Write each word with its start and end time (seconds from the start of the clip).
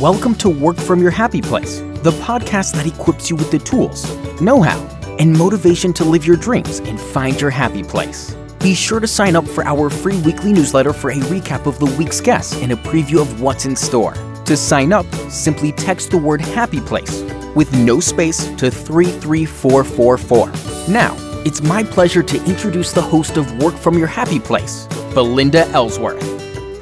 Welcome 0.00 0.36
to 0.36 0.48
Work 0.48 0.76
From 0.76 1.02
Your 1.02 1.10
Happy 1.10 1.42
Place, 1.42 1.80
the 2.04 2.12
podcast 2.22 2.74
that 2.74 2.86
equips 2.86 3.28
you 3.28 3.34
with 3.34 3.50
the 3.50 3.58
tools, 3.58 4.08
know 4.40 4.62
how, 4.62 4.78
and 5.18 5.36
motivation 5.36 5.92
to 5.94 6.04
live 6.04 6.24
your 6.24 6.36
dreams 6.36 6.78
and 6.78 7.00
find 7.00 7.40
your 7.40 7.50
happy 7.50 7.82
place. 7.82 8.36
Be 8.60 8.76
sure 8.76 9.00
to 9.00 9.08
sign 9.08 9.34
up 9.34 9.44
for 9.44 9.64
our 9.64 9.90
free 9.90 10.16
weekly 10.22 10.52
newsletter 10.52 10.92
for 10.92 11.10
a 11.10 11.16
recap 11.16 11.66
of 11.66 11.80
the 11.80 11.92
week's 11.98 12.20
guests 12.20 12.54
and 12.62 12.70
a 12.70 12.76
preview 12.76 13.20
of 13.20 13.40
what's 13.40 13.64
in 13.64 13.74
store. 13.74 14.14
To 14.44 14.56
sign 14.56 14.92
up, 14.92 15.12
simply 15.28 15.72
text 15.72 16.12
the 16.12 16.18
word 16.18 16.42
Happy 16.42 16.80
Place 16.80 17.22
with 17.56 17.76
no 17.76 17.98
space 17.98 18.46
to 18.54 18.70
33444. 18.70 20.94
Now, 20.94 21.16
it's 21.44 21.60
my 21.60 21.82
pleasure 21.82 22.22
to 22.22 22.44
introduce 22.44 22.92
the 22.92 23.02
host 23.02 23.36
of 23.36 23.52
Work 23.60 23.74
From 23.74 23.98
Your 23.98 24.06
Happy 24.06 24.38
Place, 24.38 24.86
Belinda 25.12 25.66
Ellsworth. 25.70 26.38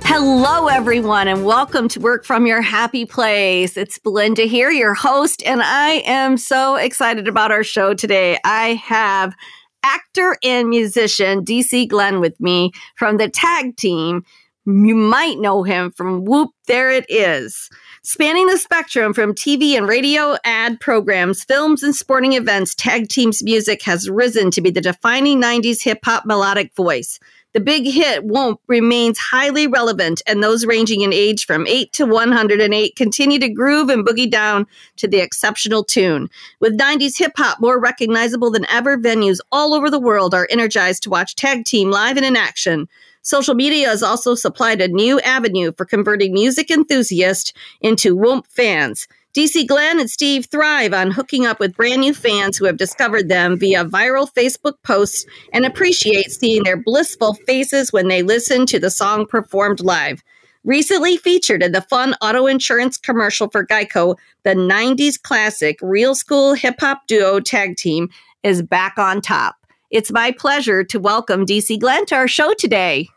Hello, 0.08 0.68
everyone, 0.68 1.26
and 1.26 1.44
welcome 1.44 1.88
to 1.88 1.98
Work 1.98 2.24
From 2.24 2.46
Your 2.46 2.62
Happy 2.62 3.04
Place. 3.04 3.76
It's 3.76 3.98
Belinda 3.98 4.44
here, 4.44 4.70
your 4.70 4.94
host, 4.94 5.42
and 5.44 5.60
I 5.60 6.00
am 6.06 6.36
so 6.36 6.76
excited 6.76 7.26
about 7.26 7.50
our 7.50 7.64
show 7.64 7.92
today. 7.92 8.38
I 8.44 8.74
have 8.74 9.34
actor 9.82 10.38
and 10.44 10.68
musician 10.68 11.44
DC 11.44 11.88
Glenn 11.88 12.20
with 12.20 12.38
me 12.38 12.70
from 12.94 13.16
the 13.16 13.28
tag 13.28 13.76
team. 13.76 14.22
You 14.64 14.94
might 14.94 15.40
know 15.40 15.64
him 15.64 15.90
from 15.90 16.24
Whoomp, 16.24 16.50
There 16.68 16.88
It 16.92 17.06
Is. 17.08 17.68
Spanning 18.04 18.46
the 18.46 18.58
spectrum 18.58 19.12
from 19.12 19.34
TV 19.34 19.76
and 19.76 19.88
radio 19.88 20.36
ad 20.44 20.78
programs, 20.78 21.42
films, 21.42 21.82
and 21.82 21.96
sporting 21.96 22.34
events, 22.34 22.76
Tag 22.76 23.08
Team's 23.08 23.42
music 23.42 23.82
has 23.82 24.08
risen 24.08 24.52
to 24.52 24.60
be 24.60 24.70
the 24.70 24.80
defining 24.80 25.42
90s 25.42 25.82
hip 25.82 25.98
hop 26.04 26.24
melodic 26.26 26.72
voice. 26.76 27.18
The 27.56 27.62
big 27.62 27.86
hit 27.86 28.22
Whoomp 28.26 28.58
remains 28.66 29.16
highly 29.16 29.66
relevant, 29.66 30.20
and 30.26 30.44
those 30.44 30.66
ranging 30.66 31.00
in 31.00 31.10
age 31.10 31.46
from 31.46 31.66
8 31.66 31.90
to 31.94 32.04
108 32.04 32.96
continue 32.96 33.38
to 33.38 33.48
groove 33.48 33.88
and 33.88 34.06
boogie 34.06 34.30
down 34.30 34.66
to 34.96 35.08
the 35.08 35.20
exceptional 35.20 35.82
tune. 35.82 36.28
With 36.60 36.78
90s 36.78 37.16
hip 37.18 37.32
hop 37.34 37.58
more 37.58 37.80
recognizable 37.80 38.50
than 38.50 38.68
ever, 38.68 38.98
venues 38.98 39.38
all 39.50 39.72
over 39.72 39.88
the 39.88 39.98
world 39.98 40.34
are 40.34 40.46
energized 40.50 41.04
to 41.04 41.08
watch 41.08 41.34
Tag 41.34 41.64
Team 41.64 41.90
live 41.90 42.18
and 42.18 42.26
in 42.26 42.36
action. 42.36 42.90
Social 43.22 43.54
media 43.54 43.88
has 43.88 44.02
also 44.02 44.34
supplied 44.34 44.82
a 44.82 44.88
new 44.88 45.18
avenue 45.20 45.72
for 45.78 45.86
converting 45.86 46.34
music 46.34 46.70
enthusiasts 46.70 47.54
into 47.80 48.14
Whoomp 48.14 48.46
fans. 48.48 49.08
DC 49.36 49.66
Glenn 49.66 50.00
and 50.00 50.08
Steve 50.08 50.46
thrive 50.46 50.94
on 50.94 51.10
hooking 51.10 51.44
up 51.44 51.60
with 51.60 51.76
brand 51.76 52.00
new 52.00 52.14
fans 52.14 52.56
who 52.56 52.64
have 52.64 52.78
discovered 52.78 53.28
them 53.28 53.58
via 53.58 53.84
viral 53.84 54.32
Facebook 54.32 54.76
posts 54.82 55.26
and 55.52 55.66
appreciate 55.66 56.30
seeing 56.30 56.62
their 56.62 56.78
blissful 56.78 57.34
faces 57.46 57.92
when 57.92 58.08
they 58.08 58.22
listen 58.22 58.64
to 58.64 58.78
the 58.78 58.88
song 58.88 59.26
performed 59.26 59.80
live. 59.80 60.24
Recently 60.64 61.18
featured 61.18 61.62
in 61.62 61.72
the 61.72 61.82
fun 61.82 62.14
auto 62.22 62.46
insurance 62.46 62.96
commercial 62.96 63.50
for 63.50 63.66
Geico, 63.66 64.16
the 64.44 64.54
90s 64.54 65.20
classic 65.20 65.78
real 65.82 66.14
school 66.14 66.54
hip 66.54 66.76
hop 66.80 67.06
duo 67.06 67.38
tag 67.38 67.76
team 67.76 68.08
is 68.42 68.62
back 68.62 68.96
on 68.96 69.20
top. 69.20 69.56
It's 69.90 70.10
my 70.10 70.32
pleasure 70.32 70.82
to 70.84 70.98
welcome 70.98 71.44
DC 71.44 71.78
Glenn 71.78 72.06
to 72.06 72.14
our 72.14 72.26
show 72.26 72.54
today. 72.54 73.10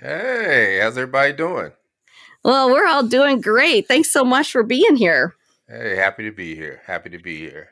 Hey, 0.00 0.78
how's 0.80 0.96
everybody 0.96 1.32
doing? 1.32 1.72
Well, 2.44 2.70
we're 2.70 2.86
all 2.86 3.02
doing 3.02 3.40
great. 3.40 3.88
Thanks 3.88 4.12
so 4.12 4.22
much 4.22 4.52
for 4.52 4.62
being 4.62 4.94
here. 4.94 5.34
Hey, 5.68 5.96
happy 5.96 6.24
to 6.24 6.32
be 6.32 6.54
here. 6.54 6.82
Happy 6.86 7.10
to 7.10 7.18
be 7.18 7.38
here. 7.38 7.70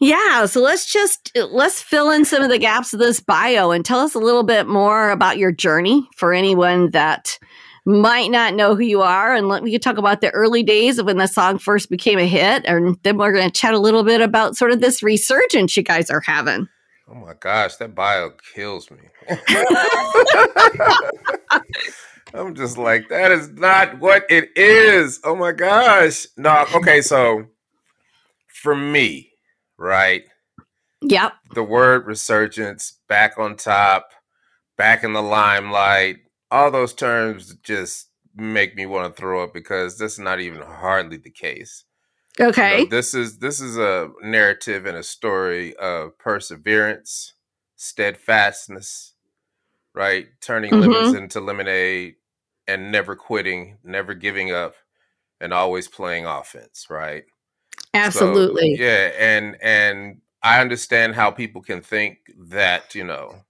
Yeah, 0.00 0.46
so 0.46 0.60
let's 0.60 0.90
just 0.90 1.32
uh, 1.36 1.46
let's 1.46 1.82
fill 1.82 2.10
in 2.10 2.24
some 2.24 2.42
of 2.42 2.50
the 2.50 2.58
gaps 2.58 2.94
of 2.94 3.00
this 3.00 3.20
bio 3.20 3.70
and 3.70 3.84
tell 3.84 3.98
us 3.98 4.14
a 4.14 4.20
little 4.20 4.44
bit 4.44 4.66
more 4.66 5.10
about 5.10 5.38
your 5.38 5.52
journey 5.52 6.08
for 6.16 6.32
anyone 6.32 6.90
that 6.92 7.38
might 7.84 8.30
not 8.30 8.54
know 8.54 8.76
who 8.76 8.82
you 8.82 9.02
are 9.02 9.34
and 9.34 9.48
let, 9.48 9.62
we 9.62 9.72
can 9.72 9.80
talk 9.80 9.98
about 9.98 10.20
the 10.20 10.30
early 10.30 10.62
days 10.62 10.98
of 10.98 11.06
when 11.06 11.16
the 11.16 11.26
song 11.26 11.58
first 11.58 11.90
became 11.90 12.18
a 12.18 12.26
hit 12.26 12.64
and 12.66 12.96
then 13.02 13.16
we're 13.16 13.32
going 13.32 13.50
to 13.50 13.60
chat 13.60 13.74
a 13.74 13.78
little 13.78 14.04
bit 14.04 14.20
about 14.20 14.56
sort 14.56 14.70
of 14.70 14.80
this 14.80 15.02
resurgence 15.02 15.76
you 15.76 15.82
guys 15.82 16.10
are 16.10 16.20
having. 16.20 16.68
Oh 17.10 17.14
my 17.14 17.34
gosh, 17.34 17.76
that 17.76 17.94
bio 17.94 18.30
kills 18.54 18.90
me. 18.90 18.98
I'm 22.34 22.54
just 22.54 22.76
like, 22.76 23.08
that 23.08 23.32
is 23.32 23.50
not 23.50 23.98
what 23.98 24.24
it 24.28 24.50
is. 24.56 25.20
Oh 25.24 25.34
my 25.34 25.52
gosh. 25.52 26.26
No, 26.36 26.66
okay, 26.74 27.00
so 27.00 27.46
for 28.46 28.74
me, 28.74 29.30
right? 29.78 30.24
Yep. 31.02 31.32
The 31.54 31.62
word 31.62 32.06
resurgence, 32.06 32.98
back 33.08 33.38
on 33.38 33.56
top, 33.56 34.10
back 34.76 35.04
in 35.04 35.12
the 35.12 35.22
limelight, 35.22 36.18
all 36.50 36.70
those 36.70 36.92
terms 36.92 37.54
just 37.62 38.08
make 38.34 38.76
me 38.76 38.86
want 38.86 39.14
to 39.14 39.20
throw 39.20 39.42
up 39.42 39.54
because 39.54 39.98
that's 39.98 40.18
not 40.18 40.40
even 40.40 40.62
hardly 40.62 41.16
the 41.16 41.30
case. 41.30 41.84
Okay. 42.40 42.78
You 42.78 42.84
know, 42.84 42.90
this 42.90 43.14
is 43.14 43.38
this 43.38 43.60
is 43.60 43.76
a 43.76 44.10
narrative 44.22 44.86
and 44.86 44.96
a 44.96 45.02
story 45.02 45.74
of 45.76 46.16
perseverance, 46.18 47.34
steadfastness, 47.76 49.14
right? 49.94 50.26
Turning 50.40 50.70
mm-hmm. 50.70 50.90
lemons 50.90 51.14
into 51.14 51.40
lemonade 51.40 52.14
and 52.68 52.92
never 52.92 53.16
quitting, 53.16 53.78
never 53.82 54.14
giving 54.14 54.52
up, 54.52 54.74
and 55.40 55.52
always 55.52 55.88
playing 55.88 56.26
offense, 56.26 56.86
right? 56.88 57.24
Absolutely. 57.94 58.76
So, 58.76 58.82
yeah, 58.84 59.10
and 59.18 59.56
and 59.60 60.20
I 60.42 60.60
understand 60.60 61.14
how 61.14 61.30
people 61.30 61.62
can 61.62 61.80
think 61.80 62.18
that, 62.38 62.94
you 62.94 63.04
know, 63.04 63.42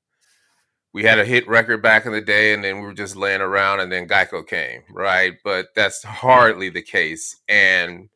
we 0.92 1.04
had 1.04 1.18
a 1.18 1.24
hit 1.24 1.46
record 1.46 1.82
back 1.82 2.06
in 2.06 2.12
the 2.12 2.20
day 2.20 2.54
and 2.54 2.64
then 2.64 2.76
we 2.76 2.86
were 2.86 2.94
just 2.94 3.14
laying 3.14 3.42
around 3.42 3.80
and 3.80 3.92
then 3.92 4.08
Geico 4.08 4.46
came, 4.46 4.82
right? 4.90 5.34
But 5.44 5.68
that's 5.74 6.02
hardly 6.02 6.70
the 6.70 6.82
case. 6.82 7.36
And 7.46 8.08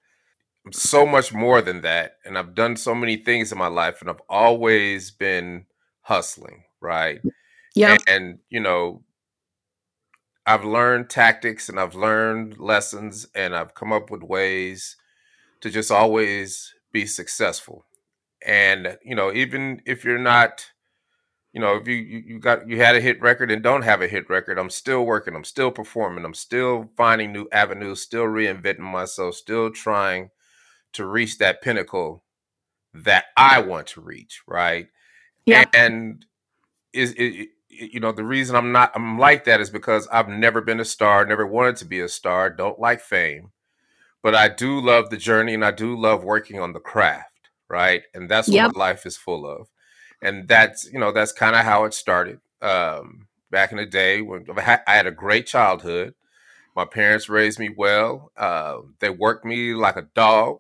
so 0.71 1.05
much 1.05 1.35
more 1.35 1.61
than 1.61 1.83
that. 1.83 2.17
And 2.25 2.39
I've 2.39 2.55
done 2.55 2.77
so 2.77 2.95
many 2.95 3.17
things 3.17 3.53
in 3.53 3.59
my 3.59 3.67
life 3.67 4.01
and 4.01 4.09
I've 4.09 4.23
always 4.29 5.11
been 5.11 5.67
hustling, 6.01 6.65
right? 6.81 7.21
Yeah. 7.75 7.93
And, 7.93 8.03
and, 8.09 8.39
you 8.49 8.61
know, 8.61 9.03
I've 10.47 10.65
learned 10.65 11.09
tactics 11.09 11.69
and 11.69 11.79
I've 11.79 11.95
learned 11.95 12.59
lessons 12.59 13.27
and 13.35 13.55
I've 13.55 13.75
come 13.75 13.93
up 13.93 14.11
with 14.11 14.23
ways 14.23 14.97
to 15.61 15.71
just 15.71 15.91
always 15.91 16.75
be 16.93 17.07
successful. 17.07 17.87
And, 18.45 18.99
you 19.05 19.15
know, 19.15 19.33
even 19.33 19.83
if 19.87 20.05
you're 20.05 20.19
not, 20.19 20.67
you 21.53 21.61
know, 21.61 21.77
if 21.77 21.87
you, 21.87 21.95
you 21.95 22.41
got 22.41 22.69
you 22.69 22.79
had 22.79 22.97
a 22.97 23.01
hit 23.01 23.21
record 23.21 23.51
and 23.51 23.63
don't 23.63 23.83
have 23.83 24.03
a 24.03 24.09
hit 24.09 24.29
record, 24.29 24.59
I'm 24.59 24.71
still 24.71 25.05
working, 25.05 25.37
I'm 25.37 25.45
still 25.45 25.71
performing, 25.71 26.25
I'm 26.25 26.35
still 26.35 26.91
finding 26.97 27.33
new 27.33 27.47
avenues, 27.53 28.03
still 28.03 28.25
reinventing 28.25 28.81
myself, 28.81 29.37
still 29.37 29.71
trying 29.71 30.31
to 30.95 31.07
reach 31.07 31.39
that 31.39 31.63
pinnacle 31.63 32.25
that 32.95 33.27
I 33.37 33.61
want 33.61 33.87
to 33.89 34.01
reach, 34.01 34.43
right? 34.47 34.89
Yeah. 35.47 35.65
And 35.73 36.25
is 36.93 37.15
it, 37.17 37.51
you 37.73 38.01
know 38.01 38.13
the 38.13 38.25
reason 38.25 38.55
I'm 38.55 38.73
not 38.73 38.93
I'm 38.95 39.19
like 39.19 39.45
that 39.45 39.61
is 39.61 39.71
because 39.71 40.07
I've 40.09 40.29
never 40.29 40.61
been 40.61 40.81
a 40.81 40.85
star, 40.85 41.25
never 41.25 41.47
wanted 41.47 41.77
to 41.77 41.85
be 41.85 42.01
a 42.01 42.09
star, 42.09 42.51
don't 42.51 42.79
like 42.79 43.01
fame, 43.01 43.53
but 44.23 44.35
I 44.35 44.49
do 44.49 44.79
love 44.81 45.11
the 45.11 45.17
journey 45.17 45.55
and 45.55 45.65
I 45.65 45.71
do 45.71 45.99
love 45.99 46.23
working 46.23 46.61
on 46.61 46.73
the 46.73 46.81
craft, 46.81 47.51
right? 47.69 48.03
And 48.15 48.31
that's 48.31 48.49
yep. 48.49 48.69
what 48.69 48.77
life 48.77 49.07
is 49.07 49.17
full 49.17 49.47
of. 49.47 49.69
And 50.21 50.47
that's 50.47 50.91
you 50.93 50.99
know 50.99 51.13
that's 51.13 51.33
kind 51.33 51.57
of 51.57 51.65
how 51.65 51.85
it 51.85 51.95
started. 51.95 52.41
Um, 52.61 53.27
back 53.51 53.73
in 53.73 53.79
the 53.79 53.87
day 53.87 54.23
when 54.23 54.47
I 54.57 54.79
had 54.87 55.07
a 55.07 55.11
great 55.11 55.47
childhood, 55.47 56.15
my 56.77 56.85
parents 56.85 57.29
raised 57.29 57.59
me 57.59 57.71
well. 57.77 58.31
Uh, 58.37 58.79
they 59.01 59.11
worked 59.11 59.45
me 59.45 59.75
like 59.75 59.97
a 59.97 60.09
dog, 60.15 60.59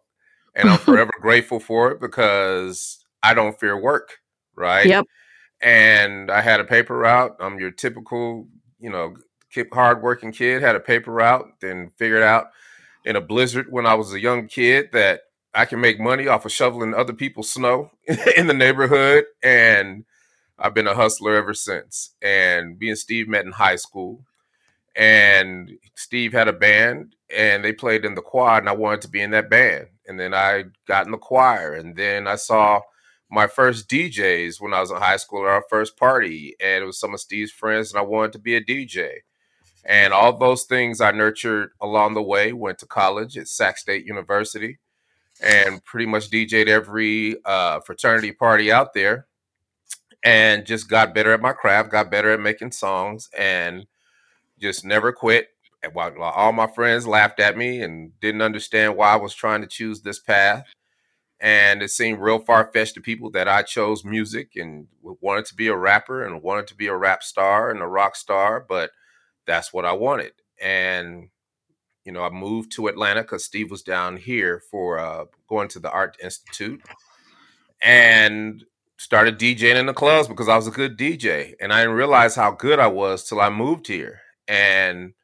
and 0.55 0.69
I'm 0.69 0.78
forever 0.78 1.12
grateful 1.21 1.61
for 1.61 1.93
it 1.93 2.01
because 2.01 3.05
I 3.22 3.34
don't 3.34 3.59
fear 3.61 3.78
work, 3.78 4.19
right? 4.56 4.87
Yep 4.87 5.06
and 5.62 6.31
I 6.31 6.41
had 6.41 6.61
a 6.61 6.65
paper 6.65 6.97
route. 6.99 7.37
I'm 7.41 7.59
your 7.59 7.71
typical, 7.71 8.49
you 8.81 8.91
know, 8.91 9.17
hardworking 9.73 10.33
kid. 10.33 10.62
Had 10.62 10.77
a 10.77 10.81
paper 10.81 11.12
route, 11.12 11.47
then 11.61 11.93
figured 11.97 12.23
out 12.23 12.47
in 13.05 13.17
a 13.17 13.21
blizzard 13.21 13.67
when 13.71 13.87
I 13.87 13.95
was 13.95 14.12
a 14.12 14.21
young 14.21 14.49
kid 14.49 14.91
that 14.92 15.22
I 15.54 15.65
can 15.65 15.81
make 15.81 16.01
money 16.01 16.28
off 16.28 16.45
of 16.45 16.53
shoveling 16.53 16.95
other 16.95 17.13
people's 17.13 17.51
snow 17.51 17.91
in 18.36 18.47
the 18.47 18.54
neighborhood, 18.54 19.25
and 19.42 20.04
I've 20.59 20.75
been 20.75 20.86
a 20.86 20.95
hustler 20.95 21.34
ever 21.34 21.54
since. 21.54 22.15
And 22.22 22.78
me 22.78 22.89
and 22.89 22.98
Steve 22.98 23.28
met 23.28 23.45
in 23.45 23.53
high 23.53 23.77
school, 23.77 24.25
and 24.97 25.71
Steve 25.95 26.33
had 26.33 26.48
a 26.48 26.53
band, 26.53 27.15
and 27.34 27.65
they 27.65 27.72
played 27.72 28.04
in 28.04 28.15
the 28.15 28.22
quad, 28.22 28.63
and 28.63 28.69
I 28.69 28.72
wanted 28.72 29.03
to 29.03 29.09
be 29.09 29.21
in 29.21 29.31
that 29.33 29.51
band. 29.51 29.89
And 30.07 30.19
then 30.19 30.34
I 30.34 30.65
got 30.89 31.07
in 31.07 31.13
the 31.13 31.19
choir, 31.19 31.75
and 31.75 31.95
then 31.95 32.27
I 32.27 32.36
saw 32.36 32.81
my 33.33 33.47
first 33.47 33.89
DJs 33.89 34.61
when 34.61 34.75
I 34.75 34.81
was 34.81 34.91
in 34.91 34.99
high 34.99 35.17
school 35.17 35.47
at 35.47 35.51
our 35.51 35.65
first 35.71 35.97
party, 35.97 36.55
and 36.61 36.84
it 36.84 36.87
was 36.87 37.01
some 37.01 37.15
of 37.15 37.21
Steve's 37.21 37.51
friends, 37.51 37.91
and 37.91 37.99
I 37.99 38.03
wanted 38.03 38.33
to 38.33 38.39
be 38.39 38.55
a 38.57 38.63
DJ. 38.63 39.21
And 39.87 40.13
all 40.13 40.37
those 40.37 40.65
things 40.65 41.01
I 41.01 41.13
nurtured 41.13 41.71
along 41.81 42.13
the 42.13 42.23
way. 42.23 42.53
Went 42.53 42.79
to 42.81 42.87
college 42.87 43.39
at 43.39 43.49
Sac 43.49 43.79
State 43.79 44.05
University, 44.05 44.79
and 45.43 45.83
pretty 45.83 46.05
much 46.05 46.31
DJed 46.31 46.69
every 46.69 47.37
uh, 47.47 47.81
fraternity 47.81 48.33
party 48.33 48.71
out 48.71 48.93
there, 48.93 49.27
and 50.23 50.67
just 50.67 50.91
got 50.91 51.15
better 51.15 51.33
at 51.33 51.41
my 51.41 51.55
craft, 51.55 51.91
got 51.91 52.11
better 52.11 52.33
at 52.33 52.41
making 52.41 52.73
songs, 52.73 53.31
and 53.37 53.87
just 54.61 54.84
never 54.84 55.11
quit. 55.11 55.49
while, 55.95 56.11
while 56.11 56.33
all 56.33 56.53
my 56.53 56.67
friends 56.67 57.07
laughed 57.07 57.41
at 57.41 57.57
me 57.57 57.81
and 57.81 58.13
didn't 58.21 58.43
understand 58.43 58.95
why 58.95 59.15
I 59.15 59.17
was 59.17 59.34
trying 59.34 59.63
to 59.63 59.67
choose 59.67 60.03
this 60.03 60.19
path. 60.19 60.67
And 61.42 61.83
it 61.83 61.91
seemed 61.91 62.21
real 62.21 62.39
far 62.39 62.71
fetched 62.72 62.94
to 62.94 63.00
people 63.00 63.28
that 63.33 63.48
I 63.48 63.62
chose 63.62 64.04
music 64.04 64.53
and 64.54 64.86
wanted 65.03 65.44
to 65.47 65.56
be 65.56 65.66
a 65.66 65.77
rapper 65.77 66.24
and 66.24 66.41
wanted 66.41 66.68
to 66.68 66.77
be 66.77 66.86
a 66.86 66.97
rap 66.97 67.24
star 67.24 67.72
and 67.72 67.80
a 67.80 67.86
rock 67.86 68.15
star, 68.15 68.65
but 68.66 68.92
that's 69.44 69.72
what 69.72 69.84
I 69.84 69.92
wanted. 69.92 70.34
And, 70.62 71.30
you 72.04 72.12
know, 72.12 72.22
I 72.22 72.30
moved 72.30 72.71
to 72.72 72.86
Atlanta 72.86 73.22
because 73.22 73.44
Steve 73.44 73.72
was 73.72 73.83
down 73.83 74.18
here 74.18 74.62
for 74.71 75.00
uh, 75.00 75.24
going 75.48 75.66
to 75.71 75.80
the 75.80 75.91
Art 75.91 76.16
Institute 76.22 76.80
and 77.80 78.65
started 78.97 79.36
DJing 79.36 79.74
in 79.74 79.86
the 79.86 79.92
clubs 79.92 80.28
because 80.28 80.48
I 80.48 80.54
was 80.54 80.68
a 80.68 80.71
good 80.71 80.97
DJ. 80.97 81.54
And 81.60 81.72
I 81.72 81.80
didn't 81.80 81.97
realize 81.97 82.36
how 82.36 82.53
good 82.53 82.78
I 82.78 82.86
was 82.86 83.24
till 83.24 83.41
I 83.41 83.50
moved 83.50 83.88
here. 83.88 84.21
And 84.47 85.15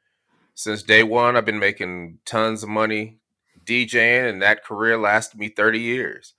since 0.56 0.82
day 0.82 1.05
one, 1.05 1.37
I've 1.37 1.44
been 1.44 1.61
making 1.61 2.19
tons 2.25 2.64
of 2.64 2.69
money 2.71 3.19
DJing, 3.69 4.29
and 4.29 4.43
that 4.43 4.65
career 4.65 4.97
lasted 4.97 5.38
me 5.38 5.49
30 5.49 5.81
years. 5.81 6.35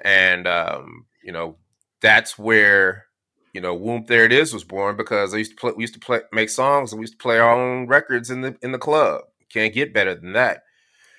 And, 0.00 0.46
um, 0.46 1.06
you 1.22 1.32
know, 1.32 1.56
that's 2.00 2.38
where, 2.38 3.06
you 3.52 3.60
know, 3.60 3.78
Whoomp 3.78 4.06
There 4.06 4.24
It 4.24 4.32
Is 4.32 4.52
was 4.52 4.64
born 4.64 4.96
because 4.96 5.34
I 5.34 5.38
used 5.38 5.52
to 5.52 5.56
play, 5.56 5.72
we 5.76 5.84
used 5.84 5.94
to 5.94 6.00
play, 6.00 6.20
make 6.32 6.50
songs 6.50 6.92
and 6.92 6.98
we 6.98 7.04
used 7.04 7.14
to 7.14 7.22
play 7.22 7.38
our 7.38 7.54
own 7.54 7.86
records 7.86 8.30
in 8.30 8.40
the, 8.40 8.56
in 8.62 8.72
the 8.72 8.78
club. 8.78 9.22
Can't 9.50 9.72
get 9.72 9.94
better 9.94 10.14
than 10.14 10.32
that. 10.32 10.62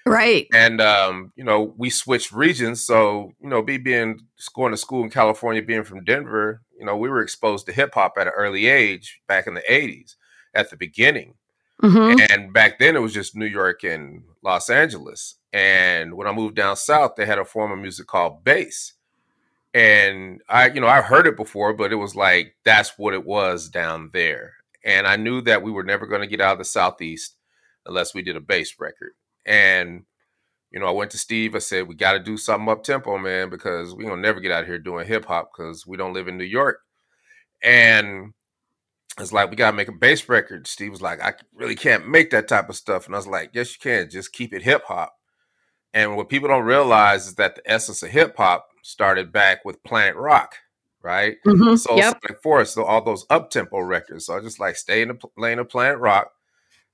Right. 0.06 0.48
And, 0.54 0.82
um, 0.82 1.32
you 1.36 1.44
know, 1.44 1.74
we 1.78 1.90
switched 1.90 2.32
regions. 2.32 2.86
So, 2.86 3.32
you 3.42 3.50
know, 3.50 3.64
me 3.64 3.78
being 3.78 4.20
going 4.56 4.72
to 4.72 4.78
school 4.78 5.04
in 5.04 5.10
California, 5.10 5.64
being 5.64 5.84
from 5.84 6.04
Denver, 6.04 6.62
you 6.78 6.86
know, 6.86 6.96
we 6.96 7.10
were 7.10 7.22
exposed 7.22 7.66
to 7.66 7.74
hip 7.74 7.96
hop 7.96 8.14
at 8.18 8.28
an 8.28 8.34
early 8.36 8.68
age 8.68 9.22
back 9.28 9.48
in 9.48 9.56
the 9.56 9.64
80s 9.70 10.16
at 10.54 10.70
the 10.70 10.78
beginning. 10.78 11.36
Mm-hmm. 11.82 12.20
And 12.30 12.54
back 12.54 12.80
then 12.80 12.96
it 12.96 13.02
was 13.02 13.14
just 13.14 13.36
New 13.36 13.46
York 13.46 13.84
and 13.84 14.24
Los 14.46 14.70
Angeles. 14.70 15.36
And 15.52 16.16
when 16.16 16.28
I 16.28 16.32
moved 16.32 16.56
down 16.56 16.76
south, 16.76 17.16
they 17.18 17.26
had 17.26 17.40
a 17.40 17.46
form 17.46 17.72
of 17.72 17.80
music 17.80 18.08
called 18.08 18.44
bass. 18.44 18.94
And 19.74 20.42
I, 20.48 20.70
you 20.70 20.80
know, 20.80 20.88
I 20.88 21.02
heard 21.02 21.28
it 21.28 21.36
before, 21.36 21.74
but 21.74 21.92
it 21.92 21.96
was 21.96 22.16
like 22.16 22.56
that's 22.64 22.98
what 22.98 23.14
it 23.14 23.26
was 23.26 23.68
down 23.68 24.12
there. 24.14 24.54
And 24.86 25.08
I 25.08 25.16
knew 25.18 25.42
that 25.42 25.64
we 25.64 25.72
were 25.72 25.84
never 25.84 26.06
going 26.06 26.22
to 26.22 26.28
get 26.28 26.40
out 26.40 26.54
of 26.54 26.60
the 26.60 26.66
southeast 26.66 27.36
unless 27.86 28.14
we 28.14 28.22
did 28.22 28.38
a 28.38 28.42
bass 28.42 28.76
record. 28.80 29.14
And 29.46 30.06
you 30.72 30.80
know, 30.80 30.88
I 30.88 30.92
went 30.92 31.12
to 31.12 31.18
Steve. 31.18 31.56
I 31.56 31.60
said, 31.60 31.88
"We 31.88 31.96
got 31.96 32.14
to 32.14 32.20
do 32.20 32.38
something 32.38 32.70
up 32.70 32.84
tempo, 32.84 33.18
man, 33.18 33.50
because 33.50 33.96
we 33.96 34.04
gonna 34.04 34.22
never 34.22 34.42
get 34.42 34.52
out 34.52 34.66
here 34.66 34.78
doing 34.78 35.08
hip 35.08 35.26
hop 35.26 35.52
because 35.56 35.88
we 35.88 35.96
don't 35.96 36.14
live 36.14 36.28
in 36.28 36.38
New 36.38 36.44
York." 36.44 36.80
And 37.64 38.34
it's 39.20 39.34
like 39.34 39.50
we 39.50 39.56
gotta 39.56 39.76
make 39.76 39.88
a 39.88 39.94
bass 39.94 40.28
record. 40.28 40.68
Steve 40.68 40.92
was 40.92 41.02
like, 41.02 41.22
I 41.22 41.34
really 41.54 41.76
can't 41.76 42.08
make 42.08 42.32
that 42.32 42.48
type 42.48 42.70
of 42.70 42.76
stuff, 42.76 43.06
and 43.06 43.16
I 43.16 43.18
was 43.18 43.28
like, 43.28 43.52
Yes, 43.54 43.74
you 43.74 43.80
can. 43.80 44.10
Just 44.10 44.34
keep 44.34 44.54
it 44.54 44.64
hip 44.64 44.84
hop. 44.86 45.16
And 45.94 46.18
what 46.18 46.30
people 46.30 46.50
don't 46.50 46.66
realize 46.66 47.28
is 47.28 47.36
that 47.36 47.56
the 47.56 47.62
essence 47.66 48.04
of 48.04 48.10
hip 48.10 48.36
hop 48.36 48.68
started 48.84 49.32
back 49.32 49.64
with 49.64 49.84
Planet 49.84 50.16
Rock, 50.16 50.56
right? 51.02 51.38
Mm-hmm. 51.46 51.76
So 51.78 51.96
yep. 51.96 52.20
Sonic 52.22 52.44
Force, 52.44 52.74
so 52.74 52.84
all 52.84 53.02
those 53.02 53.26
up 53.30 53.50
tempo 53.50 53.80
records. 53.80 54.26
So 54.26 54.38
I 54.38 54.42
just 54.42 54.60
like 54.60 54.76
stay 54.76 55.02
in 55.02 55.08
the 55.08 55.18
lane 55.38 55.60
of 55.60 55.70
Planet 55.70 56.00
Rock. 56.00 56.32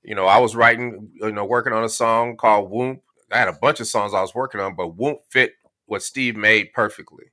You 0.04 0.14
know, 0.14 0.26
I 0.26 0.38
was 0.38 0.54
writing, 0.54 1.10
you 1.14 1.32
know, 1.32 1.44
working 1.44 1.72
on 1.72 1.84
a 1.84 1.88
song 1.88 2.36
called 2.36 2.70
Whoomp. 2.70 3.00
I 3.32 3.38
had 3.38 3.48
a 3.48 3.52
bunch 3.52 3.80
of 3.80 3.86
songs 3.88 4.14
I 4.14 4.20
was 4.20 4.34
working 4.34 4.60
on, 4.60 4.76
but 4.76 4.96
Whoomp 4.96 5.18
fit 5.28 5.54
what 5.86 6.02
Steve 6.02 6.36
made 6.36 6.72
perfectly 6.72 7.32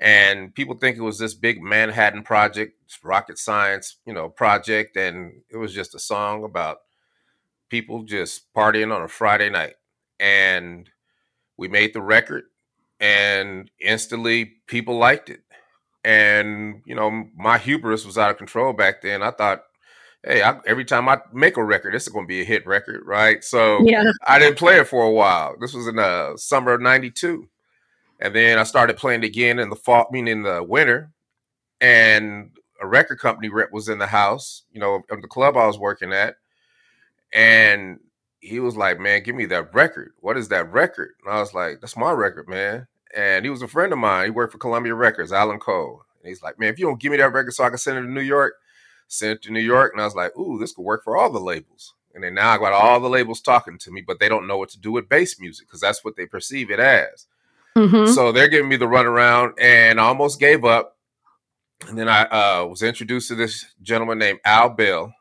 and 0.00 0.54
people 0.54 0.76
think 0.76 0.96
it 0.96 1.02
was 1.02 1.18
this 1.18 1.34
big 1.34 1.62
Manhattan 1.62 2.22
project, 2.22 2.72
rocket 3.04 3.36
science, 3.36 3.98
you 4.06 4.14
know, 4.14 4.30
project, 4.30 4.96
and 4.96 5.42
it 5.50 5.58
was 5.58 5.74
just 5.74 5.94
a 5.94 5.98
song 5.98 6.42
about 6.42 6.78
people 7.68 8.04
just 8.04 8.52
partying 8.54 8.94
on 8.94 9.02
a 9.02 9.08
Friday 9.08 9.50
night. 9.50 9.74
And 10.18 10.88
we 11.58 11.68
made 11.68 11.92
the 11.92 12.00
record, 12.00 12.44
and 12.98 13.70
instantly 13.78 14.54
people 14.66 14.96
liked 14.96 15.28
it. 15.28 15.42
And 16.02 16.80
you 16.86 16.94
know, 16.94 17.26
my 17.36 17.58
hubris 17.58 18.06
was 18.06 18.16
out 18.16 18.30
of 18.30 18.38
control 18.38 18.72
back 18.72 19.02
then. 19.02 19.22
I 19.22 19.32
thought, 19.32 19.64
hey, 20.24 20.42
I, 20.42 20.60
every 20.66 20.86
time 20.86 21.10
I 21.10 21.18
make 21.30 21.58
a 21.58 21.64
record, 21.64 21.92
this 21.92 22.06
is 22.06 22.12
going 22.12 22.24
to 22.24 22.28
be 22.28 22.40
a 22.40 22.44
hit 22.44 22.66
record, 22.66 23.02
right? 23.04 23.44
So 23.44 23.80
yeah. 23.84 24.04
I 24.26 24.38
didn't 24.38 24.56
play 24.56 24.78
it 24.78 24.88
for 24.88 25.04
a 25.04 25.10
while. 25.10 25.56
This 25.60 25.74
was 25.74 25.86
in 25.86 25.96
the 25.96 26.38
summer 26.38 26.72
of 26.72 26.80
'92 26.80 27.49
and 28.20 28.34
then 28.34 28.58
I 28.58 28.64
started 28.64 28.96
playing 28.98 29.24
again 29.24 29.58
in 29.58 29.70
the 29.70 29.76
fall, 29.76 30.06
meaning 30.10 30.38
in 30.38 30.42
the 30.42 30.62
winter. 30.62 31.10
And 31.80 32.50
a 32.80 32.86
record 32.86 33.18
company 33.18 33.48
rep 33.48 33.72
was 33.72 33.88
in 33.88 33.98
the 33.98 34.06
house, 34.06 34.64
you 34.70 34.80
know, 34.80 35.02
of 35.10 35.22
the 35.22 35.28
club 35.28 35.56
I 35.56 35.66
was 35.66 35.78
working 35.78 36.12
at. 36.12 36.36
And 37.32 37.98
he 38.40 38.60
was 38.60 38.76
like, 38.76 38.98
Man, 38.98 39.22
give 39.22 39.34
me 39.34 39.46
that 39.46 39.74
record. 39.74 40.12
What 40.20 40.36
is 40.36 40.48
that 40.48 40.70
record? 40.70 41.12
And 41.24 41.34
I 41.34 41.40
was 41.40 41.54
like, 41.54 41.80
That's 41.80 41.96
my 41.96 42.12
record, 42.12 42.48
man. 42.48 42.86
And 43.16 43.44
he 43.44 43.50
was 43.50 43.62
a 43.62 43.68
friend 43.68 43.92
of 43.92 43.98
mine. 43.98 44.26
He 44.26 44.30
worked 44.30 44.52
for 44.52 44.58
Columbia 44.58 44.94
Records, 44.94 45.32
Alan 45.32 45.58
Cole. 45.58 46.02
And 46.22 46.28
he's 46.28 46.42
like, 46.42 46.58
Man, 46.58 46.72
if 46.72 46.78
you 46.78 46.86
don't 46.86 47.00
give 47.00 47.12
me 47.12 47.18
that 47.18 47.32
record 47.32 47.52
so 47.52 47.64
I 47.64 47.70
can 47.70 47.78
send 47.78 47.98
it 47.98 48.02
to 48.02 48.10
New 48.10 48.20
York, 48.20 48.54
send 49.08 49.32
it 49.32 49.42
to 49.42 49.52
New 49.52 49.60
York. 49.60 49.92
And 49.92 50.02
I 50.02 50.04
was 50.04 50.14
like, 50.14 50.36
Ooh, 50.36 50.58
this 50.58 50.72
could 50.72 50.82
work 50.82 51.04
for 51.04 51.16
all 51.16 51.30
the 51.30 51.40
labels. 51.40 51.94
And 52.14 52.24
then 52.24 52.34
now 52.34 52.50
I 52.50 52.58
got 52.58 52.72
all 52.72 53.00
the 53.00 53.08
labels 53.08 53.40
talking 53.40 53.78
to 53.78 53.90
me, 53.90 54.02
but 54.06 54.18
they 54.18 54.28
don't 54.28 54.46
know 54.46 54.58
what 54.58 54.70
to 54.70 54.80
do 54.80 54.92
with 54.92 55.08
bass 55.08 55.38
music 55.40 55.68
because 55.68 55.80
that's 55.80 56.04
what 56.04 56.16
they 56.16 56.26
perceive 56.26 56.70
it 56.70 56.80
as. 56.80 57.26
Mm-hmm. 57.76 58.12
So 58.12 58.32
they're 58.32 58.48
giving 58.48 58.68
me 58.68 58.76
the 58.76 58.86
runaround, 58.86 59.52
and 59.60 60.00
I 60.00 60.04
almost 60.04 60.40
gave 60.40 60.64
up. 60.64 60.96
And 61.88 61.98
then 61.98 62.08
I 62.08 62.24
uh, 62.24 62.66
was 62.66 62.82
introduced 62.82 63.28
to 63.28 63.34
this 63.34 63.64
gentleman 63.80 64.18
named 64.18 64.40
Al 64.44 64.70
Bell, 64.70 65.14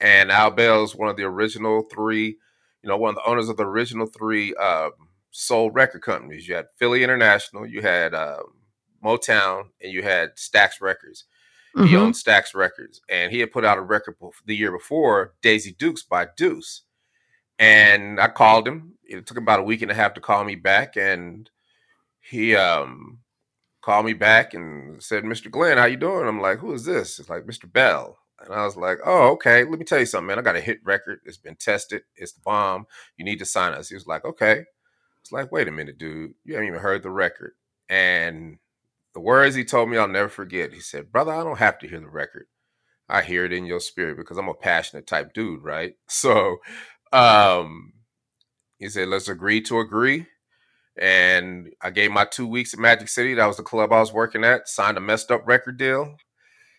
and 0.00 0.30
Al 0.30 0.50
Bell 0.50 0.84
is 0.84 0.94
one 0.94 1.08
of 1.08 1.16
the 1.16 1.24
original 1.24 1.82
three, 1.92 2.38
you 2.82 2.88
know, 2.88 2.96
one 2.96 3.10
of 3.10 3.16
the 3.16 3.28
owners 3.28 3.48
of 3.48 3.56
the 3.56 3.66
original 3.66 4.06
three 4.06 4.54
uh, 4.58 4.90
soul 5.30 5.70
record 5.70 6.02
companies. 6.02 6.48
You 6.48 6.54
had 6.54 6.66
Philly 6.78 7.04
International, 7.04 7.66
you 7.66 7.82
had 7.82 8.14
uh, 8.14 8.38
Motown, 9.04 9.64
and 9.82 9.92
you 9.92 10.02
had 10.02 10.36
Stax 10.36 10.80
Records. 10.80 11.24
Mm-hmm. 11.76 11.86
He 11.88 11.96
owned 11.96 12.14
Stax 12.14 12.54
Records, 12.54 13.02
and 13.10 13.30
he 13.30 13.40
had 13.40 13.52
put 13.52 13.64
out 13.64 13.76
a 13.76 13.82
record 13.82 14.16
the 14.46 14.56
year 14.56 14.72
before, 14.72 15.34
Dazzey 15.42 15.76
Duks 15.76 16.02
by 16.02 16.26
Duice. 16.36 16.82
And 17.58 18.18
I 18.18 18.28
called 18.28 18.66
him. 18.66 18.94
It 19.04 19.26
took 19.26 19.36
about 19.36 19.60
a 19.60 19.64
week 19.64 19.82
and 19.82 19.90
a 19.90 19.94
half 19.94 20.14
to 20.14 20.20
call 20.20 20.44
me 20.44 20.54
back, 20.54 20.96
and 20.96 21.50
he 22.30 22.56
um 22.56 23.20
called 23.82 24.06
me 24.06 24.14
back 24.14 24.54
and 24.54 25.02
said, 25.02 25.24
"Mr. 25.24 25.50
Glenn, 25.50 25.78
how 25.78 25.86
you 25.86 25.96
doing?" 25.96 26.26
I'm 26.28 26.40
like, 26.40 26.58
"Who 26.60 26.72
is 26.72 26.84
this?" 26.84 27.18
It's 27.20 27.30
like 27.30 27.46
Mr. 27.46 27.72
Bell. 27.72 28.18
And 28.40 28.54
I 28.54 28.64
was 28.64 28.76
like, 28.76 28.98
"Oh, 29.04 29.30
okay. 29.32 29.64
Let 29.64 29.78
me 29.78 29.84
tell 29.84 30.00
you 30.00 30.06
something, 30.06 30.26
man. 30.28 30.38
I 30.38 30.42
got 30.42 30.56
a 30.56 30.60
hit 30.60 30.80
record. 30.84 31.20
It's 31.24 31.38
been 31.38 31.56
tested. 31.56 32.02
It's 32.16 32.32
the 32.32 32.40
bomb. 32.44 32.86
You 33.18 33.24
need 33.24 33.38
to 33.40 33.46
sign 33.46 33.74
us." 33.74 33.88
He 33.90 33.94
was 33.96 34.06
like, 34.06 34.24
"Okay." 34.24 34.64
It's 35.22 35.32
like, 35.32 35.52
"Wait 35.52 35.68
a 35.68 35.72
minute, 35.72 35.98
dude. 35.98 36.34
You 36.44 36.54
haven't 36.54 36.68
even 36.68 36.80
heard 36.80 37.02
the 37.02 37.10
record." 37.10 37.52
And 37.88 38.58
the 39.14 39.20
words 39.20 39.54
he 39.56 39.64
told 39.64 39.90
me, 39.90 39.98
I'll 39.98 40.08
never 40.08 40.28
forget. 40.30 40.72
He 40.74 40.80
said, 40.80 41.12
"Brother, 41.12 41.32
I 41.32 41.44
don't 41.44 41.58
have 41.58 41.78
to 41.80 41.88
hear 41.88 42.00
the 42.00 42.08
record. 42.08 42.46
I 43.08 43.22
hear 43.22 43.44
it 43.46 43.52
in 43.52 43.66
your 43.66 43.80
spirit 43.80 44.16
because 44.18 44.38
I'm 44.38 44.48
a 44.48 44.54
passionate 44.54 45.06
type 45.08 45.34
dude, 45.34 45.64
right?" 45.64 45.96
So, 46.08 46.58
um, 47.12 47.94
he 48.78 48.88
said, 48.88 49.08
"Let's 49.08 49.28
agree 49.28 49.60
to 49.62 49.80
agree." 49.80 50.26
And 50.98 51.72
I 51.82 51.90
gave 51.90 52.10
my 52.10 52.24
two 52.24 52.46
weeks 52.46 52.72
at 52.72 52.80
Magic 52.80 53.08
City. 53.08 53.34
That 53.34 53.46
was 53.46 53.58
the 53.58 53.62
club 53.62 53.92
I 53.92 54.00
was 54.00 54.12
working 54.12 54.44
at. 54.44 54.68
Signed 54.68 54.96
a 54.96 55.00
messed 55.00 55.30
up 55.30 55.46
record 55.46 55.76
deal. 55.76 56.16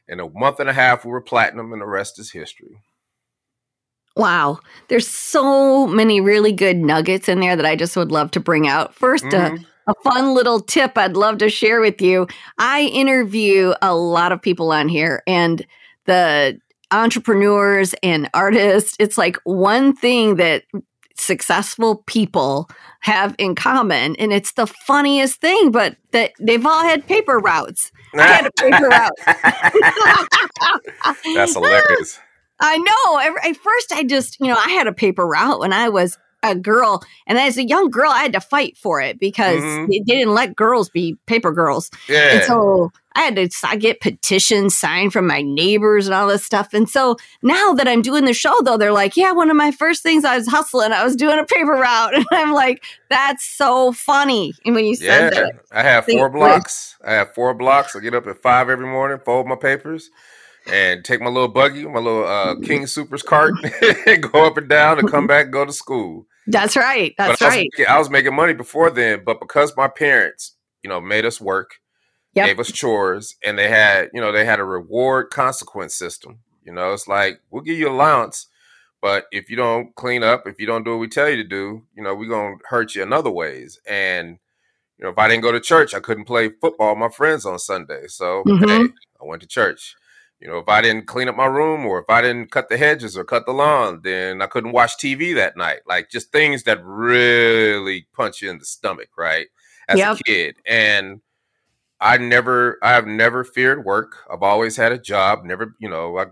In 0.07 0.19
a 0.19 0.29
month 0.29 0.59
and 0.59 0.69
a 0.69 0.74
half, 0.74 1.05
we 1.05 1.12
were 1.12 1.21
platinum, 1.21 1.74
and 1.74 1.81
the 1.81 1.86
rest 1.86 2.17
is 2.17 2.31
history. 2.31 2.81
Wow. 4.15 4.59
There's 4.88 5.07
so 5.07 5.86
many 5.86 6.21
really 6.21 6.51
good 6.51 6.77
nuggets 6.77 7.29
in 7.29 7.39
there 7.39 7.55
that 7.55 7.65
I 7.65 7.75
just 7.75 7.95
would 7.95 8.12
love 8.12 8.31
to 8.31 8.39
bring 8.39 8.67
out. 8.67 8.95
1st 8.95 9.33
uh, 9.33 9.50
mm-hmm. 9.51 9.63
a 9.88 9.93
fun 10.03 10.33
little 10.33 10.59
tip 10.59 10.97
I'd 10.97 11.15
love 11.15 11.38
to 11.39 11.50
share 11.50 11.79
with 11.81 12.01
you. 12.01 12.27
I 12.57 12.83
interview 12.86 13.74
a 13.81 13.93
lot 13.93 14.31
of 14.31 14.41
people 14.41 14.71
on 14.71 14.89
here, 14.89 15.21
and 15.27 15.65
the 16.05 16.59
entrepreneurs 16.89 17.93
and 18.01 18.29
artists, 18.33 18.95
it's 19.00 19.17
like 19.17 19.38
one 19.43 19.95
thing 19.95 20.38
that 20.38 20.63
successful 21.19 22.03
people 22.07 22.69
have 23.01 23.36
in 23.38 23.53
common. 23.55 24.15
And 24.17 24.33
it's 24.33 24.53
the 24.53 24.67
funniest 24.67 25.41
thing, 25.41 25.71
but 25.71 25.97
that 26.12 26.31
they've 26.39 26.65
all 26.65 26.83
had 26.83 27.07
paper 27.07 27.39
routes. 27.39 27.91
I 28.15 28.27
had 28.27 28.45
a 28.45 28.51
paper 28.51 28.88
route. 28.88 29.12
That's 31.36 31.53
hilarious. 31.53 32.19
I 32.59 32.77
know. 32.77 33.19
At 33.50 33.57
first, 33.57 33.91
I 33.91 34.03
just, 34.03 34.39
you 34.39 34.47
know, 34.47 34.57
I 34.57 34.69
had 34.69 34.88
a 34.88 34.93
paper 34.93 35.27
route 35.27 35.59
when 35.59 35.74
I 35.74 35.89
was 35.89 36.17
a 36.43 36.55
girl. 36.55 37.03
And 37.27 37.38
as 37.38 37.57
a 37.57 37.65
young 37.65 37.89
girl, 37.89 38.12
I 38.12 38.21
had 38.21 38.33
to 38.33 38.39
fight 38.39 38.77
for 38.77 39.01
it 39.01 39.19
because 39.19 39.62
mm-hmm. 39.62 39.91
they 39.91 40.00
didn't 40.00 40.33
let 40.33 40.55
girls 40.55 40.89
be 40.89 41.17
paper 41.25 41.51
girls. 41.51 41.91
Yeah. 42.07 42.36
And 42.36 42.43
so 42.43 42.91
I 43.17 43.21
had 43.21 43.36
to 43.36 43.50
I 43.63 43.75
get 43.77 44.00
petitions 44.00 44.77
signed 44.77 45.12
from 45.12 45.25
my 45.25 45.41
neighbors 45.41 46.05
and 46.05 46.13
all 46.13 46.27
this 46.27 46.45
stuff. 46.45 46.71
And 46.71 46.88
so 46.88 47.17
now 47.41 47.74
that 47.74 47.88
I'm 47.88 48.03
doing 48.03 48.25
the 48.25 48.33
show, 48.33 48.62
though, 48.62 48.77
they're 48.77 48.91
like, 48.91 49.17
yeah, 49.17 49.31
one 49.31 49.50
of 49.50 49.57
my 49.57 49.71
first 49.71 50.03
things 50.03 50.24
I 50.24 50.38
was 50.38 50.47
hustling, 50.47 50.91
I 50.91 51.03
was 51.03 51.15
doing 51.15 51.39
a 51.39 51.43
paper 51.43 51.71
route. 51.71 52.13
And 52.17 52.25
I'm 52.31 52.53
like, 52.53 52.83
that's 53.09 53.43
so 53.43 53.91
funny. 53.91 54.53
And 54.65 54.75
when 54.75 54.86
you 54.86 54.95
said 54.95 55.33
yeah, 55.33 55.41
that, 55.41 55.53
I 55.71 55.81
have 55.81 56.05
four 56.05 56.29
blocks. 56.29 56.95
I 57.03 57.13
have 57.13 57.33
four 57.33 57.53
blocks. 57.53 57.95
I 57.95 58.01
get 58.01 58.13
up 58.13 58.27
at 58.27 58.41
five 58.41 58.69
every 58.69 58.86
morning, 58.86 59.19
fold 59.25 59.47
my 59.47 59.55
papers 59.55 60.09
and 60.71 61.03
take 61.03 61.21
my 61.21 61.29
little 61.29 61.47
buggy, 61.47 61.86
my 61.86 62.00
little 62.00 62.27
uh, 62.27 62.55
King 62.62 62.86
Supers 62.86 63.24
cart, 63.24 63.53
and 64.07 64.21
go 64.21 64.45
up 64.45 64.57
and 64.57 64.69
down 64.69 65.00
and 65.00 65.09
come 65.09 65.25
back 65.27 65.45
and 65.45 65.53
go 65.53 65.65
to 65.65 65.74
school. 65.74 66.27
That's 66.45 66.75
right. 66.75 67.13
That's 67.17 67.41
I 67.41 67.47
right. 67.47 67.69
making, 67.74 67.88
I 67.88 67.97
was 67.97 68.09
making 68.09 68.36
money 68.36 68.53
before 68.53 68.89
then, 68.89 69.24
but 69.25 69.39
because 69.39 69.75
my 69.75 69.88
parents, 69.88 70.55
you 70.83 70.89
know, 70.89 71.01
made 71.01 71.25
us 71.25 71.41
work, 71.41 71.75
Yep. 72.38 72.46
gave 72.46 72.60
us 72.60 72.72
chores, 72.72 73.36
and 73.46 73.58
they 73.58 73.70
had, 73.70 74.10
you 74.13 74.22
know, 74.22 74.32
they 74.32 74.46
had 74.46 74.60
a 74.60 74.63
reward 74.63 75.29
consequence 75.32 75.96
system. 75.96 76.39
You 76.63 76.74
know, 76.74 76.94
it's 76.94 77.08
like 77.08 77.41
we'll 77.51 77.63
give 77.63 77.77
you 77.79 77.89
allowance, 77.89 78.48
but 79.01 79.25
if 79.32 79.50
you 79.50 79.56
don't 79.56 79.96
clean 79.96 80.24
up, 80.24 80.48
if 80.48 80.60
you 80.60 80.67
don't 80.67 80.84
do 80.86 80.91
what 80.91 81.00
we 81.00 81.08
tell 81.10 81.29
you 81.29 81.38
to 81.38 81.44
do, 81.44 81.84
you 81.96 82.03
know, 82.03 82.15
we're 82.15 82.29
gonna 82.29 82.58
hurt 82.70 82.96
you 82.96 83.03
in 83.03 83.13
other 83.13 83.32
ways. 83.32 83.79
And 83.88 84.39
you 84.98 85.03
know, 85.06 85.10
if 85.12 85.17
I 85.20 85.27
didn't 85.27 85.44
go 85.44 85.51
to 85.51 85.60
church, 85.62 85.94
I 85.96 86.00
couldn't 86.00 86.25
play 86.25 86.50
football 86.62 86.91
with 86.91 87.00
my 87.00 87.10
friends 87.10 87.46
on 87.46 87.60
Sunday. 87.60 88.08
So 88.08 88.44
Mhm. 88.48 88.67
hey, 88.70 88.94
I 89.22 89.25
went 89.25 89.41
to 89.44 89.48
church. 89.48 89.96
You 90.39 90.48
know, 90.48 90.60
if 90.60 90.70
I 90.70 90.82
didn't 90.82 91.08
clean 91.08 91.29
up 91.29 91.36
my 91.36 91.46
room 91.48 91.86
or 91.86 92.00
if 92.00 92.10
I 92.10 92.22
didn't 92.22 92.51
cut 92.51 92.70
the 92.70 92.77
hedges 92.77 93.17
or 93.17 93.24
cut 93.24 93.46
the 93.46 93.53
lawn, 93.53 94.01
then 94.03 94.41
I 94.41 94.48
couldn't 94.48 94.72
watch 94.74 94.98
TV 94.98 95.34
that 95.36 95.58
night. 95.58 95.82
Like 95.88 96.10
just 96.12 96.32
things 96.32 96.63
that 96.63 96.79
really 96.84 98.08
punch 98.13 98.41
you 98.41 98.50
in 98.51 98.60
the 98.60 98.65
stomach, 98.65 99.10
right? 99.17 99.48
As 99.89 100.00
Yep. 100.00 100.20
a 100.20 100.24
kid. 100.24 100.58
And 100.67 101.22
I 102.00 102.18
never 102.18 102.77
I've 102.82 103.08
never 103.08 103.44
feared 103.44 103.86
work. 103.86 104.18
I've 104.32 104.44
always 104.44 104.77
had 104.77 104.92
a 104.92 104.98
job. 104.98 105.44
Never, 105.44 105.75
you 105.80 105.89
know, 105.89 106.18
I 106.18 106.25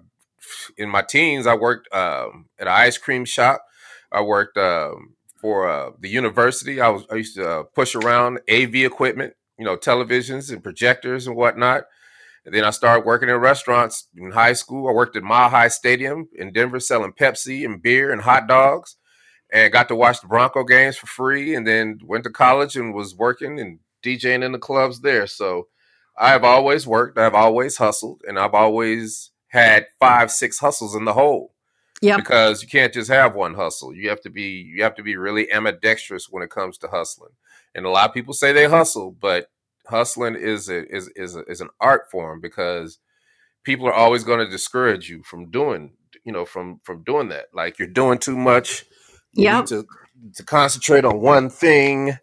in 0.78 0.90
my 0.90 1.02
teens 1.02 1.48
I 1.48 1.56
worked 1.56 1.94
um, 1.94 2.48
at 2.60 2.68
an 2.68 2.74
ice 2.74 2.98
cream 2.98 3.26
shop. 3.26 3.64
I 4.12 4.22
worked 4.22 4.58
um, 4.58 5.16
for 5.40 5.68
uh, 5.68 5.92
the 6.00 6.10
university. 6.10 6.80
I 6.80 6.90
was 6.90 7.06
I 7.12 7.16
used 7.16 7.36
to 7.36 7.50
uh, 7.50 7.64
push 7.64 7.96
around 7.96 8.40
AV 8.50 8.76
equipment, 8.76 9.34
you 9.58 9.66
know, 9.66 9.76
televisions 9.76 10.52
and 10.52 10.64
projectors 10.64 11.26
and 11.28 11.36
whatnot. 11.36 11.86
And 12.46 12.54
then 12.54 12.64
I 12.64 12.70
started 12.70 13.06
working 13.06 13.28
in 13.28 13.38
restaurants 13.38 14.08
in 14.16 14.32
high 14.32 14.54
school. 14.54 14.88
I 14.88 14.92
worked 14.92 15.16
at 15.16 15.24
Mile 15.24 15.50
High 15.50 15.68
Stadium 15.68 16.30
in 16.38 16.54
Denver 16.54 16.80
selling 16.80 17.14
Pepsi 17.14 17.66
and 17.66 17.82
beer 17.82 18.12
and 18.12 18.22
hot 18.22 18.48
dogs 18.48 18.98
and 19.52 19.74
got 19.74 19.88
to 19.88 19.96
watch 19.96 20.22
the 20.22 20.28
Bronco 20.28 20.64
games 20.64 20.96
for 20.96 21.08
free 21.08 21.56
and 21.56 21.66
then 21.66 22.00
went 22.04 22.24
to 22.26 22.30
college 22.30 22.76
and 22.76 22.94
was 22.94 23.16
working 23.16 23.60
and 23.60 23.80
DJing 24.06 24.44
in 24.46 24.52
the 24.54 24.60
clubs 24.60 25.02
there. 25.02 25.28
So 25.28 25.68
I've 26.18 26.44
always 26.46 26.88
worked, 26.88 27.18
I've 27.18 27.34
always 27.36 27.78
hustled, 27.78 28.22
and 28.28 28.40
I've 28.40 28.54
always 28.54 29.32
had 29.50 29.88
five, 30.00 30.32
six 30.32 30.60
hustles 30.60 30.96
in 30.96 31.06
the 31.06 31.14
hole 31.14 31.54
Yeah. 32.02 32.18
because 32.18 32.62
you 32.62 32.70
can't 32.70 32.94
just 32.94 33.10
have 33.10 33.36
one 33.36 33.56
hustle. 33.56 33.94
You 33.96 34.10
have 34.10 34.22
to 34.22 34.30
be 34.30 34.44
you 34.76 34.84
have 34.84 34.96
to 34.96 35.04
be 35.04 35.16
really 35.18 35.52
ambidextrous 35.52 36.28
when 36.30 36.44
it 36.44 36.50
comes 36.52 36.78
to 36.80 36.88
hustling. 36.88 37.32
And 37.74 37.86
a 37.86 37.90
lot 37.90 38.08
of 38.10 38.14
people 38.14 38.34
say 38.34 38.54
they 38.54 38.68
hustle, 38.68 39.12
but 39.12 39.48
hustling 39.88 40.36
is 40.36 40.70
a, 40.70 40.88
is 40.94 41.10
is 41.16 41.36
a, 41.36 41.44
is 41.46 41.62
an 41.62 41.70
art 41.82 42.10
form 42.12 42.42
because 42.42 43.00
people 43.64 43.88
are 43.88 43.94
always 43.94 44.24
going 44.24 44.40
to 44.40 44.50
discourage 44.50 45.10
you 45.10 45.24
from 45.24 45.52
doing 45.52 45.94
you 46.26 46.32
know 46.32 46.46
from 46.46 46.80
from 46.84 47.04
doing 47.04 47.30
that. 47.30 47.46
Like 47.54 47.80
you're 47.80 47.88
doing 47.88 48.20
too 48.20 48.38
much. 48.38 48.86
Yeah. 49.34 49.62
To 49.64 49.86
to 50.36 50.44
concentrate 50.44 51.06
on 51.06 51.20
one 51.22 51.50
thing. 51.50 52.18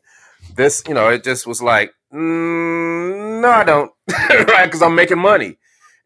This 0.55 0.83
you 0.87 0.95
know 0.95 1.09
it 1.09 1.25
just 1.25 1.47
was 1.47 1.63
like 1.63 1.93
mm, 2.13 3.41
no 3.41 3.49
I 3.49 3.65
don't 3.65 3.91
right 4.31 4.65
because 4.67 4.83
I'm 4.83 4.95
making 4.95 5.19
money 5.19 5.59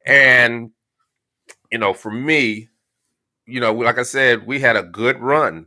and 0.06 0.70
you 1.72 1.78
know 1.78 1.92
for 1.94 2.10
me 2.10 2.68
you 3.46 3.60
know, 3.60 3.72
like 3.72 3.98
I 3.98 4.02
said, 4.02 4.46
we 4.46 4.60
had 4.60 4.76
a 4.76 4.82
good 4.82 5.20
run. 5.20 5.66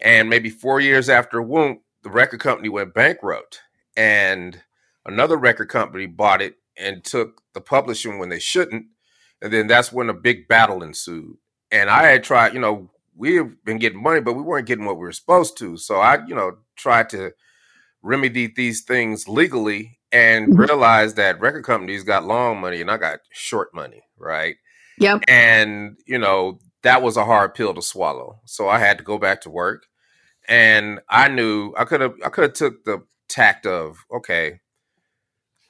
And 0.00 0.28
maybe 0.28 0.50
four 0.50 0.80
years 0.80 1.08
after 1.08 1.40
Whoomp, 1.40 1.78
the 2.02 2.10
record 2.10 2.40
company 2.40 2.68
went 2.68 2.94
bankrupt. 2.94 3.60
And 3.96 4.60
another 5.06 5.36
record 5.36 5.68
company 5.68 6.06
bought 6.06 6.42
it 6.42 6.56
and 6.76 7.04
took 7.04 7.42
the 7.54 7.60
publishing 7.60 8.18
when 8.18 8.28
they 8.28 8.40
shouldn't. 8.40 8.86
And 9.40 9.52
then 9.52 9.68
that's 9.68 9.92
when 9.92 10.10
a 10.10 10.14
big 10.14 10.48
battle 10.48 10.82
ensued. 10.82 11.36
And 11.70 11.88
I 11.88 12.08
had 12.08 12.24
tried, 12.24 12.54
you 12.54 12.60
know, 12.60 12.90
we 13.16 13.36
have 13.36 13.64
been 13.64 13.78
getting 13.78 14.02
money, 14.02 14.20
but 14.20 14.34
we 14.34 14.42
weren't 14.42 14.66
getting 14.66 14.84
what 14.84 14.96
we 14.96 15.02
were 15.02 15.12
supposed 15.12 15.56
to. 15.58 15.76
So 15.76 15.96
I, 16.00 16.24
you 16.26 16.34
know, 16.34 16.58
tried 16.76 17.08
to 17.10 17.32
remedy 18.04 18.52
these 18.54 18.82
things 18.82 19.26
legally 19.28 19.98
and 20.12 20.48
Mhm. 20.48 20.58
realized 20.68 21.16
that 21.16 21.40
record 21.40 21.64
companies 21.64 22.04
got 22.04 22.24
long 22.24 22.60
money 22.60 22.80
and 22.80 22.90
I 22.90 22.98
got 22.98 23.20
short 23.32 23.74
money, 23.74 24.02
right? 24.18 24.56
Yep. 24.98 25.24
and 25.26 25.96
you 26.06 26.18
know 26.18 26.60
that 26.84 27.02
was 27.02 27.16
a 27.16 27.24
hard 27.24 27.54
pill 27.54 27.74
to 27.74 27.82
swallow 27.82 28.38
so 28.46 28.68
i 28.68 28.78
had 28.78 28.96
to 28.98 29.02
go 29.02 29.18
back 29.18 29.40
to 29.40 29.50
work 29.50 29.86
and 30.48 31.00
i 31.10 31.26
knew 31.26 31.74
i 31.76 31.84
could 31.84 32.00
have 32.00 32.14
i 32.24 32.28
could 32.28 32.44
have 32.44 32.52
took 32.52 32.84
the 32.84 33.02
tact 33.28 33.66
of 33.66 33.96
okay 34.14 34.60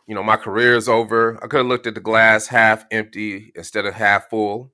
you 0.06 0.14
know 0.14 0.22
my 0.22 0.36
career 0.36 0.74
is 0.76 0.90
over 0.90 1.38
i 1.42 1.46
could 1.46 1.58
have 1.58 1.66
looked 1.66 1.86
at 1.86 1.94
the 1.94 2.00
glass 2.00 2.48
half 2.48 2.84
empty 2.90 3.50
instead 3.54 3.86
of 3.86 3.94
half 3.94 4.28
full 4.28 4.70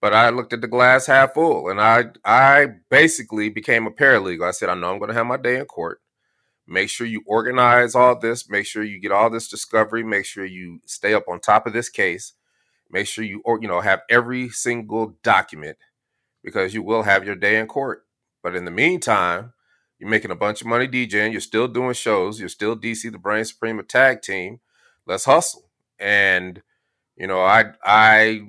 but 0.00 0.14
i 0.14 0.28
looked 0.30 0.52
at 0.52 0.60
the 0.60 0.68
glass 0.68 1.06
half 1.06 1.34
full 1.34 1.68
and 1.68 1.80
i 1.80 2.04
i 2.24 2.66
basically 2.90 3.48
became 3.48 3.86
a 3.88 3.90
paralegal 3.90 4.46
i 4.46 4.52
said 4.52 4.68
i 4.68 4.74
know 4.74 4.92
i'm 4.92 4.98
going 5.00 5.08
to 5.10 5.14
have 5.16 5.26
my 5.26 5.36
day 5.36 5.58
in 5.58 5.64
court 5.64 6.00
make 6.70 6.88
sure 6.88 7.06
you 7.06 7.22
organize 7.26 7.94
all 7.94 8.18
this. 8.18 8.48
Make 8.48 8.66
sure 8.66 8.82
you 8.82 9.00
get 9.00 9.12
all 9.12 9.28
this 9.28 9.48
discovery. 9.48 10.02
Make 10.04 10.24
sure 10.24 10.44
you 10.44 10.80
stay 10.86 11.12
up 11.12 11.24
on 11.28 11.40
top 11.40 11.66
of 11.66 11.72
this 11.72 11.88
case. 11.90 12.34
Make 12.90 13.06
sure 13.06 13.24
you 13.24 13.42
or 13.44 13.60
you 13.60 13.68
know 13.68 13.80
have 13.80 14.00
every 14.08 14.48
single 14.48 15.16
document 15.22 15.78
because 16.42 16.72
you 16.74 16.82
will 16.82 17.02
have 17.02 17.24
your 17.24 17.36
day 17.36 17.58
in 17.58 17.66
court. 17.66 18.04
But 18.42 18.54
in 18.56 18.64
the 18.64 18.70
meantime 18.70 19.52
you're 19.98 20.08
making 20.08 20.30
a 20.30 20.36
bunch 20.36 20.62
of 20.62 20.66
money 20.66 20.88
djing. 20.88 21.32
You're 21.32 21.42
still 21.42 21.68
doing 21.68 21.92
shows. 21.92 22.40
You're 22.40 22.48
still 22.48 22.76
dc 22.76 23.10
the 23.12 23.18
brain 23.18 23.44
supreme 23.44 23.78
a 23.78 23.82
tag 23.82 24.22
team. 24.22 24.60
Let's 25.06 25.26
hustle. 25.26 25.70
And 25.98 26.62
you 27.16 27.26
know 27.26 27.42
i 27.42 27.66
i 27.84 28.42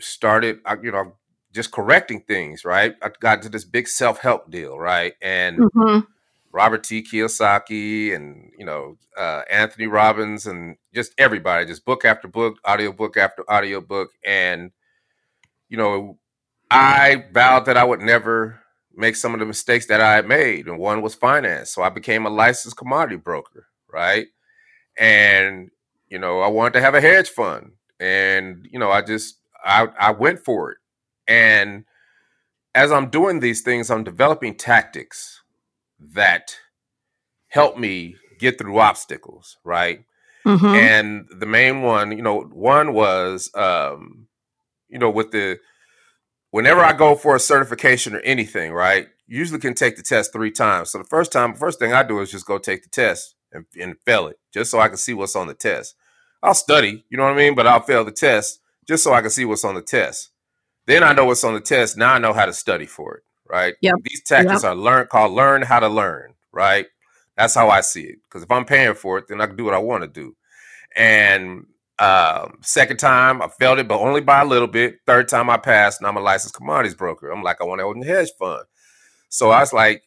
started 0.00 0.60
I, 0.66 0.76
you 0.82 0.92
know 0.92 1.14
just 1.52 1.72
correcting 1.72 2.22
things 2.22 2.64
right? 2.64 2.96
I 3.02 3.10
got 3.20 3.38
into 3.38 3.48
this 3.48 3.64
big 3.64 3.88
self-help 3.88 4.50
deal 4.50 4.78
right? 4.78 5.14
And 5.22 5.64
hmm 5.74 6.00
Robert 6.56 6.84
T. 6.84 7.02
Kiyosaki 7.02 8.16
and 8.16 8.50
you 8.58 8.64
know 8.64 8.96
uh, 9.18 9.42
Anthony 9.50 9.86
Robbins 9.86 10.46
and 10.46 10.76
just 10.94 11.12
everybody, 11.18 11.66
just 11.66 11.84
book 11.84 12.06
after 12.06 12.28
book, 12.28 12.56
audio 12.64 12.92
book 12.92 13.18
after 13.18 13.44
audio 13.50 13.82
book, 13.82 14.12
and 14.24 14.70
you 15.68 15.76
know 15.76 16.18
I 16.70 17.26
vowed 17.30 17.66
that 17.66 17.76
I 17.76 17.84
would 17.84 18.00
never 18.00 18.58
make 18.94 19.16
some 19.16 19.34
of 19.34 19.40
the 19.40 19.46
mistakes 19.46 19.84
that 19.88 20.00
I 20.00 20.14
had 20.14 20.26
made, 20.26 20.66
and 20.66 20.78
one 20.78 21.02
was 21.02 21.14
finance. 21.14 21.72
So 21.72 21.82
I 21.82 21.90
became 21.90 22.24
a 22.24 22.30
licensed 22.30 22.78
commodity 22.78 23.16
broker, 23.16 23.66
right? 23.92 24.28
And 24.98 25.70
you 26.08 26.18
know 26.18 26.40
I 26.40 26.48
wanted 26.48 26.72
to 26.72 26.80
have 26.80 26.94
a 26.94 27.02
hedge 27.02 27.28
fund, 27.28 27.72
and 28.00 28.66
you 28.72 28.78
know 28.78 28.90
I 28.90 29.02
just 29.02 29.40
I 29.62 29.88
I 30.00 30.12
went 30.12 30.42
for 30.42 30.72
it, 30.72 30.78
and 31.28 31.84
as 32.74 32.92
I'm 32.92 33.10
doing 33.10 33.40
these 33.40 33.60
things, 33.60 33.90
I'm 33.90 34.04
developing 34.04 34.54
tactics 34.54 35.42
that 35.98 36.56
help 37.48 37.78
me 37.78 38.16
get 38.38 38.58
through 38.58 38.78
obstacles, 38.78 39.56
right? 39.64 40.04
hmm 40.44 40.74
And 40.74 41.26
the 41.30 41.46
main 41.46 41.82
one, 41.82 42.12
you 42.12 42.22
know, 42.22 42.42
one 42.42 42.92
was, 42.92 43.50
um, 43.54 44.28
you 44.88 44.98
know, 44.98 45.10
with 45.10 45.30
the 45.32 45.58
whenever 46.50 46.80
I 46.80 46.92
go 46.92 47.14
for 47.14 47.36
a 47.36 47.40
certification 47.40 48.14
or 48.14 48.20
anything, 48.20 48.72
right? 48.72 49.08
Usually 49.26 49.60
can 49.60 49.74
take 49.74 49.96
the 49.96 50.02
test 50.02 50.32
three 50.32 50.50
times. 50.52 50.90
So 50.90 50.98
the 50.98 51.04
first 51.04 51.32
time, 51.32 51.54
first 51.54 51.78
thing 51.78 51.92
I 51.92 52.02
do 52.02 52.20
is 52.20 52.30
just 52.30 52.46
go 52.46 52.58
take 52.58 52.82
the 52.82 52.88
test 52.88 53.34
and, 53.52 53.66
and 53.80 53.96
fail 54.04 54.28
it, 54.28 54.38
just 54.52 54.70
so 54.70 54.78
I 54.78 54.88
can 54.88 54.96
see 54.96 55.14
what's 55.14 55.36
on 55.36 55.48
the 55.48 55.54
test. 55.54 55.94
I'll 56.42 56.54
study, 56.54 57.04
you 57.10 57.16
know 57.16 57.24
what 57.24 57.32
I 57.32 57.36
mean, 57.36 57.54
but 57.54 57.66
I'll 57.66 57.80
fail 57.80 58.04
the 58.04 58.12
test 58.12 58.60
just 58.86 59.02
so 59.02 59.12
I 59.12 59.20
can 59.20 59.30
see 59.30 59.44
what's 59.44 59.64
on 59.64 59.74
the 59.74 59.82
test. 59.82 60.30
Then 60.86 61.02
I 61.02 61.12
know 61.12 61.24
what's 61.24 61.44
on 61.44 61.54
the 61.54 61.60
test. 61.60 61.96
Now 61.96 62.14
I 62.14 62.18
know 62.18 62.32
how 62.32 62.46
to 62.46 62.52
study 62.52 62.86
for 62.86 63.16
it, 63.16 63.22
right? 63.48 63.74
Yep. 63.80 63.94
These 64.04 64.22
tactics 64.22 64.64
are 64.64 64.74
learn 64.74 65.06
called 65.08 65.32
learn 65.32 65.62
how 65.62 65.80
to 65.80 65.88
learn, 65.88 66.34
right? 66.52 66.86
That's 67.36 67.54
how 67.54 67.68
I 67.68 67.80
see 67.80 68.02
it. 68.02 68.18
Because 68.24 68.42
if 68.42 68.50
I'm 68.50 68.64
paying 68.64 68.94
for 68.94 69.18
it, 69.18 69.28
then 69.28 69.40
I 69.40 69.46
can 69.46 69.56
do 69.56 69.64
what 69.64 69.74
I 69.74 69.78
want 69.78 70.02
to 70.02 70.08
do. 70.08 70.34
And 70.96 71.66
um, 71.98 72.58
second 72.62 72.98
time, 72.98 73.40
I 73.42 73.48
failed 73.48 73.78
it, 73.78 73.88
but 73.88 74.00
only 74.00 74.20
by 74.20 74.40
a 74.40 74.46
little 74.46 74.68
bit. 74.68 75.00
Third 75.06 75.28
time, 75.28 75.48
I 75.50 75.56
passed, 75.56 76.00
and 76.00 76.06
I'm 76.06 76.16
a 76.16 76.20
licensed 76.20 76.54
commodities 76.54 76.94
broker. 76.94 77.30
I'm 77.30 77.42
like, 77.42 77.60
I 77.60 77.64
want 77.64 77.80
to 77.80 77.84
own 77.84 78.02
a 78.02 78.06
hedge 78.06 78.30
fund. 78.38 78.64
So 79.28 79.50
I 79.50 79.60
was 79.60 79.72
like, 79.72 80.02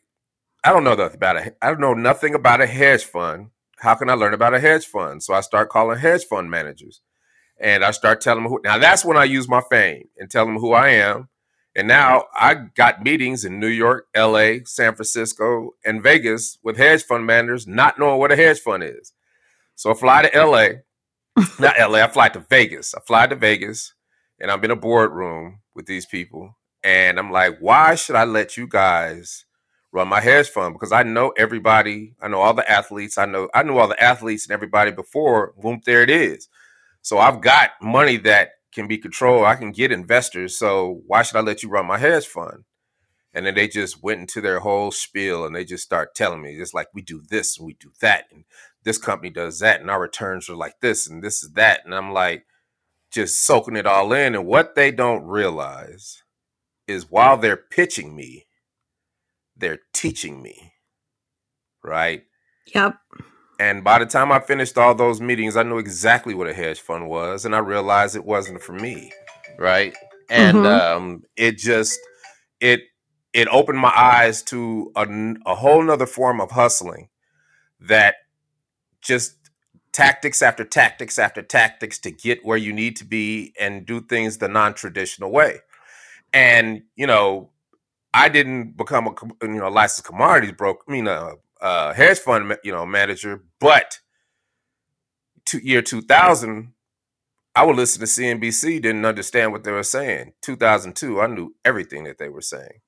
I 0.63 0.71
don't 0.71 0.83
know 0.83 0.95
nothing 0.95 1.15
about 1.15 1.37
it. 1.37 1.57
I 1.61 1.67
don't 1.67 1.79
know 1.79 1.93
nothing 1.93 2.35
about 2.35 2.61
a 2.61 2.67
hedge 2.67 3.05
fund. 3.05 3.49
How 3.77 3.95
can 3.95 4.09
I 4.09 4.13
learn 4.13 4.33
about 4.33 4.53
a 4.53 4.59
hedge 4.59 4.85
fund? 4.85 5.23
So 5.23 5.33
I 5.33 5.41
start 5.41 5.69
calling 5.69 5.97
hedge 5.97 6.25
fund 6.25 6.51
managers, 6.51 7.01
and 7.59 7.83
I 7.83 7.91
start 7.91 8.21
telling 8.21 8.43
them 8.43 8.51
who. 8.51 8.59
Now 8.63 8.77
that's 8.77 9.05
when 9.05 9.17
I 9.17 9.23
use 9.23 9.47
my 9.47 9.61
fame 9.69 10.09
and 10.17 10.29
tell 10.29 10.45
them 10.45 10.57
who 10.57 10.73
I 10.73 10.89
am. 10.89 11.29
And 11.79 11.87
now 11.87 12.25
I 12.35 12.55
got 12.55 13.03
meetings 13.03 13.45
in 13.45 13.59
New 13.59 13.67
York, 13.67 14.07
L.A., 14.15 14.63
San 14.65 14.95
Francisco, 14.95 15.71
and 15.85 16.03
Vegas 16.03 16.59
with 16.63 16.77
hedge 16.77 17.03
fund 17.03 17.25
managers, 17.25 17.67
not 17.67 17.99
knowing 17.99 18.19
what 18.19 18.33
a 18.33 18.37
hedge 18.37 18.59
fund 18.59 18.83
is. 18.83 19.13
So 19.75 19.91
I 19.91 19.95
fly 19.95 20.23
to 20.23 20.35
L.A. 20.35 20.75
not 21.59 21.75
LA. 21.79 21.99
I 21.99 22.07
fly 22.07 22.29
to 22.29 22.39
Vegas. 22.39 22.93
I 22.95 23.01
fly 23.01 23.27
to 23.27 23.35
Vegas 23.35 23.93
and 24.39 24.51
I'm 24.51 24.63
in 24.63 24.71
a 24.71 24.75
boardroom 24.75 25.59
with 25.75 25.85
these 25.85 26.05
people. 26.05 26.57
And 26.83 27.19
I'm 27.19 27.31
like, 27.31 27.57
why 27.59 27.95
should 27.95 28.15
I 28.15 28.25
let 28.25 28.57
you 28.57 28.67
guys 28.67 29.45
run 29.91 30.07
my 30.07 30.21
hedge 30.21 30.49
fund? 30.49 30.73
Because 30.73 30.91
I 30.91 31.03
know 31.03 31.33
everybody, 31.37 32.15
I 32.21 32.27
know 32.27 32.41
all 32.41 32.53
the 32.53 32.69
athletes, 32.69 33.17
I 33.17 33.25
know 33.25 33.49
I 33.53 33.63
knew 33.63 33.77
all 33.77 33.87
the 33.87 34.01
athletes 34.01 34.45
and 34.45 34.53
everybody 34.53 34.91
before. 34.91 35.53
Boom, 35.61 35.81
there 35.85 36.03
it 36.03 36.09
is. 36.09 36.47
So 37.01 37.19
I've 37.19 37.41
got 37.41 37.71
money 37.81 38.17
that 38.17 38.51
can 38.73 38.87
be 38.87 38.97
controlled. 38.97 39.45
I 39.45 39.55
can 39.55 39.71
get 39.71 39.91
investors. 39.91 40.57
So 40.57 41.01
why 41.07 41.23
should 41.23 41.37
I 41.37 41.41
let 41.41 41.63
you 41.63 41.69
run 41.69 41.87
my 41.87 41.97
hedge 41.97 42.27
fund? 42.27 42.65
And 43.33 43.45
then 43.45 43.55
they 43.55 43.67
just 43.67 44.01
went 44.01 44.21
into 44.21 44.41
their 44.41 44.59
whole 44.59 44.91
spiel 44.91 45.45
and 45.45 45.55
they 45.55 45.63
just 45.63 45.83
start 45.83 46.15
telling 46.15 46.41
me, 46.41 46.55
it's 46.55 46.73
like 46.73 46.87
we 46.93 47.01
do 47.01 47.21
this 47.29 47.57
and 47.57 47.65
we 47.65 47.73
do 47.73 47.91
that, 48.01 48.25
and 48.31 48.43
this 48.83 48.97
company 48.97 49.29
does 49.29 49.59
that, 49.59 49.81
and 49.81 49.89
our 49.91 50.01
returns 50.01 50.49
are 50.49 50.55
like 50.55 50.79
this 50.81 51.07
and 51.07 51.23
this 51.23 51.43
is 51.43 51.51
that. 51.51 51.81
And 51.85 51.93
I'm 51.93 52.11
like, 52.11 52.45
just 53.11 53.43
soaking 53.43 53.75
it 53.75 53.85
all 53.85 54.13
in. 54.13 54.35
And 54.35 54.45
what 54.45 54.75
they 54.75 54.91
don't 54.91 55.25
realize 55.25 56.23
is 56.87 57.09
while 57.09 57.37
they're 57.37 57.57
pitching 57.57 58.15
me, 58.15 58.47
they're 59.55 59.79
teaching 59.93 60.41
me. 60.41 60.73
Right? 61.83 62.23
Yep. 62.73 62.97
And 63.59 63.83
by 63.83 63.99
the 63.99 64.05
time 64.05 64.31
I 64.31 64.39
finished 64.39 64.77
all 64.77 64.95
those 64.95 65.19
meetings, 65.19 65.57
I 65.57 65.63
knew 65.63 65.77
exactly 65.79 66.33
what 66.33 66.47
a 66.47 66.53
hedge 66.53 66.79
fund 66.79 67.09
was, 67.09 67.43
and 67.43 67.53
I 67.53 67.59
realized 67.59 68.15
it 68.15 68.23
wasn't 68.23 68.63
for 68.63 68.71
me, 68.71 69.11
right? 69.57 69.93
And 70.29 70.59
mm-hmm. 70.59 70.65
um, 70.65 71.23
it 71.35 71.57
just 71.57 71.99
it 72.61 72.81
it 73.33 73.49
opened 73.49 73.77
my 73.77 73.91
eyes 73.93 74.41
to 74.43 74.91
a, 74.95 75.05
a 75.45 75.55
whole 75.55 75.83
nother 75.83 76.05
form 76.05 76.39
of 76.39 76.51
hustling 76.51 77.09
that 77.81 78.15
just 79.01 79.35
tactics 79.91 80.41
after 80.41 80.63
tactics 80.63 81.19
after 81.19 81.41
tactics 81.41 81.99
to 81.99 82.11
get 82.11 82.45
where 82.45 82.57
you 82.57 82.71
need 82.71 82.95
to 82.95 83.05
be 83.05 83.53
and 83.59 83.85
do 83.85 83.99
things 83.99 84.37
the 84.37 84.47
non-traditional 84.47 85.31
way. 85.31 85.59
And 86.31 86.83
you 86.95 87.07
know, 87.07 87.49
I 88.13 88.29
didn't 88.29 88.77
become 88.77 89.07
a 89.07 89.45
you 89.45 89.59
know 89.59 89.69
licensed 89.69 90.05
commodities 90.05 90.53
broker. 90.53 90.83
I 90.87 90.91
mean, 90.93 91.07
a, 91.07 91.33
a 91.61 91.93
hedge 91.93 92.19
fund 92.19 92.55
you 92.63 92.71
know 92.71 92.85
manager, 92.85 93.43
but 93.59 93.99
to 95.47 95.65
year 95.65 95.81
two 95.81 96.01
thousand, 96.01 96.73
I 97.55 97.65
would 97.65 97.75
listen 97.77 97.99
to 98.01 98.07
CNBC, 98.07 98.81
didn't 98.81 99.05
understand 99.05 99.51
what 99.51 99.63
they 99.63 99.71
were 99.71 99.83
saying. 99.83 100.33
Two 100.41 100.55
thousand 100.55 100.95
two, 100.95 101.21
I 101.21 101.27
knew 101.27 101.55
everything 101.65 102.05
that 102.05 102.17
they 102.19 102.29
were 102.29 102.41
saying. 102.41 102.81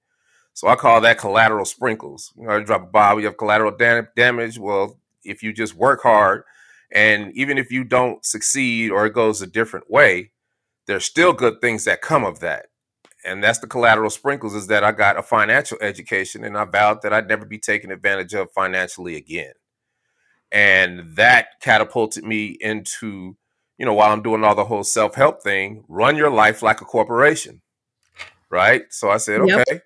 So 0.53 0.67
I 0.67 0.75
call 0.75 1.01
that 1.01 1.19
collateral 1.19 1.65
sprinkles. 1.65 2.33
You 2.37 2.47
know, 2.47 2.57
I 2.57 2.61
drop 2.61 2.83
a 2.83 2.87
bomb, 2.87 3.19
you 3.19 3.27
have 3.27 3.37
collateral 3.37 3.75
dam- 3.77 4.09
damage. 4.15 4.59
Well, 4.59 4.99
if 5.23 5.43
you 5.43 5.53
just 5.53 5.75
work 5.75 6.03
hard, 6.03 6.43
and 6.91 7.31
even 7.35 7.57
if 7.57 7.71
you 7.71 7.83
don't 7.85 8.25
succeed 8.25 8.91
or 8.91 9.05
it 9.05 9.13
goes 9.13 9.41
a 9.41 9.47
different 9.47 9.89
way, 9.91 10.31
there's 10.87 11.05
still 11.05 11.33
good 11.33 11.61
things 11.61 11.85
that 11.85 12.01
come 12.01 12.25
of 12.25 12.39
that 12.41 12.67
and 13.23 13.43
that's 13.43 13.59
the 13.59 13.67
collateral 13.67 14.09
sprinkles 14.09 14.55
is 14.55 14.67
that 14.67 14.83
I 14.83 14.91
got 14.91 15.17
a 15.17 15.23
financial 15.23 15.77
education 15.81 16.43
and 16.43 16.57
I 16.57 16.65
vowed 16.65 17.01
that 17.01 17.13
I'd 17.13 17.27
never 17.27 17.45
be 17.45 17.59
taken 17.59 17.91
advantage 17.91 18.33
of 18.33 18.51
financially 18.51 19.15
again. 19.15 19.53
And 20.51 21.15
that 21.15 21.47
catapulted 21.61 22.23
me 22.23 22.57
into, 22.59 23.37
you 23.77 23.85
know, 23.85 23.93
while 23.93 24.11
I'm 24.11 24.23
doing 24.23 24.43
all 24.43 24.55
the 24.55 24.65
whole 24.65 24.83
self 24.83 25.15
help 25.15 25.41
thing, 25.43 25.83
run 25.87 26.17
your 26.17 26.29
life 26.29 26.61
like 26.61 26.81
a 26.81 26.85
corporation. 26.85 27.61
Right. 28.49 28.83
So 28.89 29.09
I 29.09 29.17
said, 29.17 29.47
yep. 29.47 29.65
okay, 29.69 29.79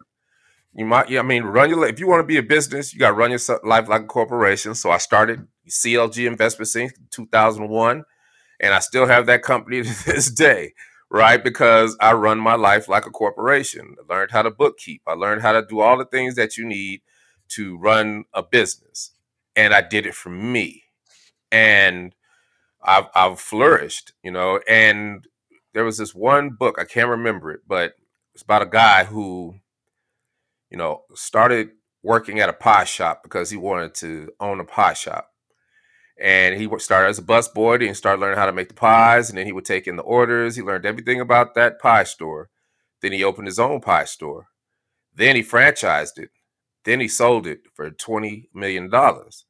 you 0.74 0.86
might, 0.86 1.10
yeah, 1.10 1.20
I 1.20 1.24
mean, 1.24 1.44
run 1.44 1.70
your, 1.70 1.86
if 1.88 2.00
you 2.00 2.08
want 2.08 2.22
to 2.22 2.28
be 2.28 2.38
a 2.38 2.44
business, 2.44 2.94
you 2.94 3.00
got 3.00 3.10
to 3.10 3.16
run 3.16 3.30
your 3.30 3.40
life 3.64 3.88
like 3.88 4.02
a 4.02 4.08
corporation. 4.08 4.74
So 4.74 4.90
I 4.90 4.98
started 4.98 5.48
CLG 5.70 6.26
Investments 6.26 6.76
Inc. 6.76 6.92
2001, 7.12 8.04
and 8.60 8.74
I 8.74 8.80
still 8.80 9.06
have 9.06 9.28
that 9.28 9.44
company 9.44 9.84
to 9.84 10.06
this 10.06 10.32
day 10.32 10.74
right? 11.10 11.44
Because 11.44 11.98
I 12.00 12.14
run 12.14 12.40
my 12.40 12.56
life 12.56 12.88
like 12.88 13.06
a 13.06 13.12
corporation. 13.12 13.96
I 14.00 14.14
learned 14.14 14.32
how 14.32 14.42
to 14.42 14.52
bookkeep. 14.52 15.02
I 15.08 15.14
learned 15.14 15.42
how 15.42 15.54
to 15.54 15.66
do 15.66 15.80
all 15.80 15.98
the 15.98 16.06
things 16.06 16.36
that 16.36 16.58
you 16.58 16.66
need 16.66 17.02
to 17.50 17.78
run 17.78 18.26
a 18.34 18.44
business. 18.44 19.12
And 19.56 19.74
I 19.74 19.82
did 19.82 20.06
it 20.06 20.16
for 20.16 20.30
me. 20.30 20.84
And 21.52 22.14
I've, 22.84 23.06
I've 23.16 23.40
flourished, 23.40 24.14
you 24.24 24.32
know. 24.32 24.60
And 24.68 25.28
there 25.74 25.86
was 25.86 25.98
this 25.98 26.14
one 26.14 26.52
book, 26.52 26.78
I 26.80 26.86
can't 26.86 27.10
remember 27.10 27.52
it, 27.52 27.62
but 27.68 27.94
it's 28.34 28.44
about 28.44 28.62
a 28.62 28.68
guy 28.68 29.06
who, 29.06 29.56
you 30.70 30.78
know, 30.78 31.04
started 31.14 31.70
working 32.04 32.40
at 32.40 32.50
a 32.50 32.54
pie 32.54 32.84
shop 32.84 33.24
because 33.24 33.50
he 33.50 33.58
wanted 33.58 33.94
to 33.96 34.32
own 34.40 34.60
a 34.60 34.66
pie 34.66 34.94
shop 34.94 35.32
and 36.20 36.60
he 36.60 36.70
started 36.80 37.10
as 37.10 37.20
a 37.20 37.24
busboy 37.24 37.86
and 37.88 37.98
started 37.98 38.22
learning 38.22 38.38
how 38.38 38.46
to 38.46 38.54
make 38.54 38.70
the 38.70 38.76
pies 38.76 39.30
and 39.30 39.38
then 39.38 39.46
he 39.46 39.52
would 39.52 39.66
take 39.66 39.88
in 39.88 39.98
the 39.98 40.04
orders. 40.04 40.56
He 40.56 40.62
learned 40.64 40.86
everything 40.86 41.22
about 41.22 41.56
that 41.56 41.80
pie 41.80 42.06
store. 42.06 42.50
Then 43.02 43.14
he 43.14 43.24
opened 43.24 43.48
his 43.48 43.60
own 43.60 43.82
pie 43.82 44.06
store. 44.06 44.48
Then 45.16 45.36
he 45.36 45.44
franchised 45.44 46.18
it. 46.18 46.32
Then 46.86 47.00
he 47.02 47.08
sold 47.08 47.48
it 47.48 47.62
for 47.76 47.92
20 47.92 48.50
million 48.54 48.90
dollars 48.90 49.46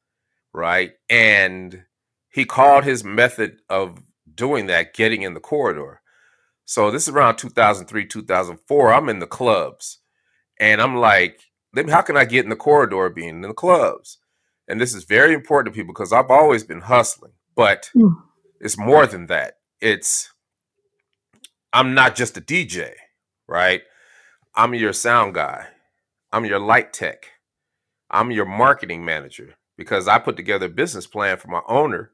right? 0.52 0.92
And 1.10 1.84
he 2.30 2.44
called 2.46 2.84
his 2.84 3.04
method 3.04 3.58
of 3.70 4.02
doing 4.34 4.66
that 4.66 4.94
getting 4.94 5.22
in 5.22 5.34
the 5.34 5.40
corridor. 5.40 6.00
So 6.64 6.90
this 6.90 7.04
is 7.04 7.14
around 7.14 7.36
2003 7.36 8.06
2004 8.06 8.92
i'm 8.92 9.08
in 9.08 9.20
the 9.20 9.26
clubs. 9.26 10.00
And 10.58 10.82
i'm 10.82 10.96
like 10.96 11.40
how 11.90 12.02
can 12.02 12.16
i 12.16 12.24
get 12.24 12.44
in 12.44 12.50
the 12.50 12.56
corridor 12.56 13.10
being 13.10 13.30
in 13.30 13.40
the 13.42 13.54
clubs 13.54 14.18
and 14.68 14.80
this 14.80 14.94
is 14.94 15.04
very 15.04 15.34
important 15.34 15.72
to 15.72 15.78
people 15.78 15.92
because 15.92 16.12
I've 16.12 16.30
always 16.30 16.64
been 16.64 16.82
hustling, 16.82 17.32
but 17.54 17.90
mm. 17.94 18.14
it's 18.60 18.78
more 18.78 19.06
than 19.06 19.26
that. 19.26 19.58
It's 19.80 20.32
I'm 21.72 21.94
not 21.94 22.16
just 22.16 22.36
a 22.36 22.40
DJ, 22.40 22.92
right? 23.46 23.82
I'm 24.54 24.74
your 24.74 24.92
sound 24.92 25.34
guy. 25.34 25.66
I'm 26.32 26.44
your 26.44 26.58
light 26.58 26.92
tech. 26.92 27.26
I'm 28.10 28.30
your 28.30 28.46
marketing 28.46 29.04
manager 29.04 29.56
because 29.76 30.08
I 30.08 30.18
put 30.18 30.36
together 30.36 30.66
a 30.66 30.70
business 30.70 31.06
plan 31.06 31.36
for 31.36 31.48
my 31.48 31.60
owner 31.68 32.12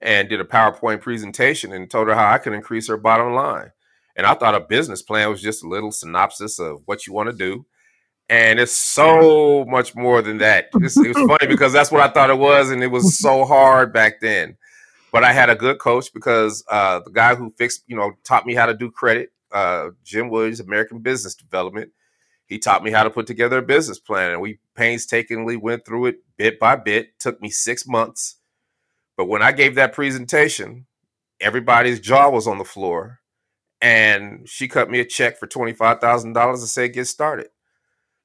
and 0.00 0.28
did 0.28 0.40
a 0.40 0.44
PowerPoint 0.44 1.00
presentation 1.00 1.72
and 1.72 1.90
told 1.90 2.08
her 2.08 2.14
how 2.14 2.30
I 2.30 2.38
could 2.38 2.52
increase 2.52 2.88
her 2.88 2.96
bottom 2.96 3.32
line. 3.32 3.70
And 4.16 4.26
I 4.26 4.34
thought 4.34 4.54
a 4.54 4.60
business 4.60 5.00
plan 5.00 5.30
was 5.30 5.40
just 5.40 5.64
a 5.64 5.68
little 5.68 5.92
synopsis 5.92 6.58
of 6.58 6.82
what 6.84 7.06
you 7.06 7.12
want 7.12 7.30
to 7.30 7.36
do 7.36 7.66
and 8.32 8.58
it's 8.58 8.72
so 8.72 9.66
much 9.66 9.94
more 9.94 10.22
than 10.22 10.38
that. 10.38 10.70
It's, 10.76 10.96
it 10.96 11.14
was 11.14 11.28
funny 11.28 11.46
because 11.46 11.70
that's 11.70 11.92
what 11.92 12.00
I 12.00 12.10
thought 12.10 12.30
it 12.30 12.38
was, 12.38 12.70
and 12.70 12.82
it 12.82 12.86
was 12.86 13.18
so 13.18 13.44
hard 13.44 13.92
back 13.92 14.22
then. 14.22 14.56
But 15.12 15.22
I 15.22 15.34
had 15.34 15.50
a 15.50 15.54
good 15.54 15.78
coach 15.78 16.14
because 16.14 16.64
uh, 16.70 17.00
the 17.00 17.10
guy 17.10 17.34
who 17.34 17.52
fixed, 17.58 17.84
you 17.88 17.94
know, 17.94 18.12
taught 18.24 18.46
me 18.46 18.54
how 18.54 18.64
to 18.64 18.72
do 18.72 18.90
credit, 18.90 19.32
uh, 19.52 19.90
Jim 20.02 20.30
Williams, 20.30 20.60
American 20.60 21.00
Business 21.00 21.34
Development. 21.34 21.90
He 22.46 22.58
taught 22.58 22.82
me 22.82 22.90
how 22.90 23.02
to 23.02 23.10
put 23.10 23.26
together 23.26 23.58
a 23.58 23.62
business 23.62 23.98
plan, 23.98 24.32
and 24.32 24.40
we 24.40 24.60
painstakingly 24.74 25.58
went 25.58 25.84
through 25.84 26.06
it 26.06 26.16
bit 26.38 26.58
by 26.58 26.76
bit. 26.76 27.18
Took 27.18 27.38
me 27.42 27.50
six 27.50 27.86
months, 27.86 28.36
but 29.14 29.26
when 29.26 29.42
I 29.42 29.52
gave 29.52 29.74
that 29.74 29.92
presentation, 29.92 30.86
everybody's 31.38 32.00
jaw 32.00 32.30
was 32.30 32.46
on 32.46 32.56
the 32.56 32.64
floor, 32.64 33.20
and 33.82 34.48
she 34.48 34.68
cut 34.68 34.90
me 34.90 35.00
a 35.00 35.04
check 35.04 35.38
for 35.38 35.46
twenty 35.46 35.74
five 35.74 36.00
thousand 36.00 36.32
dollars 36.32 36.60
and 36.60 36.70
said, 36.70 36.94
"Get 36.94 37.08
started." 37.08 37.48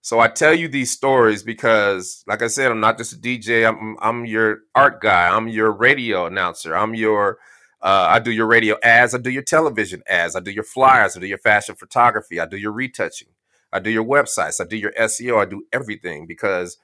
So 0.08 0.22
I 0.22 0.30
tell 0.30 0.54
you 0.54 0.70
these 0.70 0.90
stories 0.90 1.44
because, 1.44 2.24
like 2.28 2.42
I 2.42 2.48
said, 2.48 2.72
I'm 2.72 2.80
not 2.80 2.98
just 2.98 3.12
a 3.12 3.18
DJ. 3.18 3.68
I'm 3.68 3.98
I'm 4.00 4.26
your 4.26 4.60
art 4.74 5.02
guy. 5.02 5.28
I'm 5.28 5.50
your 5.50 5.70
radio 5.70 6.28
announcer. 6.28 6.78
I'm 6.78 6.96
your 6.96 7.40
uh, 7.82 8.08
I 8.12 8.20
do 8.20 8.32
your 8.32 8.48
radio 8.48 8.78
ads. 8.82 9.14
I 9.14 9.18
do 9.18 9.30
your 9.30 9.44
television 9.44 10.04
ads. 10.08 10.34
I 10.38 10.40
do 10.40 10.50
your 10.50 10.64
flyers. 10.64 11.18
I 11.18 11.20
do 11.20 11.28
your 11.28 11.40
fashion 11.40 11.76
photography. 11.76 12.40
I 12.40 12.46
do 12.46 12.56
your 12.56 12.72
retouching. 12.72 13.28
I 13.74 13.80
do 13.80 13.90
your 13.90 14.06
websites. 14.06 14.62
I 14.62 14.64
do 14.64 14.78
your 14.78 14.94
SEO. 14.94 15.42
I 15.42 15.46
do 15.46 15.66
everything 15.74 16.26
because 16.26 16.78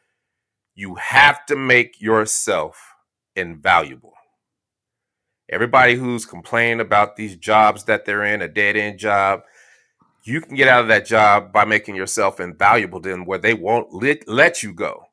you 0.76 0.96
have 0.96 1.46
to 1.46 1.56
make 1.56 2.02
yourself 2.02 2.94
invaluable. 3.38 4.16
Everybody 5.48 5.96
who's 5.96 6.26
complaining 6.26 6.82
about 6.82 7.16
these 7.16 7.38
jobs 7.38 7.86
that 7.86 8.04
they're 8.04 8.26
in, 8.26 8.42
a 8.42 8.50
dead 8.50 8.76
end 8.76 9.00
job, 9.00 9.44
you 10.24 10.42
can 10.42 10.56
get 10.56 10.68
out 10.68 10.82
of 10.82 10.88
that 10.88 11.06
job 11.06 11.52
by 11.52 11.66
making 11.66 11.96
yourself 11.96 12.40
invaluable 12.40 13.02
to 13.02 13.10
them 13.10 13.26
where 13.26 13.40
they 13.40 13.54
won't 13.54 13.94
let, 13.94 14.28
let 14.28 14.64
you 14.64 14.74
go. 14.74 15.06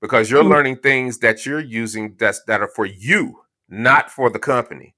Because 0.00 0.30
you're 0.30 0.42
mm-hmm. 0.42 0.52
learning 0.52 0.76
things 0.76 1.18
that 1.18 1.44
you're 1.44 1.60
using 1.60 2.16
that's 2.18 2.42
that 2.44 2.62
are 2.62 2.70
for 2.74 2.86
you 2.86 3.42
not 3.68 4.10
for 4.10 4.30
the 4.30 4.38
company. 4.38 4.94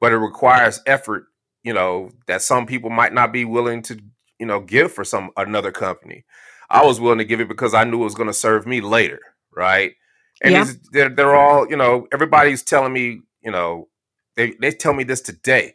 But 0.00 0.12
it 0.12 0.18
requires 0.18 0.80
effort 0.86 1.26
you 1.62 1.72
know 1.72 2.10
that 2.26 2.42
some 2.42 2.66
people 2.66 2.90
might 2.90 3.12
not 3.12 3.32
be 3.32 3.44
willing 3.44 3.82
to 3.82 4.00
you 4.38 4.46
know 4.46 4.60
give 4.60 4.92
for 4.92 5.04
some 5.04 5.30
another 5.36 5.72
company. 5.72 6.24
I 6.70 6.84
was 6.84 7.00
willing 7.00 7.18
to 7.18 7.24
give 7.24 7.40
it 7.40 7.48
because 7.48 7.74
i 7.74 7.84
knew 7.84 8.00
it 8.00 8.04
was 8.04 8.14
going 8.16 8.28
to 8.28 8.34
serve 8.34 8.66
me 8.66 8.80
later 8.80 9.20
right? 9.56 9.94
And 10.42 10.52
yeah. 10.52 10.66
they're, 10.92 11.08
they're 11.08 11.34
all 11.34 11.68
you 11.68 11.76
know 11.76 12.06
everybody's 12.12 12.62
telling 12.62 12.92
me 12.92 13.22
you 13.42 13.50
know 13.50 13.88
they, 14.36 14.52
they 14.60 14.70
tell 14.70 14.92
me 14.92 15.02
this 15.02 15.22
today 15.22 15.74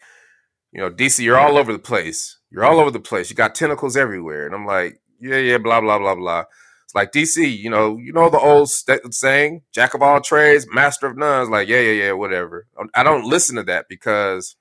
you 0.71 0.81
know 0.81 0.89
dc 0.89 1.19
you're 1.19 1.39
all 1.39 1.57
over 1.57 1.73
the 1.73 1.79
place 1.79 2.37
you're 2.51 2.65
all 2.65 2.79
over 2.79 2.91
the 2.91 2.99
place. 2.99 3.29
You 3.29 3.35
got 3.35 3.55
tentacles 3.55 3.95
everywhere. 3.95 4.45
And 4.45 4.53
I'm 4.53 4.65
like, 4.65 4.99
yeah, 5.19 5.37
yeah, 5.37 5.57
blah, 5.57 5.79
blah, 5.79 5.97
blah, 5.97 6.15
blah. 6.15 6.43
It's 6.83 6.93
like 6.93 7.13
DC, 7.13 7.57
you 7.57 7.69
know, 7.69 7.97
you 7.97 8.11
know 8.11 8.29
the 8.29 8.39
old 8.39 8.69
st- 8.69 9.13
saying, 9.13 9.61
jack 9.73 9.93
of 9.93 10.01
all 10.01 10.19
trades, 10.19 10.67
master 10.69 11.07
of 11.07 11.17
none. 11.17 11.43
It's 11.43 11.49
like, 11.49 11.69
yeah, 11.69 11.79
yeah, 11.79 12.05
yeah, 12.05 12.11
whatever. 12.11 12.67
Um, 12.77 12.89
I 12.93 13.03
don't 13.03 13.23
listen 13.25 13.55
to 13.55 13.63
that 13.63 13.85
because 13.87 14.57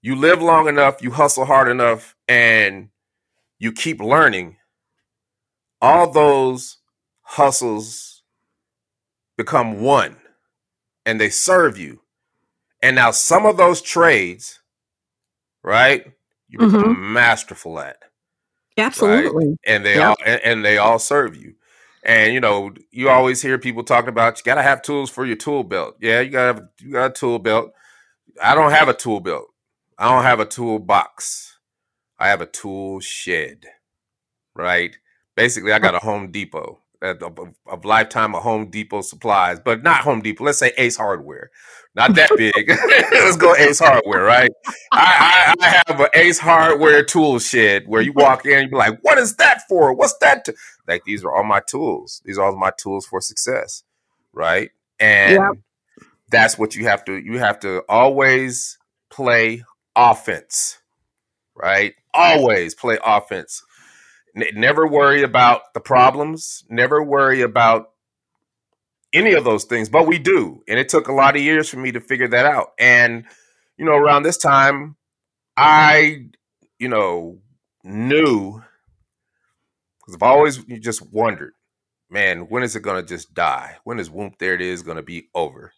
you 0.00 0.14
live 0.14 0.40
long 0.40 0.68
enough, 0.68 1.02
you 1.02 1.10
hustle 1.10 1.44
hard 1.44 1.68
enough, 1.68 2.14
and 2.28 2.90
you 3.58 3.72
keep 3.72 4.00
learning. 4.00 4.58
All 5.82 6.10
those 6.10 6.78
hustles 7.22 8.22
become 9.36 9.80
one 9.80 10.16
and 11.04 11.20
they 11.20 11.30
serve 11.30 11.78
you. 11.78 12.00
And 12.82 12.96
now 12.96 13.10
some 13.10 13.44
of 13.46 13.56
those 13.56 13.82
trades 13.82 14.60
right? 15.62 16.06
You 16.48 16.58
become 16.58 16.82
mm-hmm. 16.82 17.12
masterful 17.12 17.78
at. 17.78 17.98
Absolutely. 18.76 19.48
Right? 19.48 19.58
And 19.66 19.84
they 19.84 19.96
yep. 19.96 20.08
all 20.08 20.16
and, 20.24 20.40
and 20.42 20.64
they 20.64 20.78
all 20.78 20.98
serve 20.98 21.36
you. 21.36 21.54
And 22.02 22.32
you 22.32 22.40
know, 22.40 22.72
you 22.90 23.08
always 23.08 23.42
hear 23.42 23.58
people 23.58 23.82
talking 23.82 24.08
about 24.08 24.38
you 24.38 24.44
gotta 24.44 24.62
have 24.62 24.82
tools 24.82 25.10
for 25.10 25.26
your 25.26 25.36
tool 25.36 25.64
belt. 25.64 25.96
Yeah, 26.00 26.20
you 26.20 26.30
gotta 26.30 26.54
have 26.54 26.68
you 26.80 26.92
got 26.92 27.10
a 27.10 27.14
tool 27.14 27.38
belt. 27.38 27.72
I 28.42 28.54
don't 28.54 28.70
have 28.70 28.88
a 28.88 28.94
tool 28.94 29.20
belt. 29.20 29.48
I 29.98 30.08
don't 30.08 30.22
have 30.22 30.40
a 30.40 30.46
toolbox. 30.46 31.58
I 32.18 32.28
have 32.28 32.40
a 32.40 32.46
tool 32.46 33.00
shed. 33.00 33.66
Right? 34.54 34.96
Basically, 35.36 35.72
I 35.72 35.78
got 35.78 35.94
a 35.94 36.00
Home 36.00 36.32
Depot 36.32 36.80
of, 37.02 37.38
of 37.66 37.84
lifetime 37.84 38.34
of 38.34 38.42
Home 38.42 38.70
Depot 38.70 39.02
supplies, 39.02 39.60
but 39.60 39.82
not 39.82 40.02
Home 40.02 40.20
Depot. 40.20 40.44
Let's 40.44 40.58
say 40.58 40.72
Ace 40.78 40.96
Hardware. 40.96 41.50
Not 41.94 42.14
that 42.14 42.30
big. 42.36 42.68
Let's 43.12 43.36
go 43.36 43.54
Ace 43.56 43.80
Hardware, 43.80 44.22
right? 44.22 44.50
I, 44.92 45.54
I, 45.60 45.64
I, 45.64 45.82
have 45.86 46.00
an 46.00 46.08
Ace 46.14 46.38
Hardware 46.38 47.02
tool 47.02 47.38
shed 47.38 47.84
where 47.86 48.02
you 48.02 48.12
walk 48.12 48.46
in 48.46 48.52
and 48.52 48.62
you 48.64 48.70
be 48.70 48.76
like, 48.76 49.00
what 49.02 49.18
is 49.18 49.36
that 49.36 49.62
for? 49.68 49.92
What's 49.92 50.16
that? 50.18 50.44
To? 50.44 50.54
Like, 50.86 51.04
these 51.04 51.24
are 51.24 51.34
all 51.34 51.44
my 51.44 51.60
tools. 51.66 52.22
These 52.24 52.38
are 52.38 52.46
all 52.46 52.56
my 52.56 52.70
tools 52.78 53.06
for 53.06 53.20
success, 53.20 53.82
right? 54.32 54.70
And 55.00 55.62
that's 56.30 56.58
what 56.58 56.76
you 56.76 56.84
have 56.84 57.04
to, 57.06 57.16
you 57.16 57.38
have 57.38 57.58
to 57.60 57.82
always 57.88 58.78
play 59.10 59.64
offense, 59.96 60.78
right? 61.56 61.94
Always 62.14 62.74
play 62.74 62.98
offense. 63.04 63.62
N- 64.36 64.54
never 64.54 64.86
worry 64.86 65.22
about 65.22 65.74
the 65.74 65.80
problems. 65.80 66.64
Never 66.68 67.02
worry 67.02 67.40
about 67.40 67.90
any 69.12 69.32
of 69.34 69.44
those 69.44 69.64
things, 69.64 69.88
but 69.88 70.06
we 70.06 70.18
do. 70.18 70.62
And 70.68 70.78
it 70.78 70.88
took 70.88 71.08
a 71.08 71.12
lot 71.12 71.36
of 71.36 71.42
years 71.42 71.68
for 71.68 71.78
me 71.78 71.92
to 71.92 72.00
figure 72.00 72.28
that 72.28 72.46
out. 72.46 72.68
And, 72.78 73.24
you 73.76 73.84
know, 73.84 73.92
around 73.92 74.22
this 74.22 74.36
time, 74.36 74.96
I, 75.56 76.26
you 76.78 76.88
know, 76.88 77.38
knew 77.84 78.62
because 80.08 80.14
I've 80.14 80.22
always 80.22 80.64
just 80.80 81.12
wondered, 81.12 81.52
man, 82.08 82.48
when 82.48 82.62
is 82.62 82.74
it 82.74 82.80
going 82.80 83.00
to 83.00 83.06
just 83.06 83.34
die? 83.34 83.76
When 83.84 83.98
is 83.98 84.08
Whoomp 84.08 84.38
There 84.38 84.54
It 84.54 84.62
Is 84.62 84.82
going 84.82 84.96
to 84.96 85.02
be 85.02 85.28
over? 85.34 85.72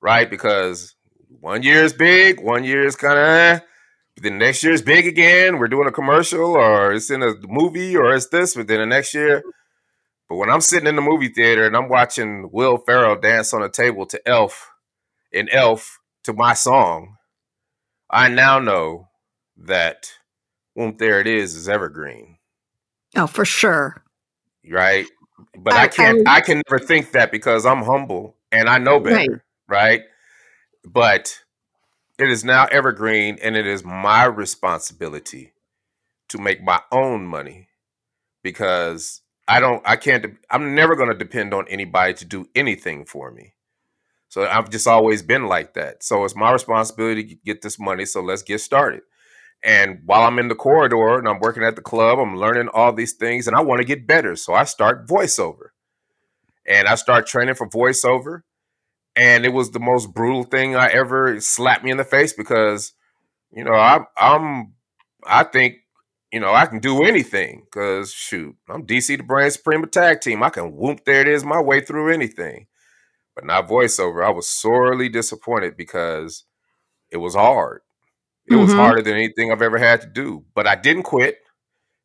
Right? 0.00 0.28
Because 0.28 0.96
one 1.40 1.62
year 1.62 1.84
is 1.84 1.92
big, 1.92 2.40
one 2.40 2.64
year 2.64 2.84
is 2.84 2.96
kind 2.96 3.18
of, 3.18 3.62
but 4.14 4.24
then 4.24 4.38
next 4.38 4.64
year 4.64 4.72
is 4.72 4.82
big 4.82 5.06
again. 5.06 5.58
We're 5.58 5.68
doing 5.68 5.86
a 5.86 5.92
commercial 5.92 6.56
or 6.56 6.92
it's 6.92 7.10
in 7.10 7.22
a 7.22 7.34
movie 7.46 7.96
or 7.96 8.12
it's 8.14 8.28
this, 8.28 8.56
but 8.56 8.66
then 8.66 8.80
the 8.80 8.86
next 8.86 9.14
year, 9.14 9.44
but 10.28 10.36
when 10.36 10.50
I'm 10.50 10.60
sitting 10.60 10.86
in 10.88 10.96
the 10.96 11.02
movie 11.02 11.28
theater 11.28 11.66
and 11.66 11.76
I'm 11.76 11.88
watching 11.88 12.50
Will 12.52 12.78
Ferrell 12.78 13.16
dance 13.16 13.54
on 13.54 13.62
a 13.62 13.68
table 13.68 14.06
to 14.06 14.28
Elf 14.28 14.70
and 15.32 15.48
Elf 15.50 16.00
to 16.24 16.32
my 16.32 16.54
song, 16.54 17.16
I 18.10 18.28
now 18.28 18.58
know 18.58 19.08
that 19.56 20.12
Whoomp 20.76 20.98
There 20.98 21.20
It 21.20 21.26
Is 21.26 21.54
is 21.54 21.68
evergreen. 21.68 22.38
Oh, 23.16 23.26
for 23.26 23.44
sure. 23.44 24.02
Right. 24.68 25.06
But 25.56 25.74
I, 25.74 25.84
I 25.84 25.88
can't, 25.88 26.28
I, 26.28 26.36
I, 26.36 26.40
can 26.40 26.62
never 26.68 26.84
think 26.84 27.12
that 27.12 27.30
because 27.30 27.64
I'm 27.64 27.82
humble 27.82 28.36
and 28.52 28.68
I 28.68 28.78
know 28.78 29.00
better. 29.00 29.42
Right. 29.66 30.00
right? 30.00 30.02
But 30.84 31.42
it 32.18 32.28
is 32.28 32.44
now 32.44 32.66
evergreen 32.66 33.38
and 33.40 33.56
it 33.56 33.66
is 33.66 33.84
my 33.84 34.24
responsibility 34.24 35.52
to 36.28 36.38
make 36.38 36.62
my 36.62 36.80
own 36.92 37.26
money 37.26 37.68
because 38.42 39.22
I 39.48 39.60
don't, 39.60 39.82
I 39.86 39.96
can't, 39.96 40.26
I'm 40.50 40.74
never 40.74 40.94
going 40.94 41.08
to 41.08 41.16
depend 41.16 41.54
on 41.54 41.66
anybody 41.68 42.14
to 42.14 42.24
do 42.26 42.48
anything 42.54 43.06
for 43.06 43.30
me. 43.32 43.54
So 44.28 44.46
I've 44.46 44.70
just 44.70 44.86
always 44.86 45.22
been 45.22 45.46
like 45.46 45.74
that. 45.74 46.02
So 46.04 46.24
it's 46.24 46.36
my 46.36 46.52
responsibility 46.52 47.24
to 47.24 47.34
get 47.46 47.62
this 47.62 47.78
money. 47.78 48.04
So 48.04 48.20
let's 48.20 48.42
get 48.42 48.60
started. 48.60 49.00
And 49.62 50.00
while 50.04 50.22
I'm 50.22 50.38
in 50.38 50.48
the 50.48 50.54
corridor 50.54 51.18
and 51.18 51.26
I'm 51.26 51.40
working 51.40 51.64
at 51.64 51.76
the 51.76 51.82
club, 51.82 52.18
I'm 52.18 52.36
learning 52.36 52.68
all 52.68 52.92
these 52.92 53.14
things 53.14 53.46
and 53.46 53.56
I 53.56 53.62
want 53.62 53.80
to 53.80 53.86
get 53.86 54.06
better. 54.06 54.36
So 54.36 54.54
I 54.54 54.64
start 54.64 55.08
voiceover 55.08 55.70
and 56.66 56.86
I 56.86 56.94
start 56.94 57.26
training 57.26 57.54
for 57.54 57.68
voiceover. 57.68 58.42
And 59.16 59.44
it 59.44 59.52
was 59.52 59.72
the 59.72 59.80
most 59.80 60.14
brutal 60.14 60.44
thing 60.44 60.76
I 60.76 60.88
ever 60.88 61.40
slapped 61.40 61.84
me 61.84 61.90
in 61.90 61.96
the 61.96 62.04
face 62.04 62.32
because, 62.34 62.92
you 63.50 63.64
know, 63.64 63.72
I, 63.74 64.00
I'm, 64.16 64.74
I 65.26 65.42
think 65.42 65.78
you 66.32 66.40
know, 66.40 66.52
I 66.52 66.66
can 66.66 66.78
do 66.78 67.04
anything 67.04 67.62
because 67.64 68.12
shoot, 68.12 68.54
I'm 68.68 68.86
DC 68.86 69.16
the 69.16 69.22
Brain 69.22 69.50
Supreme 69.50 69.86
Tag 69.86 70.20
Team. 70.20 70.42
I 70.42 70.50
can 70.50 70.72
whoomp 70.72 71.04
there 71.04 71.22
it 71.22 71.28
is 71.28 71.44
my 71.44 71.60
way 71.60 71.80
through 71.80 72.12
anything. 72.12 72.66
But 73.34 73.46
not 73.46 73.68
voiceover. 73.68 74.24
I 74.24 74.30
was 74.30 74.48
sorely 74.48 75.08
disappointed 75.08 75.76
because 75.76 76.44
it 77.10 77.18
was 77.18 77.34
hard. 77.34 77.82
It 78.46 78.52
mm-hmm. 78.52 78.62
was 78.62 78.72
harder 78.72 79.00
than 79.00 79.14
anything 79.14 79.52
I've 79.52 79.62
ever 79.62 79.78
had 79.78 80.00
to 80.00 80.08
do. 80.08 80.44
But 80.54 80.66
I 80.66 80.74
didn't 80.74 81.04
quit. 81.04 81.38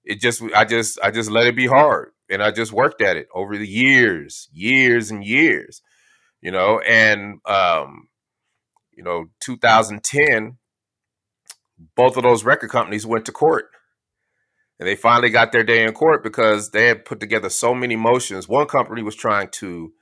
It 0.05 0.21
just 0.21 0.43
I 0.55 0.63
just 0.63 0.99
I 1.01 1.11
just 1.11 1.31
let 1.31 1.47
it 1.47 1.55
be 1.55 1.65
hard. 1.65 2.11
And 2.29 2.41
I 2.41 2.51
just 2.51 2.71
worked 2.71 3.01
at 3.01 3.17
it 3.17 3.27
over 3.33 3.57
the 3.57 3.67
years, 3.67 4.47
years 4.53 5.11
and 5.11 5.23
years. 5.23 5.81
You 6.39 6.51
know, 6.51 6.79
and 6.79 7.39
um, 7.45 8.09
you 8.91 9.03
know, 9.03 9.25
2010, 9.39 10.57
both 11.95 12.15
of 12.15 12.23
those 12.23 12.43
record 12.43 12.69
companies 12.69 13.05
went 13.05 13.25
to 13.25 13.31
court 13.31 13.72
and 14.83 14.89
they 14.89 14.97
finally 14.97 15.29
got 15.29 15.53
their 15.53 15.63
day 15.63 15.81
in 15.81 15.93
court 15.93 16.25
because 16.25 16.71
they 16.71 16.87
had 16.87 17.05
put 17.05 17.21
together 17.21 17.47
so 17.47 17.73
many 17.73 17.95
motions. 17.95 18.49
One 18.49 18.67
company 18.67 19.01
was 19.01 19.15
trying 19.15 19.47
to 19.59 19.93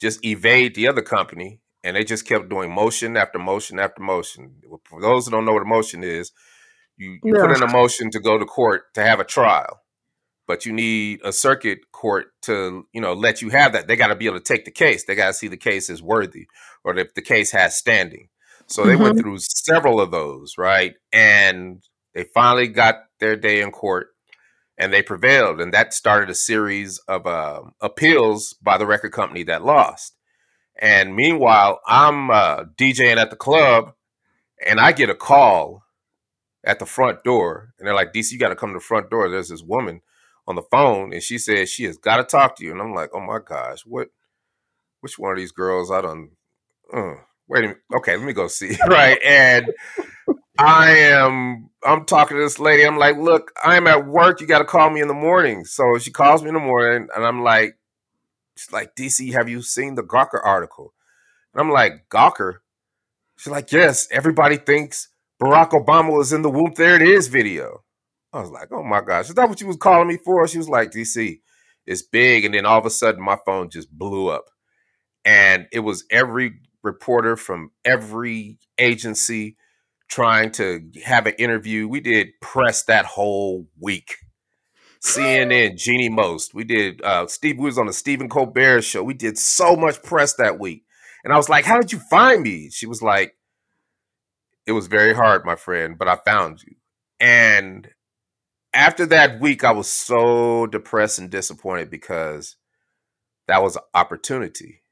just 0.00 0.24
evade 0.24 0.76
the 0.76 0.86
other 0.86 1.02
company, 1.02 1.58
and 1.82 1.96
they 1.96 2.04
just 2.04 2.24
kept 2.24 2.48
doing 2.48 2.72
motion 2.72 3.16
after 3.16 3.40
motion 3.40 3.80
after 3.80 4.00
motion. 4.00 4.60
For 4.84 5.00
those 5.00 5.24
who 5.24 5.32
don't 5.32 5.44
know 5.44 5.54
what 5.54 5.62
a 5.62 5.68
motion 5.68 6.04
is, 6.04 6.30
you, 6.96 7.18
you 7.24 7.34
yeah. 7.34 7.42
put 7.42 7.56
in 7.56 7.64
a 7.64 7.72
motion 7.72 8.12
to 8.12 8.20
go 8.20 8.38
to 8.38 8.44
court 8.44 8.94
to 8.94 9.02
have 9.02 9.18
a 9.18 9.24
trial, 9.24 9.80
but 10.46 10.64
you 10.64 10.72
need 10.72 11.18
a 11.24 11.32
circuit 11.32 11.80
court 11.90 12.26
to 12.42 12.86
you 12.92 13.00
know 13.00 13.14
let 13.14 13.42
you 13.42 13.48
have 13.48 13.72
that. 13.72 13.88
They 13.88 13.96
got 13.96 14.08
to 14.08 14.14
be 14.14 14.26
able 14.26 14.38
to 14.38 14.44
take 14.44 14.64
the 14.64 14.70
case. 14.70 15.04
They 15.04 15.16
got 15.16 15.26
to 15.26 15.34
see 15.34 15.48
the 15.48 15.56
case 15.56 15.90
is 15.90 16.00
worthy, 16.00 16.46
or 16.84 16.96
if 16.96 17.12
the 17.14 17.22
case 17.22 17.50
has 17.50 17.76
standing. 17.76 18.28
So 18.68 18.84
they 18.84 18.92
mm-hmm. 18.92 19.02
went 19.02 19.18
through 19.18 19.38
several 19.40 20.00
of 20.00 20.12
those, 20.12 20.54
right? 20.56 20.94
And 21.12 21.82
they 22.14 22.24
finally 22.32 22.68
got 22.68 23.06
their 23.18 23.34
day 23.34 23.62
in 23.62 23.72
court 23.72 24.11
and 24.82 24.92
they 24.92 25.00
prevailed. 25.00 25.60
And 25.60 25.72
that 25.72 25.94
started 25.94 26.28
a 26.28 26.34
series 26.34 26.98
of 27.06 27.24
uh, 27.24 27.62
appeals 27.80 28.54
by 28.54 28.78
the 28.78 28.86
record 28.86 29.12
company 29.12 29.44
that 29.44 29.64
lost. 29.64 30.16
And 30.76 31.14
meanwhile, 31.14 31.80
I'm 31.86 32.30
uh, 32.32 32.64
DJing 32.76 33.16
at 33.16 33.30
the 33.30 33.36
club 33.36 33.92
and 34.66 34.80
I 34.80 34.90
get 34.90 35.08
a 35.08 35.14
call 35.14 35.84
at 36.64 36.80
the 36.80 36.86
front 36.86 37.22
door. 37.22 37.74
And 37.78 37.86
they're 37.86 37.94
like, 37.94 38.12
DC, 38.12 38.32
you 38.32 38.40
got 38.40 38.48
to 38.48 38.56
come 38.56 38.70
to 38.70 38.78
the 38.78 38.80
front 38.80 39.08
door. 39.08 39.28
There's 39.28 39.50
this 39.50 39.62
woman 39.62 40.00
on 40.48 40.56
the 40.56 40.62
phone 40.62 41.12
and 41.12 41.22
she 41.22 41.38
says 41.38 41.70
she 41.70 41.84
has 41.84 41.96
got 41.96 42.16
to 42.16 42.24
talk 42.24 42.56
to 42.56 42.64
you. 42.64 42.72
And 42.72 42.80
I'm 42.80 42.92
like, 42.92 43.10
oh 43.14 43.20
my 43.20 43.38
gosh, 43.38 43.82
what? 43.86 44.08
Which 45.00 45.16
one 45.16 45.30
of 45.30 45.38
these 45.38 45.52
girls 45.52 45.92
I 45.92 46.00
don't, 46.00 46.30
uh, 46.92 47.14
wait 47.48 47.60
a 47.64 47.68
minute. 47.68 47.82
Okay, 47.94 48.16
let 48.16 48.26
me 48.26 48.32
go 48.32 48.48
see. 48.48 48.76
right. 48.88 49.18
And 49.26 49.70
I 50.58 50.90
am 50.90 51.70
I'm 51.84 52.04
talking 52.04 52.36
to 52.36 52.42
this 52.42 52.58
lady. 52.58 52.86
I'm 52.86 52.98
like, 52.98 53.16
look, 53.16 53.52
I'm 53.64 53.86
at 53.86 54.06
work. 54.06 54.40
You 54.40 54.46
got 54.46 54.58
to 54.58 54.64
call 54.64 54.90
me 54.90 55.00
in 55.00 55.08
the 55.08 55.14
morning. 55.14 55.64
So 55.64 55.98
she 55.98 56.10
calls 56.10 56.42
me 56.42 56.48
in 56.48 56.54
the 56.54 56.60
morning, 56.60 57.08
and 57.14 57.24
I'm 57.24 57.42
like, 57.42 57.76
she's 58.56 58.72
like, 58.72 58.94
DC, 58.94 59.32
have 59.32 59.48
you 59.48 59.62
seen 59.62 59.94
the 59.94 60.02
Gawker 60.02 60.40
article? 60.44 60.94
And 61.52 61.60
I'm 61.60 61.70
like, 61.70 62.08
Gawker? 62.10 62.58
She's 63.36 63.50
like, 63.50 63.72
yes. 63.72 64.06
Everybody 64.12 64.56
thinks 64.56 65.08
Barack 65.42 65.70
Obama 65.70 66.16
was 66.16 66.32
in 66.32 66.42
the 66.42 66.50
Whoomp. 66.50 66.76
There 66.76 66.94
It 66.94 67.02
Is 67.02 67.28
video. 67.28 67.82
I 68.32 68.40
was 68.40 68.50
like, 68.50 68.68
oh 68.72 68.82
my 68.82 69.02
gosh, 69.02 69.28
is 69.28 69.34
that 69.34 69.48
what 69.48 69.60
you 69.60 69.66
was 69.66 69.76
calling 69.76 70.08
me 70.08 70.16
for? 70.16 70.46
She 70.48 70.58
was 70.58 70.68
like, 70.68 70.90
DC, 70.90 71.40
it's 71.86 72.02
big. 72.02 72.44
And 72.44 72.54
then 72.54 72.64
all 72.64 72.78
of 72.78 72.86
a 72.86 72.90
sudden, 72.90 73.22
my 73.22 73.36
phone 73.44 73.68
just 73.68 73.90
blew 73.90 74.28
up, 74.28 74.46
and 75.24 75.66
it 75.72 75.80
was 75.80 76.04
every 76.10 76.60
reporter 76.82 77.36
from 77.36 77.70
every 77.84 78.58
agency 78.78 79.56
trying 80.08 80.50
to 80.52 80.90
have 81.04 81.26
an 81.26 81.34
interview. 81.38 81.88
We 81.88 82.00
did 82.00 82.28
press 82.40 82.84
that 82.84 83.06
whole 83.06 83.66
week. 83.80 84.16
CNN, 85.02 85.76
Jeanne 85.76 86.14
Moos. 86.14 86.50
We 86.54 86.64
did 86.64 87.02
uh 87.02 87.26
Steve 87.26 87.58
we 87.58 87.64
was 87.64 87.78
on 87.78 87.86
the 87.86 87.92
Stephen 87.92 88.28
Colbert 88.28 88.82
show. 88.82 89.02
We 89.02 89.14
did 89.14 89.36
so 89.38 89.74
much 89.74 90.02
press 90.02 90.34
that 90.34 90.60
week. 90.60 90.84
And 91.24 91.32
I 91.32 91.36
was 91.36 91.48
like, 91.48 91.64
How 91.64 91.80
did 91.80 91.92
you 91.92 91.98
find 91.98 92.42
me? 92.42 92.70
She 92.70 92.86
was 92.86 93.02
like, 93.02 93.34
It 94.66 94.72
was 94.72 94.86
very 94.86 95.14
hard, 95.14 95.44
my 95.44 95.56
friend, 95.56 95.98
but 95.98 96.08
I 96.08 96.16
found 96.16 96.62
you. 96.62 96.76
And 97.18 97.88
after 98.74 99.06
that 99.06 99.40
week, 99.40 99.64
I 99.64 99.72
was 99.72 99.88
so 99.88 100.66
depressed 100.66 101.18
and 101.18 101.30
disappointed 101.30 101.90
because 101.90 102.56
that 103.48 103.62
was 103.62 103.76
an 103.76 103.82
opportunity. 103.94 104.82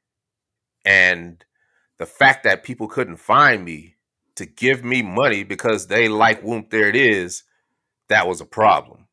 And 0.85 1.43
the 2.01 2.07
fact 2.07 2.43
that 2.45 2.63
people 2.63 2.87
couldn't 2.87 3.17
find 3.17 3.63
me 3.63 3.93
to 4.33 4.47
give 4.47 4.83
me 4.83 5.03
money 5.03 5.43
because 5.43 5.85
they 5.85 6.09
like 6.09 6.41
Whoomp 6.41 6.71
There 6.71 6.89
It 6.89 6.95
Is, 6.95 7.43
that 8.09 8.27
was 8.27 8.41
a 8.41 8.45
problem. 8.45 9.05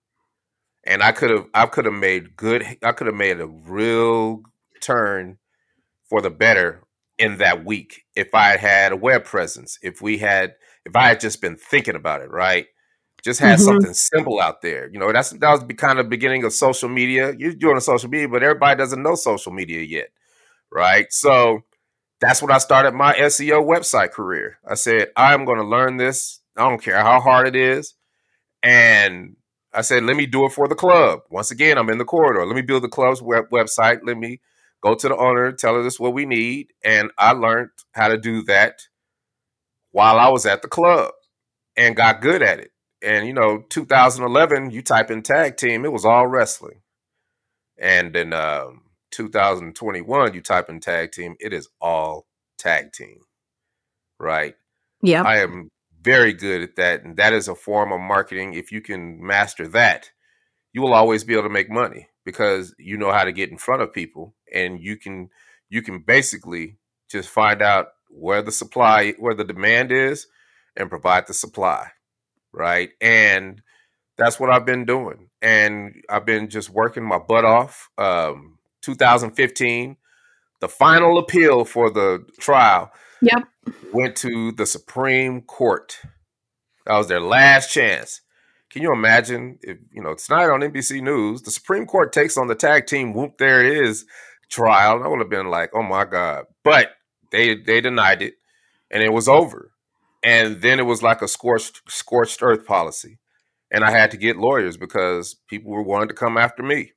And 0.85 1.03
I 1.03 1.13
could 1.13 1.29
have 1.29 1.45
I 1.53 1.67
could 1.67 1.85
have 1.85 1.93
made 1.93 2.35
good 2.35 2.65
I 2.83 2.93
could 2.93 3.07
have 3.07 3.15
made 3.15 3.43
a 3.43 3.47
real 3.47 4.41
turn 4.81 5.37
for 6.09 6.23
the 6.23 6.31
better 6.31 6.83
in 7.19 7.37
that 7.37 7.63
week 7.63 8.05
if 8.17 8.35
I 8.35 8.57
had 8.57 8.93
a 8.93 8.97
web 8.97 9.27
presence, 9.27 9.79
if 9.83 10.01
we 10.01 10.17
had 10.17 10.55
if 10.87 10.97
I 10.97 11.09
had 11.09 11.21
just 11.21 11.43
been 11.43 11.57
thinking 11.57 11.95
about 11.95 12.23
it, 12.23 12.31
right? 12.31 12.69
Just 13.23 13.39
had 13.39 13.59
mm-hmm. 13.59 13.67
something 13.67 13.93
simple 13.93 14.41
out 14.41 14.63
there. 14.63 14.89
You 14.91 14.99
know, 14.99 15.13
that's 15.13 15.29
that 15.29 15.51
was 15.51 15.67
the 15.67 15.75
kind 15.75 15.99
of 15.99 16.09
beginning 16.09 16.43
of 16.45 16.55
social 16.55 16.89
media. 16.89 17.35
You're 17.37 17.53
doing 17.53 17.81
social 17.81 18.09
media, 18.09 18.31
but 18.31 18.43
everybody 18.43 18.79
doesn't 18.79 19.03
know 19.03 19.15
social 19.15 19.53
media 19.53 19.83
yet, 19.83 20.09
right? 20.73 21.13
So 21.13 21.65
that's 22.21 22.43
when 22.43 22.51
I 22.51 22.59
started 22.59 22.95
my 22.95 23.15
SEO 23.15 23.65
website 23.65 24.13
career. 24.13 24.59
I 24.69 24.75
said, 24.75 25.09
I'm 25.17 25.45
going 25.45 25.59
to 25.59 25.65
learn 25.65 25.97
this. 25.97 26.41
I 26.57 26.69
don't 26.69 26.83
care 26.83 27.01
how 27.01 27.21
hard 27.21 27.47
it 27.47 27.57
is. 27.57 27.95
And 28.63 29.37
I 29.73 29.83
said, 29.83 30.03
let 30.03 30.17
me 30.17 30.27
do 30.27 30.45
it 30.45 30.53
for 30.53 30.67
the 30.67 30.75
club. 30.75 31.21
Once 31.31 31.51
again, 31.51 31.79
I'm 31.79 31.91
in 31.91 31.99
the 31.99 32.05
corridor. 32.05 32.45
Let 32.45 32.57
me 32.57 32.63
build 32.63 32.83
the 32.83 32.89
club's 32.89 33.23
web- 33.23 33.51
website. 33.51 34.01
Let 34.05 34.19
me 34.19 34.41
go 34.81 34.95
to 34.95 35.09
the 35.09 35.17
owner, 35.17 35.53
tell 35.53 35.75
her 35.75 35.83
this 35.83 35.95
is 35.95 36.01
what 36.01 36.15
we 36.15 36.25
need. 36.25 36.73
And 36.85 37.11
I 37.19 37.33
learned 37.33 37.71
how 37.93 38.09
to 38.09 38.19
do 38.19 38.43
that 38.45 38.83
while 39.91 40.19
I 40.19 40.29
was 40.29 40.47
at 40.47 40.63
the 40.63 40.69
club 40.69 41.13
and 41.77 41.97
got 41.97 42.21
good 42.21 42.43
at 42.43 42.59
it. 42.59 42.73
And, 43.01 43.27
you 43.27 43.33
know, 43.33 43.65
2011, 43.69 44.71
you 44.71 44.83
type 44.83 45.11
in 45.11 45.23
tag 45.23 45.57
team, 45.57 45.85
it 45.85 45.93
was 45.93 46.05
all 46.05 46.27
wrestling. 46.27 46.81
And 47.79 48.13
then 48.13 48.33
um, 48.33 48.83
2021, 49.11 50.35
you 50.35 50.41
type 50.41 50.69
in 50.69 50.81
tag 50.81 51.13
team, 51.13 51.37
it 51.41 51.53
is 51.53 51.69
all 51.81 52.27
tag 52.59 52.93
team. 52.93 53.21
Right? 54.19 54.55
Yeah. 55.03 55.23
I 55.23 55.39
am 55.39 55.69
very 56.03 56.33
good 56.33 56.63
at 56.63 56.77
that. 56.77 57.05
And 57.05 57.17
that 57.17 57.33
is 57.33 57.49
a 57.49 57.55
form 57.55 57.93
of 57.93 58.01
marketing. 58.01 58.55
If 58.55 58.73
you 58.73 58.81
can 58.81 59.25
master 59.25 59.69
that, 59.69 60.11
you 60.73 60.83
will 60.83 60.95
always 60.95 61.25
be 61.25 61.33
able 61.35 61.45
to 61.45 61.49
make 61.49 61.71
money 61.71 62.09
because 62.25 62.75
you 62.79 62.97
know 62.97 63.11
how 63.11 63.25
to 63.25 63.33
get 63.33 63.51
in 63.51 63.59
front 63.59 63.83
of 63.83 63.93
people 63.93 64.35
and 64.53 64.81
you 64.81 64.97
can 64.97 65.31
you 65.71 65.81
can 65.81 66.01
basically 66.01 66.77
just 67.11 67.29
find 67.29 67.63
out 67.63 67.89
where 68.11 68.43
the 68.43 68.53
supply 68.53 69.13
where 69.13 69.35
the 69.35 69.45
demand 69.45 69.91
is 69.91 70.27
and 70.77 70.91
provide 70.91 71.27
the 71.27 71.33
supply 71.33 71.89
right 72.53 72.91
and 73.01 73.63
that's 74.19 74.39
what 74.39 74.51
i've 74.51 74.67
been 74.67 74.85
doing 74.85 75.31
and 75.41 75.95
i've 76.11 76.27
been 76.27 76.51
just 76.51 76.69
working 76.69 77.03
my 77.03 77.19
butt 77.19 77.47
off 77.47 77.89
um 77.97 78.58
2015 78.95 79.97
the 80.61 80.69
final 80.69 81.19
appeal 81.19 81.65
for 81.65 81.91
the 81.91 82.25
trial 82.41 82.91
yep 83.23 83.45
went 83.93 84.17
to 84.17 84.53
the 84.53 84.67
Supreme 84.67 85.43
Court. 85.43 85.99
That 86.87 86.97
was 86.97 87.09
their 87.09 87.21
last 87.21 87.73
chance. 87.73 88.23
Can 88.71 88.83
you 88.83 88.93
imagine 88.93 89.59
if 89.63 89.79
you 89.93 90.03
know 90.03 90.15
tonight 90.15 90.51
on 90.51 90.61
NBC 90.61 91.03
News, 91.03 91.43
the 91.43 91.51
Supreme 91.51 91.87
Court 91.87 92.13
takes 92.13 92.37
on 92.37 92.49
the 92.49 92.55
tag 92.55 92.87
team 92.87 93.15
whoomp 93.15 93.39
there 93.39 93.65
it 93.65 93.85
is 93.85 94.05
trial? 94.51 95.03
I 95.03 95.09
would 95.09 95.21
have 95.21 95.31
been 95.31 95.51
like, 95.51 95.71
oh 95.75 95.83
my 95.83 96.05
God. 96.05 96.45
But 96.65 96.93
they 97.31 97.57
they 97.57 97.81
denied 97.81 98.23
it 98.23 98.35
and 98.91 99.03
it 99.03 99.13
was 99.13 99.29
over. 99.29 99.73
And 100.23 100.61
then 100.61 100.79
it 100.79 100.85
was 100.85 101.03
like 101.03 101.23
a 101.23 101.29
scorched 101.29 101.81
scorched 101.89 102.43
earth 102.43 102.67
policy. 102.67 103.19
And 103.71 103.85
I 103.85 103.91
had 103.91 104.11
to 104.13 104.17
get 104.17 104.37
lawyers 104.37 104.77
because 104.77 105.37
people 105.49 105.71
were 105.71 105.83
wanting 105.83 106.09
to 106.09 106.15
come 106.15 106.39
after 106.39 106.63
me. 106.63 106.93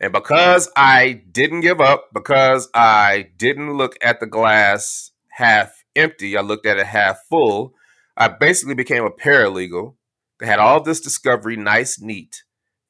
And 0.00 0.12
because 0.12 0.70
I 0.76 1.22
didn't 1.30 1.60
give 1.60 1.80
up, 1.80 2.08
because 2.14 2.68
I 2.74 3.28
didn't 3.36 3.76
look 3.76 3.96
at 4.00 4.18
the 4.18 4.26
glass 4.26 5.10
half 5.28 5.84
empty. 5.96 6.36
I 6.36 6.40
looked 6.40 6.66
at 6.66 6.78
it 6.78 6.86
half 6.86 7.20
full. 7.28 7.74
I 8.16 8.28
basically 8.28 8.74
became 8.74 9.04
a 9.04 9.10
paralegal. 9.10 9.94
They 10.38 10.46
had 10.46 10.58
all 10.58 10.82
this 10.82 11.00
discovery, 11.00 11.56
nice, 11.56 12.00
neat. 12.00 12.44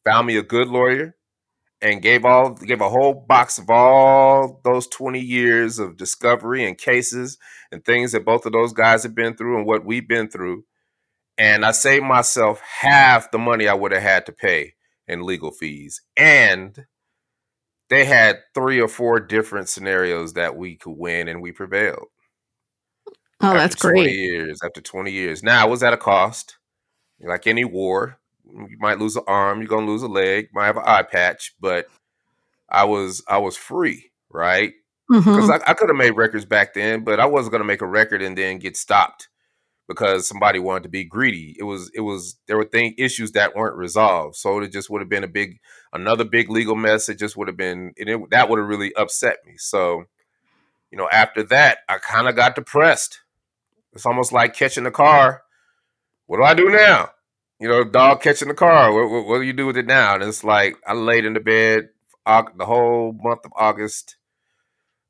Found 0.05 0.27
me 0.27 0.37
a 0.37 0.43
good 0.43 0.69
lawyer 0.69 1.17
and 1.83 2.03
gave 2.03 2.25
all 2.25 2.51
gave 2.51 2.81
a 2.81 2.91
whole 2.91 3.15
box 3.15 3.59
of 3.59 3.71
all 3.71 4.61
those 4.65 4.87
20 4.87 5.19
years 5.19 5.79
of 5.79 5.97
discovery 5.97 6.65
and 6.65 6.77
cases 6.79 7.39
and 7.73 7.85
things 7.85 8.13
that 8.13 8.25
both 8.25 8.47
of 8.47 8.53
those 8.53 8.73
guys 8.73 9.03
have 9.03 9.15
been 9.15 9.35
through 9.37 9.57
and 9.57 9.67
what 9.67 9.85
we've 9.85 10.09
been 10.09 10.29
through. 10.29 10.65
And 11.39 11.65
I 11.65 11.73
saved 11.73 12.05
myself 12.05 12.61
half 12.61 13.31
the 13.31 13.39
money 13.39 13.67
I 13.67 13.75
would 13.75 13.93
have 13.93 14.03
had 14.03 14.27
to 14.27 14.33
pay 14.33 14.75
in 15.09 15.25
legal 15.25 15.51
fees. 15.51 16.03
And 16.17 16.87
they 17.91 18.05
had 18.05 18.39
three 18.55 18.81
or 18.81 18.89
four 18.89 19.21
different 19.21 19.69
scenarios 19.69 20.33
that 20.35 20.57
we 20.57 20.77
could 20.77 20.97
win 20.97 21.29
and 21.29 21.43
we 21.43 21.53
prevailed. 21.53 22.07
Oh, 23.43 23.55
that's 23.55 23.75
great. 23.75 24.05
20 24.05 24.13
years 24.13 24.61
after 24.65 24.81
20 24.81 25.11
years. 25.11 25.43
Now, 25.43 25.67
it 25.67 25.71
was 25.71 25.83
at 25.83 25.93
a 25.93 25.97
cost. 25.97 26.57
Like 27.21 27.47
any 27.47 27.65
war, 27.65 28.19
you 28.47 28.77
might 28.79 28.99
lose 28.99 29.17
an 29.17 29.25
arm, 29.27 29.59
you're 29.61 29.69
gonna 29.69 29.87
lose 29.87 30.03
a 30.03 30.09
leg, 30.09 30.49
might 30.55 30.67
have 30.67 30.79
an 30.79 30.85
eye 30.87 31.03
patch, 31.03 31.55
but 31.61 31.87
I 32.71 32.85
was 32.85 33.23
I 33.29 33.37
was 33.39 33.59
free, 33.59 34.11
right? 34.31 34.73
Because 35.09 35.27
mm-hmm. 35.27 35.51
I, 35.51 35.61
I 35.67 35.75
could 35.75 35.91
have 35.91 35.99
made 35.99 36.13
records 36.13 36.47
back 36.47 36.73
then, 36.73 37.05
but 37.05 37.21
I 37.21 37.27
wasn't 37.27 37.53
gonna 37.53 37.65
make 37.65 37.83
a 37.83 37.87
record 37.87 38.23
and 38.23 38.39
then 38.39 38.59
get 38.59 38.75
stopped 38.77 39.29
because 39.91 40.27
somebody 40.29 40.59
wanted 40.59 40.85
to 40.85 40.89
be 40.89 41.05
greedy. 41.05 41.57
It 41.59 41.65
was 41.65 41.91
it 41.95 42.01
was 42.01 42.39
there 42.47 42.57
were 42.57 42.65
thing 42.65 42.95
issues 42.97 43.33
that 43.33 43.57
weren't 43.57 43.77
resolved, 43.77 44.37
so 44.37 44.61
it 44.61 44.73
just 44.73 44.89
would 44.91 45.01
have 45.01 45.09
been 45.11 45.25
a 45.25 45.29
big 45.29 45.59
another 45.93 46.25
big 46.25 46.49
legal 46.49 46.77
mess. 46.77 47.09
It 47.09 47.19
just 47.19 47.37
would 47.37 47.49
have 47.49 47.57
been 47.57 47.93
it, 47.97 48.31
that 48.31 48.49
would 48.49 48.59
have 48.59 48.69
really 48.69 48.95
upset 48.95 49.39
me. 49.47 49.55
So, 49.57 50.05
you 50.91 50.99
know, 50.99 51.09
after 51.11 51.43
that, 51.45 51.79
I 51.89 51.99
kind 51.99 52.29
of 52.29 52.37
got 52.37 52.55
depressed 52.55 53.21
it's 53.93 54.07
almost 54.07 54.33
like 54.33 54.55
catching 54.55 54.85
the 54.85 54.91
car. 54.91 55.43
What 56.27 56.39
do 56.39 56.45
I 56.45 56.55
do 56.55 56.71
now? 56.71 57.11
You 57.59 57.69
know, 57.69 57.85
dog 57.85 58.23
catching 58.23 58.49
the 58.49 58.55
car. 58.55 58.93
What, 58.93 59.11
what, 59.11 59.27
what 59.27 59.39
do 59.39 59.43
you 59.43 59.53
do 59.53 59.67
with 59.67 59.77
it 59.77 59.87
now? 59.87 60.15
And 60.15 60.23
it's 60.23 60.45
like 60.45 60.77
I 60.87 60.95
laid 60.95 61.25
in 61.25 61.35
the 61.35 61.41
bed 61.41 61.89
the 62.25 62.65
whole 62.65 63.13
month 63.13 63.45
of 63.45 63.53
August, 63.57 64.17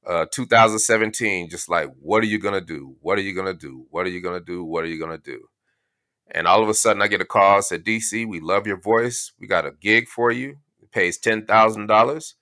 uh, 0.06 0.26
2017. 0.32 1.48
Just 1.48 1.68
like, 1.68 1.88
what 2.00 2.22
are 2.22 2.26
you 2.26 2.38
gonna 2.38 2.60
do? 2.60 2.96
What 3.00 3.18
are 3.18 3.22
you 3.22 3.34
gonna 3.34 3.54
do? 3.54 3.86
What 3.90 4.06
are 4.06 4.10
you 4.10 4.22
gonna 4.22 4.40
do? 4.40 4.64
What 4.64 4.84
are 4.84 4.88
you 4.88 4.98
gonna 4.98 5.18
do? 5.18 5.48
And 6.32 6.46
all 6.46 6.62
of 6.62 6.68
a 6.68 6.74
sudden, 6.74 7.02
I 7.02 7.08
get 7.08 7.20
a 7.20 7.24
call. 7.26 7.62
Said, 7.62 7.84
DC, 7.84 8.28
we 8.28 8.40
love 8.40 8.66
your 8.66 8.80
voice. 8.80 9.32
We 9.38 9.46
got 9.46 9.66
a 9.66 9.72
gig 9.72 10.08
for 10.08 10.30
you. 10.30 10.58
It 10.82 10.92
pays 10.92 11.18
ten 11.18 11.46
thousand 11.46 11.86
dollars. 11.86 12.34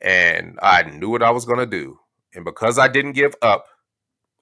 And 0.00 0.58
I 0.62 0.82
knew 0.82 1.10
what 1.10 1.22
I 1.22 1.30
was 1.30 1.44
gonna 1.44 1.66
do. 1.66 2.00
And 2.34 2.44
because 2.44 2.78
I 2.78 2.88
didn't 2.88 3.12
give 3.12 3.34
up 3.42 3.66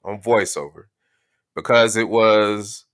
on 0.04 0.22
voiceover, 0.22 0.84
because 1.54 1.96
it 1.96 2.08
was 2.08 2.86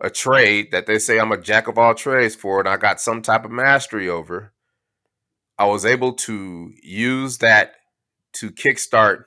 a 0.00 0.10
trade 0.10 0.70
that 0.72 0.86
they 0.86 0.98
say 0.98 1.18
I'm 1.18 1.32
a 1.32 1.40
jack 1.40 1.68
of 1.68 1.78
all 1.78 1.94
trades 1.94 2.34
for 2.34 2.60
and 2.60 2.68
I 2.68 2.76
got 2.76 3.00
some 3.00 3.22
type 3.22 3.44
of 3.44 3.50
mastery 3.50 4.08
over, 4.08 4.52
I 5.58 5.66
was 5.66 5.84
able 5.84 6.14
to 6.14 6.72
use 6.82 7.38
that 7.38 7.74
to 8.34 8.50
kickstart 8.50 9.24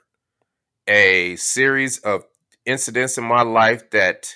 a 0.86 1.36
series 1.36 1.98
of 1.98 2.24
incidents 2.64 3.18
in 3.18 3.24
my 3.24 3.42
life 3.42 3.90
that 3.90 4.34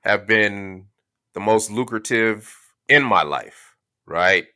have 0.00 0.26
been 0.26 0.86
the 1.34 1.40
most 1.40 1.70
lucrative 1.70 2.56
in 2.88 3.02
my 3.02 3.22
life, 3.22 3.74
right? 4.06 4.46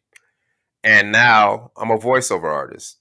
And 0.85 1.13
now 1.13 1.73
I'm 1.77 1.91
a 1.91 1.99
voiceover 1.99 2.45
artist. 2.45 2.99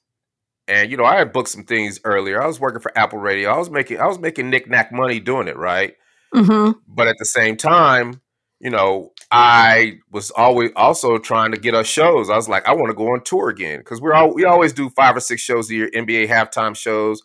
And 0.67 0.91
you 0.91 0.97
know, 0.97 1.05
I 1.05 1.17
had 1.17 1.31
booked 1.31 1.49
some 1.49 1.63
things 1.63 1.99
earlier. 2.03 2.41
I 2.41 2.47
was 2.47 2.59
working 2.59 2.81
for 2.81 2.97
Apple 2.97 3.19
Radio. 3.19 3.51
I 3.51 3.57
was 3.57 3.69
making 3.69 3.99
I 3.99 4.07
was 4.07 4.19
making 4.19 4.49
knickknack 4.49 4.91
money 4.91 5.19
doing 5.19 5.47
it, 5.47 5.57
right? 5.57 5.95
Mm-hmm. 6.33 6.79
But 6.87 7.07
at 7.07 7.15
the 7.19 7.25
same 7.25 7.55
time, 7.55 8.21
you 8.59 8.69
know, 8.69 9.13
I 9.29 9.99
was 10.09 10.31
always 10.31 10.71
also 10.75 11.17
trying 11.17 11.51
to 11.51 11.57
get 11.57 11.75
us 11.75 11.87
shows. 11.87 12.29
I 12.29 12.35
was 12.35 12.47
like, 12.47 12.65
I 12.67 12.73
want 12.73 12.89
to 12.89 12.95
go 12.95 13.13
on 13.13 13.23
tour 13.23 13.49
again 13.49 13.79
because 13.79 13.99
we're 13.99 14.13
all 14.13 14.33
we 14.33 14.45
always 14.45 14.73
do 14.73 14.89
five 14.89 15.17
or 15.17 15.19
six 15.19 15.41
shows 15.41 15.69
a 15.69 15.75
year, 15.75 15.89
NBA 15.93 16.27
halftime 16.27 16.75
shows, 16.75 17.21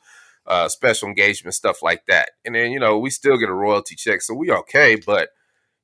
uh, 0.47 0.69
special 0.69 1.09
engagement 1.09 1.55
stuff 1.55 1.83
like 1.83 2.05
that. 2.07 2.31
And 2.45 2.55
then 2.55 2.73
you 2.73 2.81
know 2.81 2.99
we 2.99 3.11
still 3.11 3.37
get 3.37 3.49
a 3.49 3.55
royalty 3.55 3.95
check, 3.95 4.23
so 4.23 4.35
we 4.35 4.51
okay. 4.51 4.97
But 4.97 5.29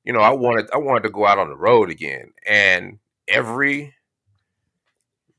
you 0.03 0.11
know, 0.11 0.19
I 0.19 0.31
wanted 0.31 0.69
I 0.73 0.77
wanted 0.77 1.03
to 1.03 1.09
go 1.09 1.25
out 1.25 1.39
on 1.39 1.49
the 1.49 1.57
road 1.57 1.89
again, 1.89 2.33
and 2.45 2.99
every 3.27 3.95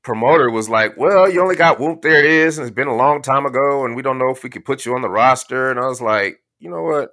promoter 0.02 0.50
was 0.50 0.70
like, 0.70 0.96
"Well, 0.96 1.30
you 1.30 1.42
only 1.42 1.56
got 1.56 1.78
Whoomp, 1.78 2.00
there 2.00 2.24
is, 2.24 2.56
and 2.56 2.66
it's 2.66 2.74
been 2.74 2.88
a 2.88 2.96
long 2.96 3.20
time 3.20 3.44
ago, 3.44 3.84
and 3.84 3.94
we 3.94 4.02
don't 4.02 4.18
know 4.18 4.30
if 4.30 4.42
we 4.42 4.48
could 4.48 4.64
put 4.64 4.86
you 4.86 4.94
on 4.94 5.02
the 5.02 5.10
roster." 5.10 5.70
And 5.70 5.78
I 5.78 5.86
was 5.86 6.00
like, 6.00 6.40
you 6.58 6.70
know 6.70 6.82
what? 6.82 7.10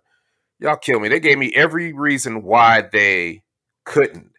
y'all 0.60 0.76
kill 0.76 1.00
me. 1.00 1.10
They 1.10 1.20
gave 1.20 1.38
me 1.38 1.52
every 1.56 1.94
reason 1.94 2.44
why 2.44 2.82
they 2.92 3.44
couldn't 3.88 4.32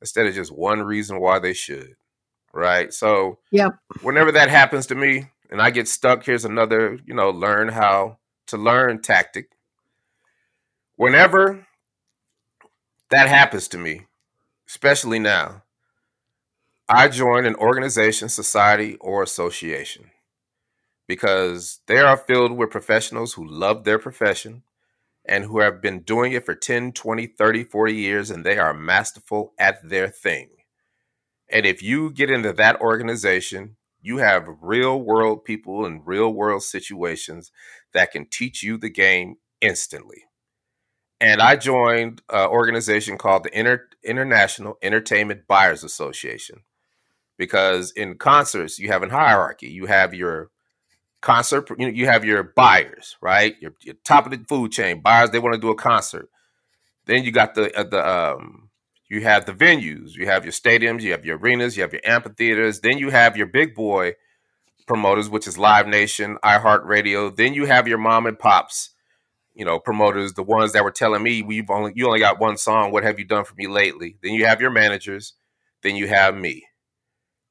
instead 0.00 0.26
of 0.26 0.34
just 0.34 0.52
one 0.52 0.82
reason 0.82 1.20
why 1.20 1.40
they 1.40 1.52
should. 1.52 1.96
Right. 2.54 2.92
So, 2.94 3.38
yeah. 3.50 3.70
Whenever 4.02 4.32
that 4.32 4.48
happens 4.48 4.86
to 4.86 4.94
me 4.94 5.30
and 5.50 5.60
I 5.60 5.70
get 5.70 5.88
stuck, 5.88 6.24
here's 6.24 6.44
another, 6.44 6.98
you 7.04 7.12
know, 7.12 7.30
learn 7.30 7.68
how 7.68 8.18
to 8.46 8.56
learn 8.56 9.02
tactic. 9.02 9.50
Whenever 10.96 11.66
that 13.10 13.28
happens 13.28 13.68
to 13.68 13.78
me, 13.78 14.06
especially 14.66 15.18
now, 15.18 15.62
I 16.88 17.08
join 17.08 17.44
an 17.44 17.56
organization, 17.56 18.28
society, 18.28 18.96
or 19.00 19.22
association 19.22 20.10
because 21.06 21.80
they 21.86 21.98
are 21.98 22.16
filled 22.16 22.52
with 22.52 22.70
professionals 22.70 23.34
who 23.34 23.46
love 23.46 23.84
their 23.84 23.98
profession, 23.98 24.62
and 25.28 25.44
who 25.44 25.60
have 25.60 25.82
been 25.82 26.00
doing 26.02 26.32
it 26.32 26.46
for 26.46 26.54
10, 26.54 26.92
20, 26.92 27.26
30, 27.26 27.64
40 27.64 27.94
years, 27.94 28.30
and 28.30 28.44
they 28.44 28.58
are 28.58 28.74
masterful 28.74 29.54
at 29.58 29.88
their 29.88 30.08
thing. 30.08 30.50
And 31.50 31.66
if 31.66 31.82
you 31.82 32.10
get 32.10 32.30
into 32.30 32.52
that 32.54 32.80
organization, 32.80 33.76
you 34.00 34.18
have 34.18 34.48
real 34.62 35.00
world 35.00 35.44
people 35.44 35.86
in 35.86 36.02
real 36.04 36.32
world 36.32 36.62
situations 36.62 37.50
that 37.92 38.12
can 38.12 38.26
teach 38.26 38.62
you 38.62 38.78
the 38.78 38.90
game 38.90 39.36
instantly. 39.60 40.24
and 41.20 41.40
I 41.42 41.56
joined 41.56 42.22
an 42.30 42.48
organization 42.48 43.18
called 43.18 43.44
the 43.44 43.58
Inter- 43.58 43.88
International 44.04 44.78
Entertainment 44.82 45.46
Buyers 45.48 45.82
Association 45.84 46.62
because 47.38 47.92
in 47.92 48.16
concerts 48.18 48.78
you 48.78 48.88
have 48.88 49.02
a 49.02 49.08
hierarchy. 49.08 49.68
You 49.68 49.86
have 49.86 50.14
your 50.14 50.50
concert, 51.20 51.68
you, 51.78 51.86
know, 51.86 51.92
you 51.92 52.06
have 52.06 52.24
your 52.24 52.42
buyers, 52.42 53.16
right? 53.20 53.56
Your, 53.60 53.74
your 53.82 53.96
top 54.04 54.26
of 54.26 54.32
the 54.32 54.44
food 54.48 54.72
chain 54.72 55.00
buyers. 55.00 55.30
They 55.30 55.38
want 55.38 55.54
to 55.54 55.60
do 55.60 55.70
a 55.70 55.76
concert. 55.76 56.30
Then 57.06 57.24
you 57.24 57.32
got 57.32 57.54
the 57.54 57.76
uh, 57.78 57.84
the 57.84 58.08
um, 58.08 58.70
you 59.10 59.22
have 59.22 59.46
the 59.46 59.54
venues. 59.54 60.14
You 60.14 60.26
have 60.26 60.44
your 60.44 60.52
stadiums. 60.52 61.02
You 61.02 61.12
have 61.12 61.24
your 61.24 61.38
arenas. 61.38 61.76
You 61.76 61.82
have 61.82 61.92
your 61.92 62.02
amphitheaters. 62.04 62.80
Then 62.80 62.98
you 62.98 63.10
have 63.10 63.36
your 63.36 63.46
big 63.46 63.74
boy 63.74 64.14
promoters, 64.86 65.30
which 65.30 65.46
is 65.46 65.58
Live 65.58 65.86
Nation, 65.88 66.38
iHeartRadio. 66.44 67.34
Then 67.36 67.54
you 67.54 67.66
have 67.66 67.88
your 67.88 67.98
mom 67.98 68.26
and 68.26 68.38
pops 68.38 68.90
you 69.58 69.64
know, 69.64 69.80
promoters, 69.80 70.34
the 70.34 70.44
ones 70.44 70.72
that 70.72 70.84
were 70.84 70.92
telling 70.92 71.22
me 71.22 71.42
we've 71.42 71.68
only 71.68 71.92
you 71.96 72.06
only 72.06 72.20
got 72.20 72.40
one 72.40 72.56
song. 72.56 72.92
What 72.92 73.04
have 73.04 73.18
you 73.18 73.26
done 73.26 73.44
for 73.44 73.54
me 73.56 73.66
lately? 73.66 74.16
Then 74.22 74.32
you 74.34 74.46
have 74.46 74.60
your 74.60 74.70
managers. 74.70 75.34
Then 75.82 75.96
you 75.96 76.08
have 76.08 76.36
me. 76.36 76.67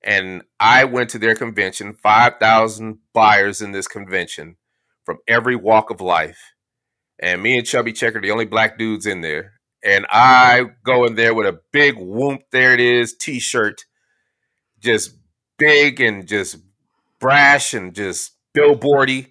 And 0.04 0.44
I 0.60 0.86
went 0.86 1.10
to 1.12 1.20
their 1.20 1.36
convention, 1.36 1.94
5,000 1.94 3.00
buyers 3.14 3.62
in 3.62 3.72
this 3.72 3.88
convention 3.88 4.58
from 5.06 5.18
every 5.28 5.56
walk 5.56 5.90
of 5.90 6.02
life. 6.02 6.40
And 7.20 7.42
me 7.42 7.58
and 7.58 7.66
Chubby 7.66 7.94
Checker, 7.94 8.22
the 8.22 8.32
only 8.32 8.46
black 8.46 8.78
dudes 8.78 9.06
in 9.06 9.22
there. 9.22 9.54
And 9.84 10.06
I 10.10 10.66
go 10.84 11.06
in 11.06 11.16
there 11.16 11.34
with 11.34 11.48
a 11.48 11.60
big 11.72 11.96
whoomp, 11.96 12.42
there 12.52 12.74
it 12.74 12.80
is, 12.80 13.16
t 13.16 13.40
shirt, 13.40 13.86
just 14.80 15.18
big 15.58 16.00
and 16.00 16.28
just 16.28 16.58
brash 17.20 17.74
and 17.74 17.94
just 17.96 18.34
billboardy 18.56 19.28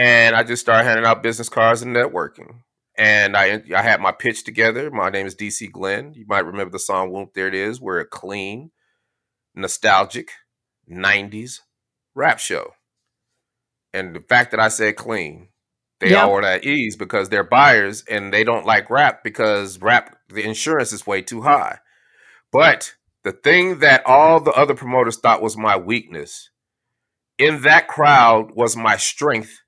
and 0.00 0.34
I 0.34 0.42
just 0.42 0.62
started 0.62 0.84
handing 0.88 1.04
out 1.04 1.22
business 1.22 1.50
cards 1.50 1.82
and 1.82 1.94
networking. 1.94 2.62
And 2.96 3.36
I 3.36 3.62
I 3.74 3.82
had 3.82 4.00
my 4.00 4.12
pitch 4.12 4.44
together. 4.44 4.90
My 4.90 5.10
name 5.10 5.26
is 5.26 5.34
DC 5.34 5.70
Glenn. 5.70 6.14
You 6.14 6.24
might 6.26 6.46
remember 6.46 6.72
the 6.72 6.78
song 6.78 7.10
"Whoomp 7.10 7.34
There 7.34 7.48
It 7.48 7.54
Is." 7.54 7.80
We're 7.80 8.00
a 8.00 8.06
clean, 8.06 8.70
nostalgic 9.54 10.30
'90s 10.90 11.60
rap 12.14 12.38
show. 12.38 12.72
And 13.92 14.14
the 14.14 14.20
fact 14.20 14.52
that 14.52 14.60
I 14.60 14.68
said 14.68 14.96
clean, 14.96 15.48
they 15.98 16.10
yep. 16.10 16.24
all 16.24 16.36
are 16.36 16.44
at 16.44 16.64
ease 16.64 16.96
because 16.96 17.28
they're 17.28 17.44
buyers 17.44 18.04
and 18.08 18.32
they 18.32 18.44
don't 18.44 18.66
like 18.66 18.88
rap 18.88 19.24
because 19.24 19.80
rap 19.80 20.16
the 20.28 20.44
insurance 20.44 20.92
is 20.92 21.06
way 21.06 21.22
too 21.22 21.42
high. 21.42 21.78
But 22.52 22.94
the 23.24 23.32
thing 23.32 23.80
that 23.80 24.06
all 24.06 24.40
the 24.40 24.52
other 24.52 24.74
promoters 24.74 25.18
thought 25.18 25.42
was 25.42 25.56
my 25.56 25.76
weakness 25.76 26.50
in 27.40 27.62
that 27.62 27.88
crowd 27.88 28.52
was 28.54 28.76
my 28.76 28.96
strength 28.98 29.62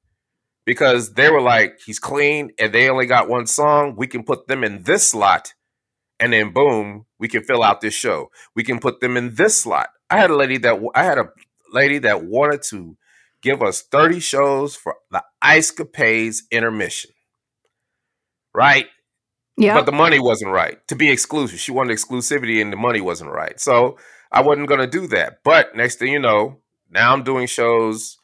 because 0.67 1.15
they 1.15 1.31
were 1.31 1.41
like, 1.41 1.81
he's 1.85 1.99
clean 1.99 2.51
and 2.59 2.73
they 2.73 2.89
only 2.89 3.07
got 3.07 3.31
one 3.31 3.47
song. 3.47 3.95
We 3.97 4.07
can 4.07 4.25
put 4.25 4.47
them 4.47 4.63
in 4.63 4.83
this 4.83 5.09
slot. 5.09 5.55
And 6.23 6.33
then 6.33 6.53
boom, 6.53 7.07
we 7.19 7.27
can 7.27 7.43
fill 7.43 7.65
out 7.65 7.81
this 7.81 7.95
show. 7.95 8.31
We 8.55 8.63
can 8.63 8.79
put 8.79 9.01
them 9.01 9.17
in 9.17 9.35
this 9.35 9.61
slot. 9.61 9.89
I 10.09 10.19
had 10.19 10.31
a 10.31 10.37
lady 10.37 10.57
that 10.59 10.81
I 10.95 11.03
had 11.03 11.19
a 11.19 11.31
lady 11.73 11.99
that 11.99 12.25
wanted 12.25 12.63
to 12.71 12.97
give 13.43 13.61
us 13.61 13.83
30 13.83 14.21
shows 14.21 14.77
for 14.77 14.95
the 15.11 15.25
Ice 15.43 15.73
Capades 15.73 16.43
intermission. 16.53 17.11
Right? 18.55 18.87
Yeah. 19.57 19.75
But 19.75 19.87
the 19.87 19.93
money 19.93 20.21
wasn't 20.21 20.53
right 20.53 20.79
to 20.87 20.95
be 20.95 21.11
exclusive. 21.11 21.59
She 21.59 21.73
wanted 21.73 21.97
exclusivity 21.97 22.63
and 22.63 22.73
the 22.73 22.77
money 22.77 23.01
wasn't 23.01 23.33
right. 23.33 23.59
So 23.59 23.99
I 24.31 24.43
wasn't 24.43 24.69
going 24.69 24.81
to 24.81 24.87
do 24.87 25.09
that. 25.09 25.39
But 25.43 25.75
next 25.75 25.97
thing 25.97 26.13
you 26.13 26.21
know, 26.21 26.61
now 26.89 27.13
I'm 27.13 27.25
doing 27.25 27.49
shows 27.49 28.17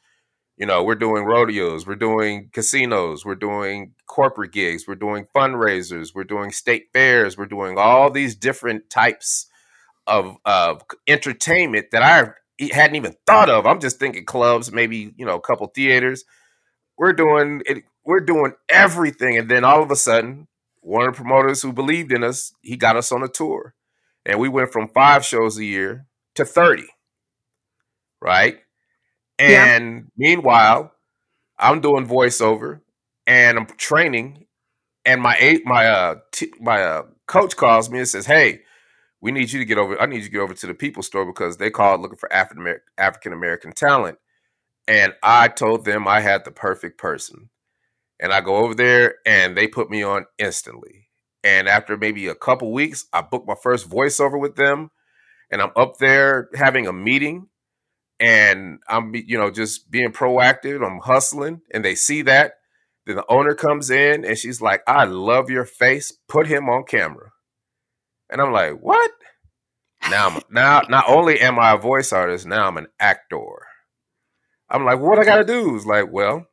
you 0.59 0.67
know, 0.67 0.83
we're 0.83 0.97
doing 0.97 1.25
rodeos, 1.25 1.87
we're 1.87 1.95
doing 1.95 2.51
casinos, 2.53 3.25
we're 3.25 3.37
doing 3.37 3.95
corporate 4.07 4.53
gigs, 4.53 4.89
we're 4.89 4.97
doing 4.97 5.27
fundraisers, 5.35 6.15
we're 6.15 6.25
doing 6.25 6.51
state 6.51 6.87
fairs, 6.93 7.39
we're 7.39 7.47
doing 7.47 7.79
all 7.79 8.11
these 8.11 8.35
different 8.35 8.91
types 8.91 9.47
of 10.09 10.37
of 10.45 10.83
entertainment 11.07 11.93
that 11.93 12.03
I 12.03 12.33
hadn't 12.73 12.97
even 12.97 13.15
thought 13.25 13.49
of. 13.49 13.67
I'm 13.67 13.81
just 13.81 14.01
thinking 14.01 14.25
clubs, 14.25 14.73
maybe 14.73 15.15
you 15.17 15.25
know, 15.25 15.37
a 15.37 15.41
couple 15.41 15.69
theaters. 15.69 16.25
We're 16.97 17.13
doing 17.13 17.63
it. 17.67 17.85
We're 18.05 18.21
doing 18.21 18.55
everything, 18.69 19.37
and 19.39 19.49
then 19.49 19.65
all 19.65 19.83
of 19.83 19.91
a 19.93 19.97
sudden, 19.97 20.49
one 20.81 21.07
of 21.07 21.15
the 21.15 21.23
promoters 21.23 21.63
who 21.63 21.73
believed 21.73 22.11
in 22.11 22.25
us, 22.25 22.53
he 22.63 22.77
got 22.77 22.97
us 22.97 23.13
on 23.13 23.23
a 23.23 23.29
tour, 23.29 23.75
and 24.27 24.41
we 24.41 24.49
went 24.49 24.73
from 24.73 24.89
five 24.89 25.25
shows 25.25 25.57
a 25.57 25.65
year 25.65 26.07
to 26.35 26.45
thirty. 26.45 26.89
Right 28.21 28.59
and 29.39 29.95
yeah. 29.95 30.01
meanwhile, 30.17 30.93
I'm 31.59 31.81
doing 31.81 32.07
voiceover 32.07 32.81
and 33.27 33.59
I'm 33.59 33.67
training, 33.67 34.47
and 35.05 35.21
my 35.21 35.61
my 35.65 35.87
uh 35.87 36.17
t- 36.33 36.53
my 36.61 36.83
uh, 36.83 37.03
coach 37.27 37.57
calls 37.57 37.91
me 37.91 37.99
and 37.99 38.09
says, 38.09 38.27
"Hey, 38.27 38.63
we 39.21 39.33
need 39.33 39.53
you 39.53 39.59
to 39.59 39.65
get 39.65 39.79
over. 39.79 40.01
I 40.01 40.07
need 40.07 40.19
you 40.19 40.25
to 40.25 40.31
get 40.31 40.41
over 40.41 40.55
to 40.55 40.67
the 40.67 40.75
People 40.75 41.03
Store 41.03 41.27
because 41.27 41.57
they 41.57 41.71
called 41.71 42.01
looking 42.01 42.19
for 42.19 42.33
African 42.33 42.75
African 42.97 43.33
American 43.33 43.73
talent." 43.73 44.19
And 44.87 45.15
I 45.23 45.49
told 45.49 45.85
them 45.85 46.09
I 46.09 46.21
had 46.21 46.45
the 46.45 46.51
perfect 46.51 46.99
person, 46.99 47.51
and 48.19 48.33
I 48.33 48.41
go 48.41 48.57
over 48.57 48.75
there 48.75 49.17
and 49.27 49.57
they 49.57 49.69
put 49.69 49.91
me 49.91 50.03
on 50.03 50.27
instantly. 50.39 51.09
And 51.45 51.69
after 51.69 51.97
maybe 51.97 52.27
a 52.27 52.35
couple 52.35 52.73
weeks, 52.73 53.07
I 53.13 53.21
booked 53.21 53.47
my 53.47 53.55
first 53.63 53.89
voiceover 53.89 54.41
with 54.41 54.57
them, 54.57 54.91
and 55.51 55.61
I'm 55.61 55.73
up 55.77 55.99
there 55.99 56.49
having 56.55 56.87
a 56.87 56.93
meeting 56.93 57.49
and 58.21 58.81
I'm 58.89 59.15
you 59.15 59.39
know 59.39 59.51
just 59.51 59.91
being 59.91 60.13
proactive. 60.13 60.85
I'm 60.85 61.01
hustling, 61.01 61.63
and 61.73 61.85
they 61.85 61.95
see 61.95 62.23
that. 62.23 62.55
Then 63.07 63.17
the 63.17 63.25
owner 63.31 63.55
comes 63.55 63.91
in 63.91 64.25
and 64.25 64.37
she's 64.37 64.61
like, 64.61 64.83
"I 64.87 65.05
love 65.05 65.51
your 65.51 65.65
face. 65.65 66.13
Put 66.29 66.47
him 66.47 66.69
on 66.69 66.85
camera." 66.85 67.33
And 68.31 68.41
I'm 68.41 68.53
like, 68.53 68.81
"What?" 68.81 69.11
Now, 70.11 70.29
I'm, 70.29 70.43
now, 70.51 70.83
not 70.89 71.05
only 71.09 71.41
am 71.41 71.59
I 71.59 71.73
a 71.73 71.79
voice 71.79 72.13
artist, 72.13 72.47
now 72.47 72.67
I'm 72.67 72.77
an 72.77 72.89
actor. 73.01 73.67
I'm 74.69 74.85
like, 74.85 75.01
"What 75.01 75.19
I 75.19 75.25
got 75.25 75.37
to 75.37 75.45
do?" 75.45 75.75
Is 75.77 75.87
like, 75.87 76.13
well, 76.13 76.47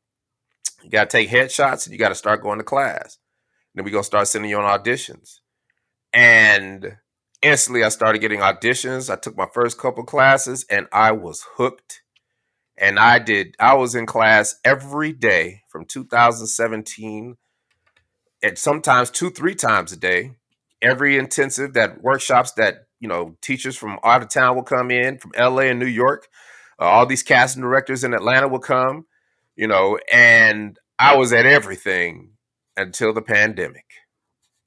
you 0.83 0.89
got 0.89 1.09
to 1.09 1.17
take 1.17 1.29
headshots 1.29 1.85
and 1.85 1.93
you 1.93 1.99
got 1.99 2.09
to 2.09 2.15
start 2.15 2.43
going 2.43 2.59
to 2.59 2.63
class. 2.63 3.17
And 3.73 3.79
then 3.79 3.85
we 3.85 3.91
gonna 3.91 4.03
start 4.03 4.27
sending 4.27 4.49
you 4.49 4.59
on 4.59 4.79
auditions. 4.79 5.39
And 6.13 6.97
instantly 7.45 7.83
I 7.83 7.89
started 7.89 8.19
getting 8.19 8.39
auditions. 8.39 9.09
I 9.09 9.15
took 9.15 9.37
my 9.37 9.47
first 9.53 9.77
couple 9.77 10.03
classes 10.03 10.65
and 10.69 10.87
I 10.91 11.11
was 11.11 11.45
hooked. 11.55 12.01
And 12.77 12.99
I 12.99 13.19
did, 13.19 13.55
I 13.59 13.75
was 13.75 13.95
in 13.95 14.05
class 14.05 14.55
every 14.65 15.13
day 15.13 15.61
from 15.69 15.85
2017 15.85 17.37
and 18.43 18.57
sometimes 18.57 19.09
two, 19.09 19.29
three 19.29 19.55
times 19.55 19.91
a 19.91 19.97
day. 19.97 20.31
Every 20.81 21.17
intensive 21.17 21.73
that 21.73 22.01
workshops 22.01 22.51
that, 22.53 22.87
you 22.99 23.07
know, 23.07 23.37
teachers 23.41 23.77
from 23.77 23.97
out 24.03 24.21
of 24.21 24.29
town 24.29 24.55
will 24.55 24.63
come 24.63 24.91
in 24.91 25.19
from 25.19 25.31
LA 25.37 25.63
and 25.63 25.79
New 25.79 25.85
York. 25.85 26.27
Uh, 26.79 26.85
all 26.85 27.05
these 27.05 27.23
casting 27.23 27.61
directors 27.61 28.03
in 28.03 28.13
Atlanta 28.13 28.47
will 28.47 28.59
come, 28.59 29.05
you 29.55 29.67
know, 29.67 29.97
and 30.11 30.77
I 30.99 31.15
was 31.15 31.31
at 31.31 31.45
everything 31.45 32.31
until 32.75 33.13
the 33.13 33.21
pandemic. 33.21 33.85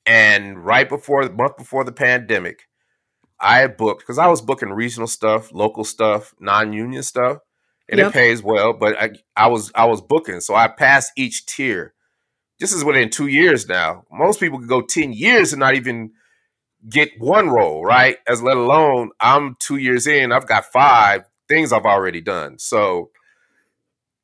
And 0.06 0.64
right 0.64 0.88
before 0.88 1.26
the 1.26 1.34
month 1.34 1.58
before 1.58 1.84
the 1.84 1.92
pandemic, 1.92 2.67
I 3.40 3.58
had 3.58 3.76
booked 3.76 4.00
because 4.00 4.18
I 4.18 4.26
was 4.26 4.42
booking 4.42 4.70
regional 4.70 5.06
stuff, 5.06 5.52
local 5.52 5.84
stuff, 5.84 6.34
non-union 6.40 7.02
stuff, 7.02 7.38
and 7.88 7.98
yep. 7.98 8.08
it 8.08 8.12
pays 8.12 8.42
well. 8.42 8.72
But 8.72 9.00
I, 9.00 9.10
I 9.36 9.46
was 9.48 9.70
I 9.74 9.84
was 9.86 10.00
booking, 10.00 10.40
so 10.40 10.54
I 10.54 10.68
passed 10.68 11.12
each 11.16 11.46
tier. 11.46 11.94
This 12.58 12.72
is 12.72 12.84
within 12.84 13.10
two 13.10 13.28
years 13.28 13.68
now. 13.68 14.04
Most 14.10 14.40
people 14.40 14.58
could 14.58 14.68
go 14.68 14.80
ten 14.80 15.12
years 15.12 15.52
and 15.52 15.60
not 15.60 15.74
even 15.74 16.12
get 16.88 17.10
one 17.18 17.48
role, 17.48 17.84
right? 17.84 18.18
As 18.26 18.42
let 18.42 18.56
alone 18.56 19.10
I'm 19.20 19.56
two 19.60 19.76
years 19.76 20.06
in, 20.06 20.32
I've 20.32 20.48
got 20.48 20.66
five 20.66 21.24
things 21.48 21.72
I've 21.72 21.86
already 21.86 22.20
done. 22.20 22.58
So 22.58 23.10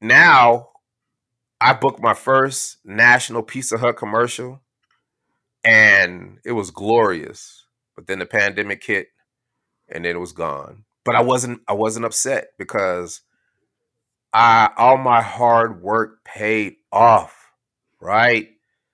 now 0.00 0.70
I 1.60 1.72
booked 1.72 2.02
my 2.02 2.14
first 2.14 2.78
national 2.84 3.44
Pizza 3.44 3.78
Hut 3.78 3.96
commercial, 3.96 4.60
and 5.62 6.38
it 6.44 6.52
was 6.52 6.72
glorious 6.72 7.63
but 7.94 8.06
then 8.06 8.18
the 8.18 8.26
pandemic 8.26 8.84
hit 8.84 9.08
and 9.88 10.04
then 10.04 10.16
it 10.16 10.20
was 10.20 10.32
gone. 10.32 10.84
But 11.04 11.16
I 11.16 11.20
wasn't 11.20 11.60
I 11.68 11.74
wasn't 11.74 12.06
upset 12.06 12.48
because 12.58 13.20
I 14.32 14.70
all 14.76 14.96
my 14.96 15.22
hard 15.22 15.82
work 15.82 16.24
paid 16.24 16.76
off, 16.90 17.52
right? 18.00 18.48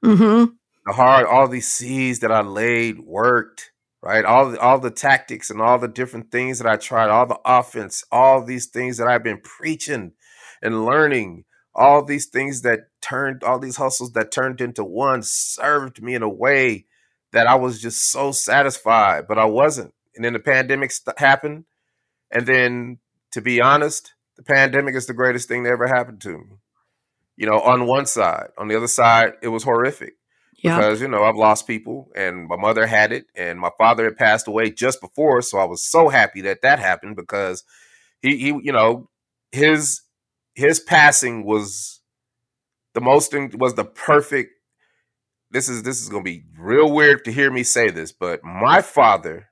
Mm-hmm. 0.05 0.53
The 0.87 0.93
hard 0.93 1.27
all 1.27 1.49
these 1.49 1.71
seeds 1.71 2.19
that 2.21 2.33
I 2.33 2.41
laid 2.41 3.01
worked, 3.01 3.71
right? 4.03 4.25
All 4.25 4.51
the, 4.51 4.61
all 4.61 4.79
the 4.79 4.91
tactics 4.91 5.51
and 5.51 5.61
all 5.61 5.79
the 5.79 5.89
different 5.89 6.33
things 6.33 6.59
that 6.59 6.69
I 6.69 6.77
tried, 6.77 7.11
all 7.11 7.27
the 7.27 7.41
offense, 7.45 8.05
all 8.11 8.45
these 8.45 8.67
things 8.67 8.97
that 8.97 9.07
I've 9.07 9.23
been 9.23 9.41
preaching 9.41 10.13
and 10.61 10.85
learning, 10.85 11.45
all 11.75 12.05
these 12.05 12.27
things 12.27 12.63
that 12.63 12.89
turned 13.01 13.45
all 13.45 13.61
these 13.61 13.77
hustles 13.77 14.13
that 14.13 14.33
turned 14.33 14.61
into 14.61 14.83
one 14.83 15.23
served 15.23 16.03
me 16.03 16.15
in 16.15 16.23
a 16.23 16.29
way 16.29 16.87
that 17.33 17.47
I 17.47 17.55
was 17.55 17.81
just 17.81 18.11
so 18.11 18.33
satisfied, 18.33 19.27
but 19.29 19.39
I 19.39 19.45
wasn't. 19.45 19.95
And 20.15 20.25
then 20.25 20.33
the 20.33 20.41
pandemic 20.41 20.91
st- 20.91 21.19
happened. 21.19 21.65
And 22.31 22.47
then, 22.47 22.99
to 23.33 23.41
be 23.41 23.61
honest, 23.61 24.15
the 24.37 24.43
pandemic 24.43 24.95
is 24.95 25.07
the 25.07 25.15
greatest 25.15 25.49
thing 25.49 25.63
that 25.63 25.73
ever 25.73 25.87
happened 25.87 26.21
to 26.23 26.39
me. 26.39 26.45
You 27.37 27.47
know, 27.47 27.61
on 27.61 27.87
one 27.87 28.07
side, 28.07 28.49
on 28.59 28.69
the 28.69 28.77
other 28.77 28.89
side, 28.89 29.35
it 29.43 29.49
was 29.49 29.65
horrific 29.65 30.15
Yep. 30.63 30.77
Because, 30.77 31.01
you 31.01 31.09
know, 31.09 31.23
I've 31.23 31.37
lost 31.37 31.67
people 31.67 32.11
and 32.15 32.47
my 32.47 32.57
mother 32.57 32.87
had 32.87 33.13
it 33.13 33.27
and 33.35 33.59
my 33.59 33.71
father 33.79 34.05
had 34.05 34.19
passed 34.19 34.47
away 34.47 34.71
just 34.71 35.01
before. 35.01 35.41
So 35.41 35.59
I 35.59 35.65
was 35.65 35.83
so 35.83 36.09
happy 36.11 36.43
that 36.43 36.61
that 36.63 36.79
happened 36.79 37.17
because 37.17 37.65
he, 38.21 38.37
he 38.37 38.47
you 38.49 38.73
know, 38.73 39.09
his, 39.53 40.03
his 40.55 40.79
passing 40.79 41.47
was 41.47 42.01
the 42.93 43.01
most, 43.01 43.35
was 43.55 43.75
the 43.75 43.87
perfect, 43.87 44.53
this 45.51 45.69
is, 45.69 45.83
this 45.83 46.01
is 46.01 46.09
going 46.09 46.25
to 46.25 46.31
be 46.31 46.45
real 46.59 46.91
weird 46.91 47.25
to 47.25 47.33
hear 47.33 47.51
me 47.51 47.63
say 47.63 47.91
this, 47.91 48.13
but 48.13 48.45
my 48.45 48.83
father 48.83 49.51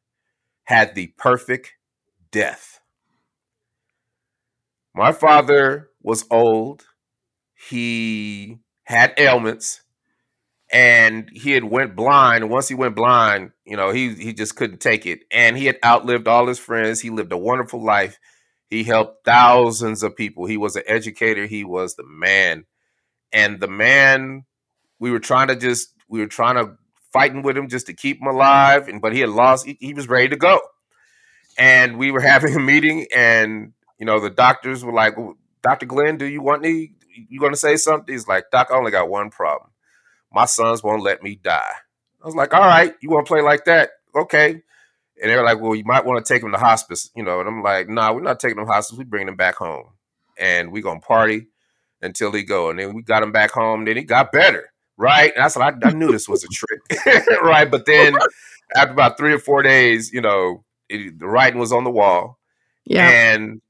had 0.65 0.95
the 0.95 1.09
perfect 1.19 1.73
death. 2.31 2.81
My 4.95 5.13
father 5.13 5.91
was 6.03 6.25
old. 6.31 6.85
He 7.55 8.59
had 8.85 9.15
ailments 9.17 9.83
and 10.71 11.31
he 11.33 11.53
had 11.53 11.65
went 11.65 11.97
blind. 11.97 12.51
Once 12.51 12.69
he 12.69 12.75
went 12.75 12.95
blind, 12.95 13.53
you 13.65 13.77
know, 13.77 13.91
he 13.91 14.15
he 14.15 14.33
just 14.33 14.57
couldn't 14.57 14.81
take 14.81 15.07
it. 15.07 15.21
And 15.31 15.57
he 15.57 15.67
had 15.67 15.79
outlived 15.85 16.29
all 16.29 16.47
his 16.47 16.59
friends. 16.59 17.01
He 17.01 17.11
lived 17.11 17.33
a 17.33 17.39
wonderful 17.39 17.83
life. 17.83 18.19
He 18.69 18.85
helped 18.85 19.25
thousands 19.25 20.03
of 20.03 20.17
people. 20.17 20.45
He 20.45 20.59
was 20.59 20.77
an 20.77 20.83
educator. 20.87 21.47
He 21.47 21.65
was 21.65 21.95
the 21.95 22.05
man. 22.07 22.67
And 23.33 23.61
the 23.61 23.69
man, 23.69 24.45
we 24.99 25.11
were 25.11 25.21
trying 25.21 25.49
to 25.49 25.57
just 25.57 25.95
we 26.09 26.21
were 26.21 26.27
trying 26.27 26.57
to 26.57 26.77
fighting 27.13 27.43
with 27.43 27.57
him 27.57 27.69
just 27.69 27.87
to 27.87 27.95
keep 27.95 28.21
him 28.21 28.27
alive. 28.27 28.89
And 28.89 29.01
but 29.01 29.13
he 29.13 29.21
had 29.21 29.31
lost. 29.31 29.67
He, 29.67 29.77
he 29.81 29.95
was 29.95 30.09
ready 30.09 30.29
to 30.29 30.37
go. 30.37 30.61
And 31.59 31.99
we 31.99 32.11
were 32.11 32.21
having 32.35 32.55
a 32.55 32.61
meeting, 32.61 33.07
and 33.15 33.73
you 33.99 34.07
know, 34.07 34.21
the 34.21 34.31
doctors 34.31 34.85
were 34.85 34.93
like, 34.93 35.17
"Dr. 35.63 35.87
Glenn, 35.87 36.19
do 36.19 36.27
you 36.27 36.43
want 36.43 36.63
me? 36.63 36.93
You 37.29 37.41
going 37.41 37.53
to 37.53 37.59
say 37.59 37.77
something?" 37.77 38.13
He's 38.13 38.29
like, 38.29 38.51
"Doc, 38.51 38.69
I 38.71 38.77
only 38.77 38.91
got 38.93 39.09
one 39.09 39.31
problem." 39.31 39.71
my 40.33 40.45
sons 40.45 40.83
won't 40.83 41.03
let 41.03 41.23
me 41.23 41.37
die. 41.37 41.73
I 42.23 42.27
was 42.27 42.35
like, 42.35 42.53
all 42.55 42.61
right, 42.61 42.95
you 43.01 43.11
want 43.11 43.27
to 43.27 43.33
play 43.33 43.43
like 43.43 43.65
that? 43.65 43.91
Okay. 44.15 44.51
And 45.21 45.31
they're 45.31 45.45
like, 45.45 45.61
well, 45.61 45.75
you 45.75 45.85
might 45.85 46.05
want 46.05 46.25
to 46.25 46.33
take 46.33 46.43
him 46.43 46.53
to 46.53 46.59
hospice, 46.59 47.11
you 47.17 47.23
know. 47.23 47.41
And 47.41 47.49
I'm 47.49 47.63
like, 47.63 47.89
nah, 47.89 48.13
we're 48.13 48.23
not 48.23 48.41
taking 48.41 48.59
him 48.59 48.67
to 48.67 48.73
hospice. 48.73 48.99
We 48.99 49.05
bring 49.05 49.29
him 49.29 49.37
back 49.37 49.57
home, 49.57 49.87
and 50.39 50.71
we 50.71 50.81
gonna 50.81 51.01
party 51.01 51.49
until 52.01 52.33
he 52.33 52.45
go. 52.45 52.71
And 52.71 52.79
then 52.79 52.95
we 52.95 53.03
got 53.03 53.23
him 53.23 53.33
back 53.33 53.51
home. 53.51 53.85
Then 53.85 53.97
he 53.97 54.05
got 54.05 54.31
better, 54.31 54.71
right? 54.99 55.33
And 55.35 55.43
that's 55.43 55.57
what 55.57 55.75
I, 55.85 55.89
I 55.89 55.93
knew 55.93 56.13
this 56.13 56.29
was 56.29 56.45
a 56.45 56.49
trick, 56.49 57.27
right? 57.43 57.71
But 57.71 57.87
then 57.87 58.15
after 58.77 58.93
about 58.93 59.17
three 59.17 59.33
or 59.33 59.39
four 59.39 59.63
days, 59.63 60.13
you 60.13 60.21
know, 60.21 60.65
it, 60.91 61.19
the 61.19 61.27
writing 61.27 61.59
was 61.59 61.73
on 61.73 61.85
the 61.85 61.91
wall, 61.91 62.39
yeah, 62.85 63.09
and 63.09 63.63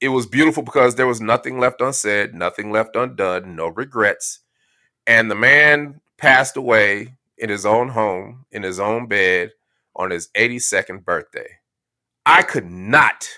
it 0.00 0.08
was 0.08 0.26
beautiful 0.26 0.62
because 0.62 0.94
there 0.94 1.06
was 1.06 1.20
nothing 1.20 1.58
left 1.58 1.80
unsaid, 1.80 2.34
nothing 2.34 2.70
left 2.72 2.96
undone, 2.96 3.56
no 3.56 3.68
regrets. 3.68 4.40
And 5.06 5.30
the 5.30 5.36
man 5.36 6.00
passed 6.18 6.56
away 6.56 7.14
in 7.38 7.48
his 7.48 7.64
own 7.64 7.88
home, 7.88 8.44
in 8.50 8.62
his 8.62 8.80
own 8.80 9.06
bed 9.06 9.52
on 9.94 10.10
his 10.10 10.28
82nd 10.36 11.04
birthday. 11.04 11.48
I 12.24 12.42
could 12.42 12.68
not 12.68 13.28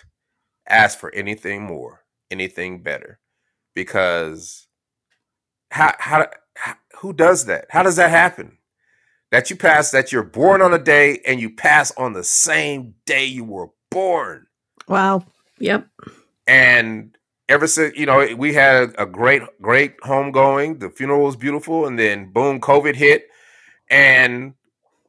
ask 0.69 0.99
for 0.99 1.14
anything 1.14 1.62
more, 1.62 2.05
anything 2.31 2.83
better, 2.83 3.21
because 3.75 4.66
how, 5.71 5.95
how 5.99 6.29
who 7.01 7.12
does 7.12 7.46
that? 7.46 7.66
How 7.70 7.82
does 7.82 7.96
that 7.96 8.11
happen? 8.11 8.59
That 9.30 9.51
you 9.51 9.57
pass, 9.57 9.90
that 9.90 10.11
you're 10.11 10.22
born 10.22 10.62
on 10.62 10.72
a 10.72 10.78
day 10.78 11.20
and 11.26 11.40
you 11.40 11.51
pass 11.51 11.92
on 11.96 12.12
the 12.12 12.24
same 12.24 12.94
day 13.05 13.24
you 13.24 13.44
were 13.44 13.68
born. 13.90 14.46
Wow. 14.88 15.24
Yep. 15.59 15.86
And 16.46 17.16
ever 17.49 17.66
since 17.66 17.96
you 17.96 18.07
know 18.07 18.26
we 18.36 18.55
had 18.55 18.94
a 18.99 19.07
great 19.07 19.42
great 19.61 19.96
home 20.03 20.30
going 20.30 20.78
the 20.78 20.90
funeral 20.90 21.24
was 21.24 21.36
beautiful 21.36 21.86
and 21.86 21.99
then 21.99 22.30
boom 22.30 22.61
covid 22.61 22.94
hit 22.94 23.26
and 23.90 24.55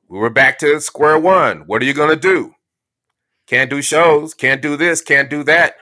we 0.08 0.18
were 0.18 0.30
back 0.30 0.58
to 0.58 0.80
square 0.80 1.20
one 1.20 1.60
what 1.62 1.82
are 1.82 1.86
you 1.86 1.94
going 1.94 2.10
to 2.10 2.16
do 2.16 2.54
can't 3.46 3.70
do 3.70 3.82
shows 3.82 4.34
can't 4.34 4.62
do 4.62 4.78
this 4.78 5.02
can't 5.02 5.30
do 5.30 5.44
that 5.44 5.76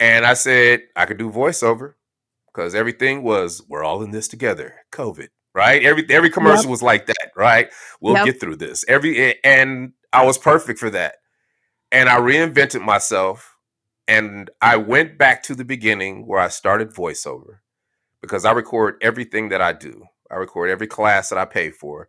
and 0.00 0.26
i 0.26 0.34
said 0.34 0.80
i 0.96 1.06
could 1.06 1.18
do 1.18 1.30
voiceover 1.30 1.94
because 2.58 2.74
everything 2.74 3.22
was 3.22 3.62
we're 3.68 3.84
all 3.84 4.02
in 4.02 4.10
this 4.10 4.26
together 4.26 4.74
covid 4.90 5.28
right 5.54 5.84
every 5.84 6.04
every 6.10 6.30
commercial 6.30 6.64
yep. 6.64 6.70
was 6.70 6.82
like 6.82 7.06
that 7.06 7.30
right 7.36 7.70
we'll 8.00 8.14
yep. 8.14 8.24
get 8.24 8.40
through 8.40 8.56
this 8.56 8.84
every 8.88 9.42
and 9.44 9.92
i 10.12 10.24
was 10.24 10.36
perfect 10.36 10.78
for 10.78 10.90
that 10.90 11.16
and 11.92 12.08
i 12.08 12.18
reinvented 12.18 12.84
myself 12.84 13.58
and 14.08 14.50
I 14.62 14.78
went 14.78 15.18
back 15.18 15.42
to 15.44 15.54
the 15.54 15.66
beginning 15.66 16.26
where 16.26 16.40
I 16.40 16.48
started 16.48 16.94
voiceover 16.94 17.58
because 18.22 18.46
I 18.46 18.52
record 18.52 18.96
everything 19.02 19.50
that 19.50 19.60
I 19.60 19.74
do. 19.74 20.06
I 20.30 20.36
record 20.36 20.70
every 20.70 20.86
class 20.86 21.28
that 21.28 21.38
I 21.38 21.44
pay 21.44 21.70
for, 21.70 22.08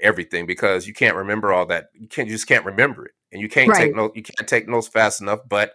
everything 0.00 0.46
because 0.46 0.86
you 0.86 0.92
can't 0.92 1.16
remember 1.16 1.52
all 1.52 1.64
that. 1.66 1.86
You 1.94 2.06
can't 2.06 2.28
you 2.28 2.34
just 2.34 2.46
can't 2.46 2.66
remember 2.66 3.06
it. 3.06 3.12
And 3.32 3.40
you 3.40 3.48
can't 3.48 3.70
right. 3.70 3.78
take 3.78 3.96
notes 3.96 4.14
you 4.14 4.22
can't 4.22 4.48
take 4.48 4.68
notes 4.68 4.88
fast 4.88 5.22
enough, 5.22 5.40
but 5.48 5.72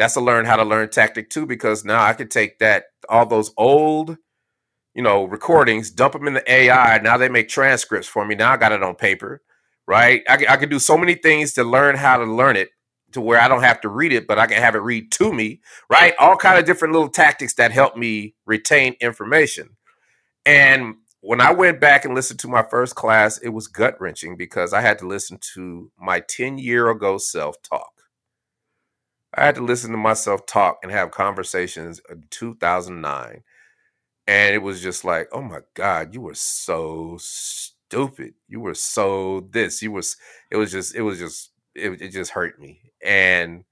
that's 0.00 0.16
a 0.16 0.22
learn 0.22 0.46
how 0.46 0.56
to 0.56 0.64
learn 0.64 0.90
tactic 0.90 1.30
too 1.30 1.46
because 1.46 1.84
now 1.86 2.02
I 2.04 2.14
could 2.14 2.32
take 2.32 2.60
that 2.60 2.86
all 3.10 3.26
those 3.26 3.52
old 3.58 4.18
you 4.94 5.02
know 5.02 5.24
recordings 5.24 5.90
dump 5.90 6.14
them 6.14 6.28
in 6.28 6.34
the 6.34 6.52
ai 6.52 6.98
now 6.98 7.16
they 7.16 7.28
make 7.28 7.48
transcripts 7.48 8.08
for 8.08 8.26
me 8.26 8.34
now 8.34 8.52
i 8.52 8.58
got 8.58 8.72
it 8.72 8.82
on 8.82 8.94
paper 8.96 9.42
right 9.86 10.22
i, 10.28 10.34
I 10.48 10.56
can 10.58 10.68
do 10.70 10.80
so 10.80 10.98
many 10.98 11.14
things 11.14 11.54
to 11.54 11.64
learn 11.64 11.96
how 11.96 12.18
to 12.18 12.24
learn 12.24 12.56
it 12.56 12.70
to 13.12 13.20
where 13.20 13.40
I 13.40 13.48
don't 13.48 13.62
have 13.62 13.80
to 13.82 13.88
read 13.88 14.12
it, 14.12 14.26
but 14.26 14.38
I 14.38 14.46
can 14.46 14.58
have 14.62 14.74
it 14.74 14.80
read 14.80 15.12
to 15.12 15.32
me, 15.32 15.60
right? 15.90 16.14
All 16.18 16.36
kind 16.36 16.58
of 16.58 16.64
different 16.64 16.94
little 16.94 17.08
tactics 17.08 17.54
that 17.54 17.72
help 17.72 17.96
me 17.96 18.34
retain 18.46 18.94
information. 19.00 19.76
And 20.46 20.96
when 21.20 21.40
I 21.40 21.52
went 21.52 21.80
back 21.80 22.04
and 22.04 22.14
listened 22.14 22.40
to 22.40 22.48
my 22.48 22.62
first 22.62 22.94
class, 22.96 23.38
it 23.38 23.50
was 23.50 23.68
gut 23.68 24.00
wrenching 24.00 24.36
because 24.36 24.72
I 24.72 24.80
had 24.82 24.98
to 25.00 25.08
listen 25.08 25.38
to 25.54 25.90
my 25.98 26.20
10 26.20 26.58
year 26.58 26.90
ago 26.90 27.18
self 27.18 27.56
talk. 27.62 27.92
I 29.34 29.44
had 29.44 29.54
to 29.56 29.62
listen 29.62 29.92
to 29.92 29.96
myself 29.96 30.46
talk 30.46 30.78
and 30.82 30.90
have 30.90 31.10
conversations 31.10 32.00
in 32.10 32.24
2009. 32.30 33.42
And 34.26 34.54
it 34.54 34.62
was 34.62 34.80
just 34.82 35.04
like, 35.04 35.28
oh 35.32 35.42
my 35.42 35.60
God, 35.74 36.14
you 36.14 36.20
were 36.20 36.34
so 36.34 37.16
stupid. 37.20 38.34
You 38.48 38.60
were 38.60 38.74
so 38.74 39.48
this. 39.50 39.82
You 39.82 39.92
was, 39.92 40.16
it 40.50 40.56
was 40.56 40.70
just, 40.70 40.94
it 40.94 41.02
was 41.02 41.18
just 41.18 41.50
it, 41.74 42.00
it 42.00 42.08
just 42.10 42.32
hurt 42.32 42.60
me. 42.60 42.92
And 43.04 43.64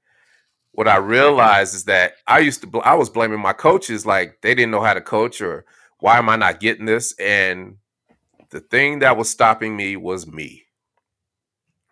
what 0.73 0.89
I 0.89 0.97
mm-hmm. 0.97 1.09
realized 1.09 1.75
is 1.75 1.85
that 1.85 2.15
I 2.27 2.39
used 2.41 2.63
to, 2.63 2.81
I 2.81 2.95
was 2.95 3.11
blaming 3.11 3.41
my 3.41 3.53
coaches 3.53 4.07
like 4.07 4.41
they 4.43 4.55
didn't 4.55 4.71
know 4.71 4.83
how 4.83 4.95
to 4.95 5.01
coach 5.01 5.41
or 5.41 5.65
why 6.01 6.19
am 6.19 6.29
I 6.29 6.37
not 6.37 6.61
getting 6.61 6.87
this? 6.87 7.15
And 7.19 7.77
the 8.51 8.61
thing 8.61 9.01
that 9.01 9.17
was 9.17 9.29
stopping 9.29 9.77
me 9.77 9.97
was 9.97 10.27
me. 10.27 10.65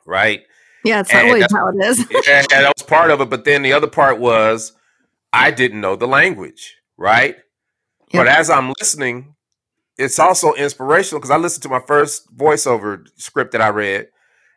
Right. 0.05 0.43
Yeah, 0.87 1.01
it's 1.01 1.15
always 1.15 1.47
how 1.53 1.69
it 1.69 1.85
is. 1.85 1.99
yeah, 2.27 2.43
that 2.49 2.73
was 2.77 2.87
part 2.87 3.11
of 3.11 3.21
it. 3.21 3.29
But 3.29 3.45
then 3.45 3.63
the 3.63 3.73
other 3.73 3.89
part 3.89 4.19
was 4.21 4.73
I 5.33 5.51
didn't 5.51 5.81
know 5.81 5.97
the 5.97 6.07
language. 6.07 6.77
Right. 6.97 7.37
Yep. 8.13 8.25
But 8.25 8.29
as 8.29 8.49
I'm 8.51 8.73
listening, 8.81 9.35
it's 9.99 10.19
also 10.19 10.53
inspirational 10.55 11.21
because 11.21 11.31
I 11.31 11.39
listened 11.39 11.65
to 11.65 11.69
my 11.69 11.81
first 11.81 12.35
voiceover 12.37 13.07
script 13.17 13.53
that 13.53 13.61
I 13.61 13.69
read 13.69 14.09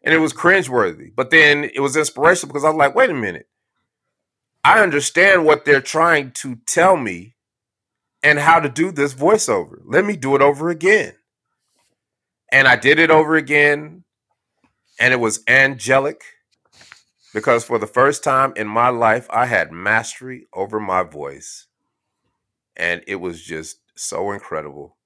and 0.03 0.13
it 0.13 0.19
was 0.19 0.33
cringeworthy. 0.33 1.11
But 1.15 1.31
then 1.31 1.69
it 1.73 1.79
was 1.79 1.95
inspirational 1.95 2.53
because 2.53 2.63
I 2.63 2.69
was 2.69 2.77
like, 2.77 2.95
wait 2.95 3.09
a 3.09 3.13
minute. 3.13 3.47
I 4.63 4.81
understand 4.81 5.45
what 5.45 5.65
they're 5.65 5.81
trying 5.81 6.31
to 6.31 6.57
tell 6.67 6.97
me 6.97 7.35
and 8.21 8.39
how 8.39 8.59
to 8.59 8.69
do 8.69 8.91
this 8.91 9.13
voiceover. 9.13 9.79
Let 9.85 10.05
me 10.05 10.15
do 10.15 10.35
it 10.35 10.41
over 10.41 10.69
again. 10.69 11.13
And 12.51 12.67
I 12.67 12.75
did 12.75 12.99
it 12.99 13.11
over 13.11 13.35
again, 13.35 14.03
and 14.99 15.13
it 15.13 15.19
was 15.19 15.43
angelic 15.47 16.21
because 17.33 17.63
for 17.63 17.79
the 17.79 17.87
first 17.87 18.23
time 18.23 18.53
in 18.55 18.67
my 18.67 18.89
life, 18.89 19.27
I 19.29 19.45
had 19.45 19.71
mastery 19.71 20.47
over 20.53 20.79
my 20.79 21.03
voice. 21.03 21.67
And 22.75 23.03
it 23.07 23.15
was 23.15 23.41
just 23.41 23.79
so 23.95 24.31
incredible. 24.31 24.97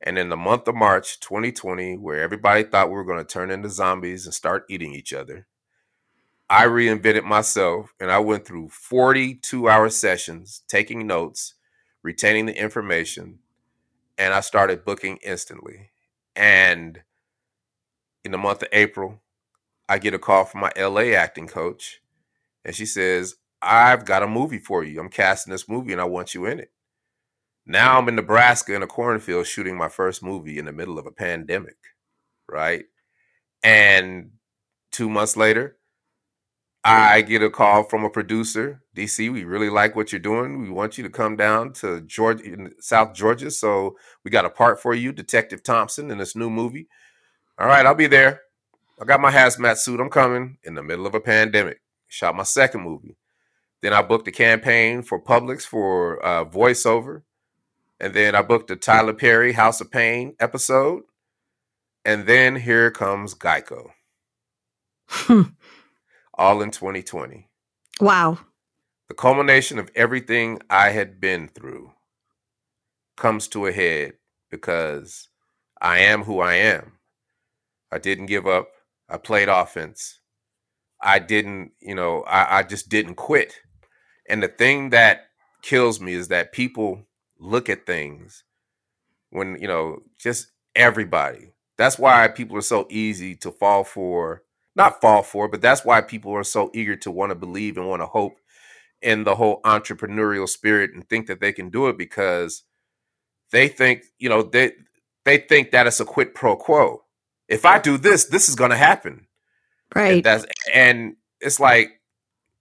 And 0.00 0.18
in 0.18 0.30
the 0.30 0.36
month 0.36 0.66
of 0.68 0.74
March 0.74 1.20
2020, 1.20 1.96
where 1.98 2.22
everybody 2.22 2.64
thought 2.64 2.88
we 2.88 2.94
were 2.94 3.04
going 3.04 3.18
to 3.18 3.24
turn 3.24 3.50
into 3.50 3.68
zombies 3.68 4.24
and 4.24 4.34
start 4.34 4.64
eating 4.68 4.94
each 4.94 5.12
other, 5.12 5.46
I 6.48 6.64
reinvented 6.64 7.24
myself 7.24 7.94
and 8.00 8.10
I 8.10 8.18
went 8.18 8.46
through 8.46 8.70
42 8.70 9.68
hour 9.68 9.88
sessions, 9.90 10.62
taking 10.68 11.06
notes, 11.06 11.54
retaining 12.02 12.46
the 12.46 12.58
information, 12.58 13.38
and 14.18 14.34
I 14.34 14.40
started 14.40 14.84
booking 14.84 15.18
instantly. 15.22 15.90
And 16.34 17.02
in 18.24 18.32
the 18.32 18.38
month 18.38 18.62
of 18.62 18.68
April, 18.72 19.20
I 19.90 19.98
get 19.98 20.14
a 20.14 20.20
call 20.20 20.44
from 20.44 20.60
my 20.60 20.70
LA 20.78 21.16
acting 21.16 21.48
coach, 21.48 22.00
and 22.64 22.76
she 22.76 22.86
says, 22.86 23.34
I've 23.60 24.04
got 24.04 24.22
a 24.22 24.28
movie 24.28 24.60
for 24.60 24.84
you. 24.84 25.00
I'm 25.00 25.08
casting 25.10 25.50
this 25.50 25.68
movie 25.68 25.92
and 25.92 26.00
I 26.00 26.04
want 26.04 26.32
you 26.32 26.46
in 26.46 26.60
it. 26.60 26.70
Now 27.66 27.98
I'm 27.98 28.08
in 28.08 28.14
Nebraska 28.14 28.74
in 28.74 28.82
a 28.82 28.86
cornfield 28.86 29.46
shooting 29.46 29.76
my 29.76 29.88
first 29.88 30.22
movie 30.22 30.58
in 30.58 30.64
the 30.64 30.72
middle 30.72 30.98
of 30.98 31.06
a 31.06 31.10
pandemic, 31.10 31.76
right? 32.48 32.84
And 33.62 34.30
two 34.92 35.10
months 35.10 35.36
later, 35.36 35.76
I 36.82 37.20
get 37.22 37.42
a 37.42 37.50
call 37.50 37.82
from 37.82 38.04
a 38.04 38.10
producer, 38.10 38.82
DC. 38.96 39.30
We 39.30 39.44
really 39.44 39.68
like 39.68 39.96
what 39.96 40.12
you're 40.12 40.20
doing. 40.20 40.62
We 40.62 40.70
want 40.70 40.98
you 40.98 41.04
to 41.04 41.10
come 41.10 41.36
down 41.36 41.72
to 41.74 42.00
Georgia, 42.02 42.70
South 42.78 43.12
Georgia. 43.12 43.50
So 43.50 43.96
we 44.24 44.30
got 44.30 44.46
a 44.46 44.50
part 44.50 44.80
for 44.80 44.94
you, 44.94 45.12
Detective 45.12 45.62
Thompson, 45.62 46.10
in 46.10 46.18
this 46.18 46.34
new 46.34 46.48
movie. 46.48 46.88
All 47.58 47.66
right, 47.66 47.84
I'll 47.84 47.94
be 47.94 48.06
there. 48.06 48.40
I 49.00 49.06
got 49.06 49.20
my 49.20 49.30
hazmat 49.30 49.78
suit. 49.78 49.98
I'm 49.98 50.10
coming 50.10 50.58
in 50.62 50.74
the 50.74 50.82
middle 50.82 51.06
of 51.06 51.14
a 51.14 51.20
pandemic. 51.20 51.80
Shot 52.08 52.36
my 52.36 52.42
second 52.42 52.82
movie. 52.82 53.16
Then 53.80 53.94
I 53.94 54.02
booked 54.02 54.28
a 54.28 54.32
campaign 54.32 55.02
for 55.02 55.22
Publix 55.22 55.62
for 55.62 56.22
uh, 56.24 56.44
voiceover. 56.44 57.22
And 57.98 58.12
then 58.12 58.34
I 58.34 58.42
booked 58.42 58.70
a 58.70 58.76
Tyler 58.76 59.14
Perry 59.14 59.52
House 59.52 59.80
of 59.80 59.90
Payne 59.90 60.34
episode. 60.38 61.04
And 62.04 62.26
then 62.26 62.56
here 62.56 62.90
comes 62.90 63.34
Geico. 63.34 63.90
All 66.34 66.62
in 66.62 66.70
2020. 66.70 67.48
Wow. 68.00 68.38
The 69.08 69.14
culmination 69.14 69.78
of 69.78 69.90
everything 69.94 70.60
I 70.68 70.90
had 70.90 71.20
been 71.20 71.48
through 71.48 71.92
comes 73.16 73.48
to 73.48 73.66
a 73.66 73.72
head 73.72 74.14
because 74.50 75.28
I 75.80 76.00
am 76.00 76.24
who 76.24 76.40
I 76.40 76.54
am. 76.54 76.92
I 77.90 77.98
didn't 77.98 78.26
give 78.26 78.46
up. 78.46 78.68
I 79.10 79.18
played 79.18 79.48
offense. 79.48 80.20
I 81.02 81.18
didn't, 81.18 81.72
you 81.80 81.94
know, 81.94 82.22
I, 82.22 82.58
I 82.58 82.62
just 82.62 82.88
didn't 82.88 83.16
quit. 83.16 83.54
And 84.28 84.42
the 84.42 84.48
thing 84.48 84.90
that 84.90 85.28
kills 85.62 86.00
me 86.00 86.14
is 86.14 86.28
that 86.28 86.52
people 86.52 87.06
look 87.38 87.68
at 87.68 87.86
things 87.86 88.44
when, 89.30 89.58
you 89.60 89.68
know, 89.68 90.02
just 90.18 90.52
everybody. 90.76 91.52
That's 91.78 91.98
why 91.98 92.28
people 92.28 92.56
are 92.56 92.62
so 92.62 92.86
easy 92.90 93.34
to 93.36 93.50
fall 93.50 93.84
for, 93.84 94.42
not 94.76 95.00
fall 95.00 95.22
for, 95.22 95.48
but 95.48 95.62
that's 95.62 95.84
why 95.84 96.02
people 96.02 96.32
are 96.34 96.44
so 96.44 96.70
eager 96.74 96.96
to 96.96 97.10
want 97.10 97.30
to 97.30 97.34
believe 97.34 97.76
and 97.78 97.88
want 97.88 98.02
to 98.02 98.06
hope 98.06 98.38
in 99.02 99.24
the 99.24 99.36
whole 99.36 99.60
entrepreneurial 99.62 100.48
spirit 100.48 100.90
and 100.94 101.08
think 101.08 101.26
that 101.26 101.40
they 101.40 101.52
can 101.52 101.70
do 101.70 101.88
it 101.88 101.96
because 101.96 102.64
they 103.50 103.68
think, 103.68 104.04
you 104.18 104.28
know, 104.28 104.42
they 104.42 104.72
they 105.24 105.38
think 105.38 105.70
that 105.70 105.86
it's 105.86 106.00
a 106.00 106.04
quid 106.04 106.34
pro 106.34 106.56
quo. 106.56 107.02
If 107.50 107.66
I 107.66 107.78
do 107.78 107.98
this, 107.98 108.24
this 108.24 108.48
is 108.48 108.54
going 108.54 108.70
to 108.70 108.76
happen. 108.76 109.26
Right. 109.94 110.14
And 110.14 110.24
that's 110.24 110.46
and 110.72 111.16
it's 111.40 111.60
like 111.60 112.00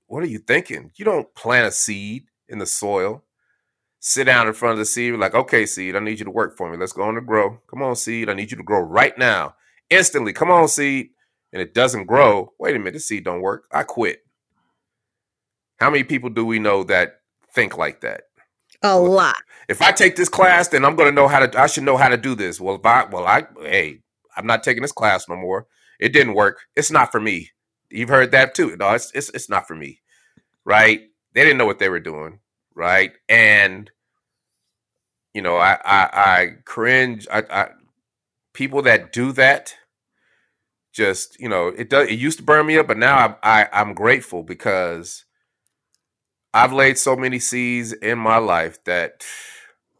what 0.09 0.23
are 0.23 0.27
you 0.27 0.39
thinking? 0.39 0.91
You 0.95 1.05
don't 1.05 1.33
plant 1.35 1.67
a 1.67 1.71
seed 1.71 2.25
in 2.49 2.57
the 2.57 2.65
soil, 2.65 3.23
sit 3.99 4.25
down 4.25 4.47
in 4.47 4.53
front 4.53 4.73
of 4.73 4.79
the 4.79 4.85
seed, 4.85 5.13
like, 5.13 5.35
okay, 5.35 5.67
seed, 5.67 5.95
I 5.95 5.99
need 5.99 6.17
you 6.17 6.25
to 6.25 6.31
work 6.31 6.57
for 6.57 6.69
me. 6.69 6.77
Let's 6.77 6.93
go 6.93 7.03
on 7.03 7.13
to 7.13 7.21
grow. 7.21 7.61
Come 7.69 7.83
on, 7.83 7.95
seed, 7.95 8.27
I 8.27 8.33
need 8.33 8.49
you 8.49 8.57
to 8.57 8.63
grow 8.63 8.81
right 8.81 9.15
now. 9.17 9.55
Instantly, 9.89 10.33
come 10.33 10.49
on, 10.49 10.67
seed. 10.67 11.09
And 11.53 11.61
it 11.61 11.73
doesn't 11.73 12.05
grow. 12.05 12.53
Wait 12.59 12.75
a 12.75 12.79
minute, 12.79 12.93
this 12.93 13.07
seed 13.07 13.23
don't 13.23 13.41
work. 13.41 13.65
I 13.71 13.83
quit. 13.83 14.19
How 15.79 15.89
many 15.89 16.03
people 16.03 16.29
do 16.29 16.45
we 16.45 16.59
know 16.59 16.83
that 16.85 17.21
think 17.53 17.77
like 17.77 18.01
that? 18.01 18.23
A 18.81 18.97
lot. 18.97 19.35
If 19.67 19.81
I 19.81 19.91
take 19.91 20.15
this 20.15 20.29
class, 20.29 20.67
then 20.69 20.85
I'm 20.85 20.95
going 20.95 21.09
to 21.09 21.15
know 21.15 21.27
how 21.27 21.45
to. 21.45 21.59
I 21.59 21.67
should 21.67 21.83
know 21.83 21.97
how 21.97 22.09
to 22.09 22.17
do 22.17 22.33
this. 22.33 22.59
Well, 22.61 22.75
if 22.75 22.85
I, 22.85 23.05
well, 23.05 23.25
I, 23.25 23.45
hey, 23.61 24.01
I'm 24.39 24.47
not 24.47 24.63
taking 24.63 24.83
this 24.83 24.93
class 24.93 25.29
no 25.29 25.37
more. 25.37 25.67
It 25.99 26.13
didn't 26.13 26.35
work. 26.35 26.61
It's 26.75 26.91
not 26.91 27.11
for 27.11 27.21
me. 27.21 27.51
You've 27.91 28.09
heard 28.09 28.31
that 28.31 28.55
too. 28.55 28.75
No, 28.77 28.91
it's 28.93 29.11
it's 29.13 29.29
it's 29.31 29.49
not 29.49 29.67
for 29.67 29.75
me. 29.75 30.01
Right? 30.65 31.01
They 31.33 31.43
didn't 31.43 31.59
know 31.59 31.67
what 31.67 31.79
they 31.79 31.89
were 31.89 31.99
doing, 32.01 32.39
right? 32.75 33.13
And 33.29 33.91
you 35.33 35.41
know, 35.41 35.57
I 35.57 35.73
I, 35.85 36.09
I 36.13 36.47
cringe. 36.65 37.27
I, 37.31 37.43
I 37.51 37.69
people 38.53 38.81
that 38.83 39.13
do 39.13 39.31
that 39.33 39.75
just 40.93 41.39
you 41.39 41.47
know 41.49 41.67
it 41.67 41.89
does 41.89 42.07
it 42.09 42.19
used 42.19 42.39
to 42.39 42.43
burn 42.43 42.65
me 42.65 42.77
up 42.77 42.87
but 42.87 42.97
now 42.97 43.37
I, 43.43 43.61
I 43.61 43.69
i'm 43.73 43.93
grateful 43.93 44.43
because 44.43 45.25
i've 46.53 46.73
laid 46.73 46.97
so 46.97 47.15
many 47.15 47.39
seeds 47.39 47.93
in 47.93 48.17
my 48.19 48.37
life 48.37 48.83
that 48.85 49.23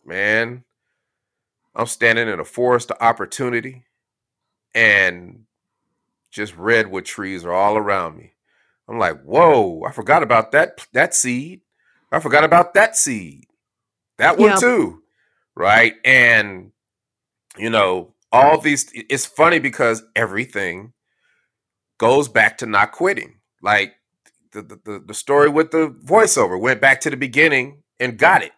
man 0.06 0.64
i'm 1.76 1.86
standing 1.86 2.28
in 2.28 2.40
a 2.40 2.46
forest 2.46 2.92
of 2.92 2.98
opportunity 3.02 3.86
and 4.74 5.46
just 6.32 6.56
redwood 6.56 7.06
trees 7.06 7.46
are 7.46 7.54
all 7.54 7.78
around 7.78 8.18
me. 8.18 8.34
I'm 8.88 8.98
like, 8.98 9.22
whoa, 9.24 9.84
I 9.88 9.92
forgot 9.92 10.24
about 10.24 10.52
that 10.52 10.86
that 10.94 11.14
seed. 11.14 11.62
I 12.12 12.20
forgot 12.20 12.44
about 12.44 12.74
that 12.74 12.96
seed. 12.96 13.46
That 14.18 14.38
one 14.38 14.52
yep. 14.52 14.60
too. 14.60 15.04
Right. 15.56 15.96
And 16.04 16.72
you 17.58 17.70
know, 17.70 18.16
all 18.32 18.60
these 18.60 18.90
it's 18.94 19.26
funny 19.26 19.60
because 19.60 20.04
everything 20.16 20.94
goes 22.00 22.28
back 22.28 22.58
to 22.60 22.66
not 22.66 22.92
quitting. 22.92 23.36
Like 23.62 23.94
the, 24.52 24.62
the, 24.62 25.04
the 25.06 25.14
story 25.14 25.50
with 25.50 25.72
the 25.72 25.90
voiceover 26.06 26.60
went 26.60 26.82
back 26.82 27.02
to 27.02 27.10
the 27.10 27.18
beginning 27.18 27.84
and 28.00 28.18
got 28.18 28.42
it. 28.42 28.52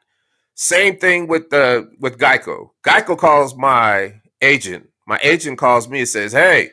Same 0.56 0.98
thing 0.98 1.28
with 1.28 1.50
the 1.50 1.90
with 2.00 2.18
Geico. 2.18 2.70
Geico 2.84 3.18
calls 3.18 3.56
my 3.56 4.22
agent. 4.42 4.91
My 5.08 5.20
agent 5.24 5.58
calls 5.58 5.90
me 5.90 6.00
and 6.00 6.08
says, 6.08 6.34
Hey, 6.34 6.72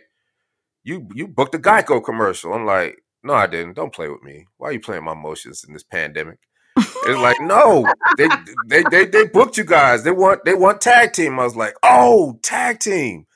you 0.84 1.08
you 1.14 1.28
booked 1.28 1.54
a 1.54 1.58
Geico 1.58 2.02
commercial. 2.02 2.52
I'm 2.54 2.64
like, 2.66 3.02
no, 3.22 3.34
I 3.34 3.46
didn't. 3.46 3.74
Don't 3.74 3.92
play 3.94 4.08
with 4.08 4.22
me. 4.22 4.46
Why 4.56 4.68
are 4.68 4.72
you 4.72 4.80
playing 4.80 5.04
my 5.04 5.12
emotions 5.12 5.64
in 5.66 5.74
this 5.74 5.82
pandemic? 5.82 6.38
It's 6.76 7.18
like, 7.18 7.40
no, 7.40 7.86
they, 8.16 8.28
they 8.66 8.84
they 8.90 9.04
they 9.06 9.26
booked 9.26 9.58
you 9.58 9.64
guys. 9.64 10.04
They 10.04 10.10
want 10.12 10.44
they 10.44 10.54
want 10.54 10.80
tag 10.80 11.12
team. 11.12 11.38
I 11.38 11.44
was 11.44 11.56
like, 11.56 11.74
oh, 11.82 12.38
tag 12.42 12.80
team. 12.80 13.26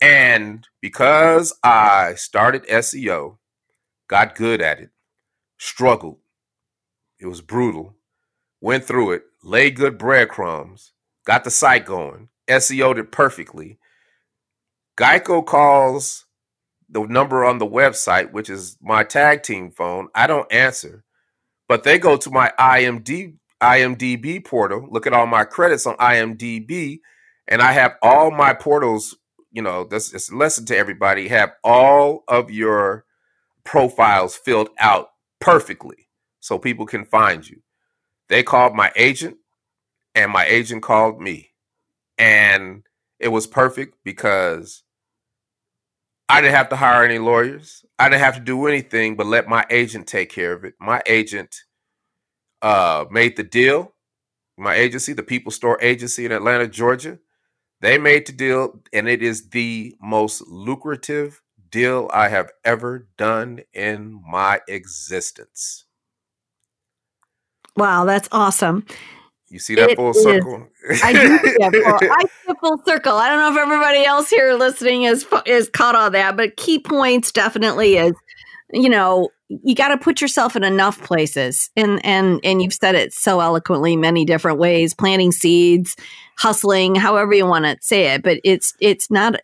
And 0.00 0.66
because 0.80 1.58
I 1.64 2.14
started 2.16 2.66
SEO, 2.68 3.38
got 4.08 4.34
good 4.34 4.60
at 4.60 4.80
it, 4.80 4.90
struggled. 5.58 6.18
It 7.18 7.26
was 7.26 7.40
brutal. 7.40 7.94
Went 8.60 8.84
through 8.84 9.12
it, 9.12 9.24
laid 9.42 9.76
good 9.76 9.98
breadcrumbs, 9.98 10.92
got 11.26 11.44
the 11.44 11.50
site 11.50 11.86
going, 11.86 12.28
SEO'd 12.48 12.98
it 12.98 13.12
perfectly. 13.12 13.78
Geico 14.96 15.44
calls 15.44 16.26
the 16.88 17.02
number 17.02 17.44
on 17.44 17.58
the 17.58 17.66
website, 17.66 18.32
which 18.32 18.48
is 18.48 18.78
my 18.80 19.04
tag 19.04 19.42
team 19.42 19.70
phone, 19.70 20.08
I 20.14 20.26
don't 20.26 20.50
answer. 20.52 21.04
But 21.68 21.82
they 21.82 21.98
go 21.98 22.16
to 22.16 22.30
my 22.30 22.52
IMD, 22.58 23.36
IMDb 23.60 24.44
portal, 24.44 24.86
look 24.90 25.06
at 25.06 25.12
all 25.12 25.26
my 25.26 25.44
credits 25.44 25.86
on 25.86 25.96
IMDb, 25.96 27.00
and 27.48 27.60
I 27.60 27.72
have 27.72 27.96
all 28.02 28.30
my 28.30 28.54
portals. 28.54 29.16
You 29.50 29.62
know, 29.62 29.84
this 29.84 30.14
is 30.14 30.28
a 30.30 30.36
lesson 30.36 30.64
to 30.66 30.76
everybody. 30.76 31.28
Have 31.28 31.52
all 31.64 32.24
of 32.28 32.50
your 32.50 33.04
profiles 33.64 34.36
filled 34.36 34.70
out 34.78 35.08
perfectly 35.40 36.08
so 36.40 36.58
people 36.58 36.86
can 36.86 37.04
find 37.04 37.48
you. 37.48 37.62
They 38.28 38.42
called 38.42 38.74
my 38.74 38.92
agent, 38.96 39.36
and 40.14 40.30
my 40.30 40.46
agent 40.46 40.82
called 40.82 41.20
me. 41.20 41.50
And 42.18 42.84
it 43.18 43.28
was 43.28 43.46
perfect 43.46 43.96
because 44.04 44.84
I 46.28 46.40
didn't 46.40 46.54
have 46.54 46.68
to 46.70 46.76
hire 46.76 47.04
any 47.04 47.18
lawyers. 47.18 47.84
I 47.98 48.08
didn't 48.08 48.22
have 48.22 48.34
to 48.34 48.40
do 48.40 48.66
anything 48.66 49.16
but 49.16 49.26
let 49.26 49.48
my 49.48 49.64
agent 49.70 50.06
take 50.06 50.30
care 50.30 50.52
of 50.52 50.64
it. 50.64 50.74
My 50.80 51.00
agent 51.06 51.54
uh, 52.62 53.04
made 53.10 53.36
the 53.36 53.44
deal. 53.44 53.94
My 54.58 54.74
agency, 54.74 55.12
the 55.12 55.22
People 55.22 55.52
Store 55.52 55.78
Agency 55.82 56.24
in 56.24 56.32
Atlanta, 56.32 56.66
Georgia, 56.66 57.18
they 57.82 57.98
made 57.98 58.26
the 58.26 58.32
deal, 58.32 58.80
and 58.92 59.06
it 59.06 59.22
is 59.22 59.50
the 59.50 59.94
most 60.00 60.46
lucrative 60.48 61.42
deal 61.70 62.10
I 62.12 62.28
have 62.30 62.50
ever 62.64 63.06
done 63.18 63.60
in 63.74 64.22
my 64.26 64.60
existence. 64.66 65.84
Wow, 67.76 68.06
that's 68.06 68.28
awesome. 68.32 68.86
You 69.48 69.58
see 69.60 69.76
that 69.76 69.90
it 69.90 69.96
full 69.96 70.12
circle? 70.12 70.66
I 71.04 71.12
do 71.12 71.38
see 71.38 71.56
that 71.58 71.72
full, 71.72 72.10
I 72.10 72.22
see 72.22 72.54
full 72.60 72.82
circle. 72.84 73.14
I 73.14 73.28
don't 73.28 73.38
know 73.38 73.52
if 73.52 73.64
everybody 73.64 74.04
else 74.04 74.28
here 74.28 74.54
listening 74.54 75.04
is 75.04 75.26
is 75.44 75.68
caught 75.68 75.94
on 75.94 76.12
that, 76.12 76.36
but 76.36 76.56
key 76.56 76.78
points 76.78 77.30
definitely 77.30 77.96
is, 77.96 78.12
you 78.72 78.88
know, 78.88 79.30
you 79.48 79.76
got 79.76 79.88
to 79.88 79.98
put 79.98 80.20
yourself 80.20 80.56
in 80.56 80.64
enough 80.64 81.00
places, 81.02 81.70
and 81.76 82.04
and 82.04 82.40
and 82.42 82.60
you've 82.60 82.74
said 82.74 82.96
it 82.96 83.12
so 83.12 83.40
eloquently, 83.40 83.96
many 83.96 84.24
different 84.24 84.58
ways, 84.58 84.94
planting 84.94 85.30
seeds, 85.30 85.94
hustling, 86.36 86.96
however 86.96 87.32
you 87.32 87.46
want 87.46 87.64
to 87.66 87.76
say 87.80 88.14
it, 88.14 88.22
but 88.22 88.40
it's 88.42 88.74
it's 88.80 89.10
not 89.12 89.36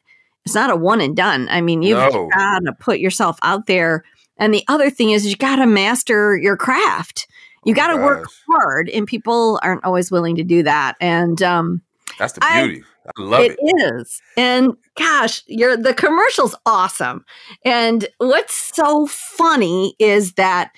it's 0.45 0.55
not 0.55 0.71
a 0.71 0.77
one 0.77 1.01
and 1.01 1.17
done. 1.17 1.49
I 1.49 1.61
mean, 1.61 1.83
you've 1.83 1.99
no. 1.99 2.29
got 2.35 2.61
to 2.61 2.73
put 2.73 2.99
yourself 2.99 3.39
out 3.43 3.67
there. 3.67 4.05
And 4.39 4.53
the 4.53 4.65
other 4.67 4.91
thing 4.91 5.11
is, 5.11 5.25
you 5.25 5.37
got 5.37 5.57
to 5.57 5.67
master 5.67 6.37
your 6.37 6.57
craft 6.57 7.29
you 7.65 7.75
got 7.75 7.89
to 7.89 7.97
work 7.97 8.27
hard, 8.49 8.89
and 8.89 9.07
people 9.07 9.59
aren't 9.63 9.85
always 9.85 10.11
willing 10.11 10.37
to 10.37 10.45
do 10.45 10.63
that. 10.63 10.97
And 11.01 11.43
um, 11.43 11.83
that's 12.19 12.35
the 12.35 12.41
beauty. 12.41 12.83
I, 13.07 13.11
I 13.17 13.23
love 13.23 13.41
it. 13.43 13.57
It 13.59 13.95
is, 13.95 14.21
and 14.37 14.75
gosh, 14.97 15.43
you're 15.47 15.77
the 15.77 15.95
commercial's 15.95 16.55
awesome. 16.67 17.25
And 17.65 18.07
what's 18.19 18.55
so 18.55 19.07
funny 19.07 19.95
is 19.99 20.35
that, 20.35 20.73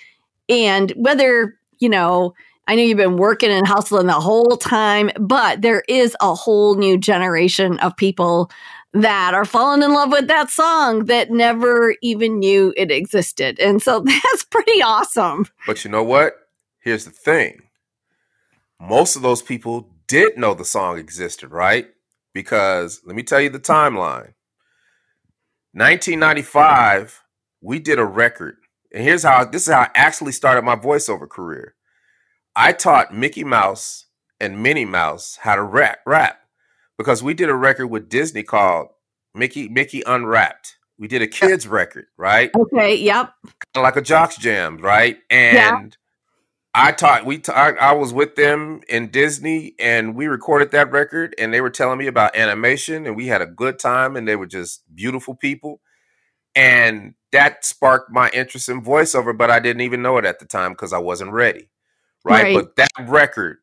and 0.49 0.91
whether 0.97 1.59
you 1.79 1.89
know. 1.89 2.35
I 2.67 2.77
know 2.77 2.83
you've 2.83 2.97
been 2.97 3.19
working 3.19 3.51
and 3.51 3.67
hustling 3.67 4.07
the 4.07 4.15
whole 4.15 4.57
time, 4.57 5.11
but 5.21 5.61
there 5.61 5.83
is 5.87 6.17
a 6.23 6.35
whole 6.35 6.77
new 6.77 6.97
generation 6.97 7.79
of 7.81 7.95
people 7.95 8.51
that 8.95 9.35
are 9.35 9.45
falling 9.45 9.83
in 9.83 9.93
love 9.93 10.11
with 10.11 10.29
that 10.29 10.49
song 10.49 11.07
that 11.07 11.31
never 11.31 11.97
even 12.01 12.39
knew 12.39 12.73
it 12.77 12.91
existed. 12.91 13.59
And 13.59 13.83
so 13.83 14.01
that's 14.07 14.45
pretty 14.45 14.81
awesome. 14.83 15.47
But 15.67 15.85
you 15.85 15.91
know 15.91 16.03
what? 16.03 16.44
Here's 16.85 17.07
the 17.07 17.11
thing 17.11 17.63
most 18.79 19.17
of 19.17 19.23
those 19.23 19.41
people 19.41 19.89
did 20.07 20.37
know 20.37 20.53
the 20.53 20.67
song 20.67 20.99
existed, 20.99 21.51
right? 21.51 21.89
Because 22.35 23.01
let 23.07 23.17
me 23.17 23.23
tell 23.23 23.41
you 23.41 23.49
the 23.49 23.59
timeline 23.59 24.35
1995, 25.73 27.23
we 27.63 27.79
did 27.79 27.99
a 27.99 28.05
record. 28.05 28.57
And 28.93 29.03
here's 29.03 29.23
how 29.23 29.45
this 29.45 29.67
is 29.67 29.73
how 29.73 29.81
I 29.81 29.91
actually 29.95 30.33
started 30.33 30.63
my 30.63 30.77
voiceover 30.77 31.29
career. 31.29 31.75
I 32.55 32.73
taught 32.73 33.15
Mickey 33.15 33.45
Mouse 33.45 34.05
and 34.39 34.63
Minnie 34.63 34.85
Mouse 34.85 35.39
how 35.41 35.57
to 35.57 35.63
rap 35.63 36.01
rap 36.05 36.39
because 36.99 37.23
we 37.23 37.33
did 37.33 37.49
a 37.49 37.55
record 37.55 37.87
with 37.87 38.11
Disney 38.11 38.43
called 38.43 38.89
Mickey 39.35 39.69
Mickey 39.69 40.03
Unrapped. 40.07 40.77
We 40.99 41.09
did 41.09 41.23
a 41.23 41.27
kids 41.27 41.67
record, 41.67 42.07
right? 42.17 42.51
Okay, 42.55 42.95
yep. 42.95 43.33
Kind 43.43 43.57
of 43.75 43.83
like 43.83 43.97
a 43.97 44.03
Jock 44.03 44.37
Jams, 44.37 44.81
right? 44.81 45.17
And 45.31 45.57
yeah. 45.57 45.89
I 46.75 46.91
taught 46.91 47.25
we 47.25 47.39
ta- 47.39 47.53
I, 47.53 47.91
I 47.91 47.93
was 47.93 48.13
with 48.13 48.35
them 48.35 48.81
in 48.89 49.11
Disney 49.11 49.75
and 49.79 50.17
we 50.17 50.27
recorded 50.27 50.73
that 50.73 50.91
record 50.91 51.35
and 51.39 51.55
they 51.55 51.61
were 51.61 51.71
telling 51.71 51.99
me 51.99 52.09
about 52.09 52.35
animation 52.35 53.07
and 53.07 53.15
we 53.15 53.29
had 53.29 53.41
a 53.41 53.47
good 53.47 53.79
time 53.79 54.17
and 54.17 54.27
they 54.27 54.35
were 54.35 54.47
just 54.47 54.83
beautiful 54.95 55.37
people. 55.37 55.81
And 56.57 57.15
that 57.33 57.65
sparked 57.65 58.11
my 58.11 58.29
interest 58.31 58.69
in 58.69 58.83
voiceover, 58.83 59.37
but 59.37 59.51
I 59.51 59.61
didn't 59.61 59.83
even 59.83 60.03
know 60.03 60.19
it 60.19 60.25
at 60.25 60.41
the 60.41 60.47
time 60.47 60.73
because 60.73 60.93
I 60.93 60.99
wasn't 60.99 61.33
ready. 61.33 61.71
Right? 62.25 62.43
right? 62.43 62.57
But 62.57 62.77
that 62.77 63.09
record 63.09 63.59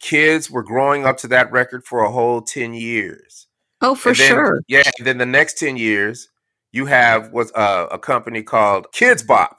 kids 0.00 0.50
were 0.50 0.62
growing 0.62 1.06
up 1.06 1.16
to 1.18 1.28
that 1.28 1.50
record 1.50 1.84
for 1.84 2.04
a 2.04 2.10
whole 2.10 2.42
10 2.42 2.74
years. 2.74 3.46
Oh, 3.80 3.94
for 3.94 4.12
then, 4.14 4.28
sure. 4.28 4.60
Yeah. 4.68 4.82
and 4.98 5.06
Then 5.06 5.18
the 5.18 5.26
next 5.26 5.58
10 5.58 5.76
years, 5.76 6.28
you 6.72 6.86
have 6.86 7.32
was 7.32 7.52
uh, 7.54 7.86
a 7.90 7.98
company 7.98 8.42
called 8.42 8.86
Kidz 8.94 9.26
Bop. 9.26 9.58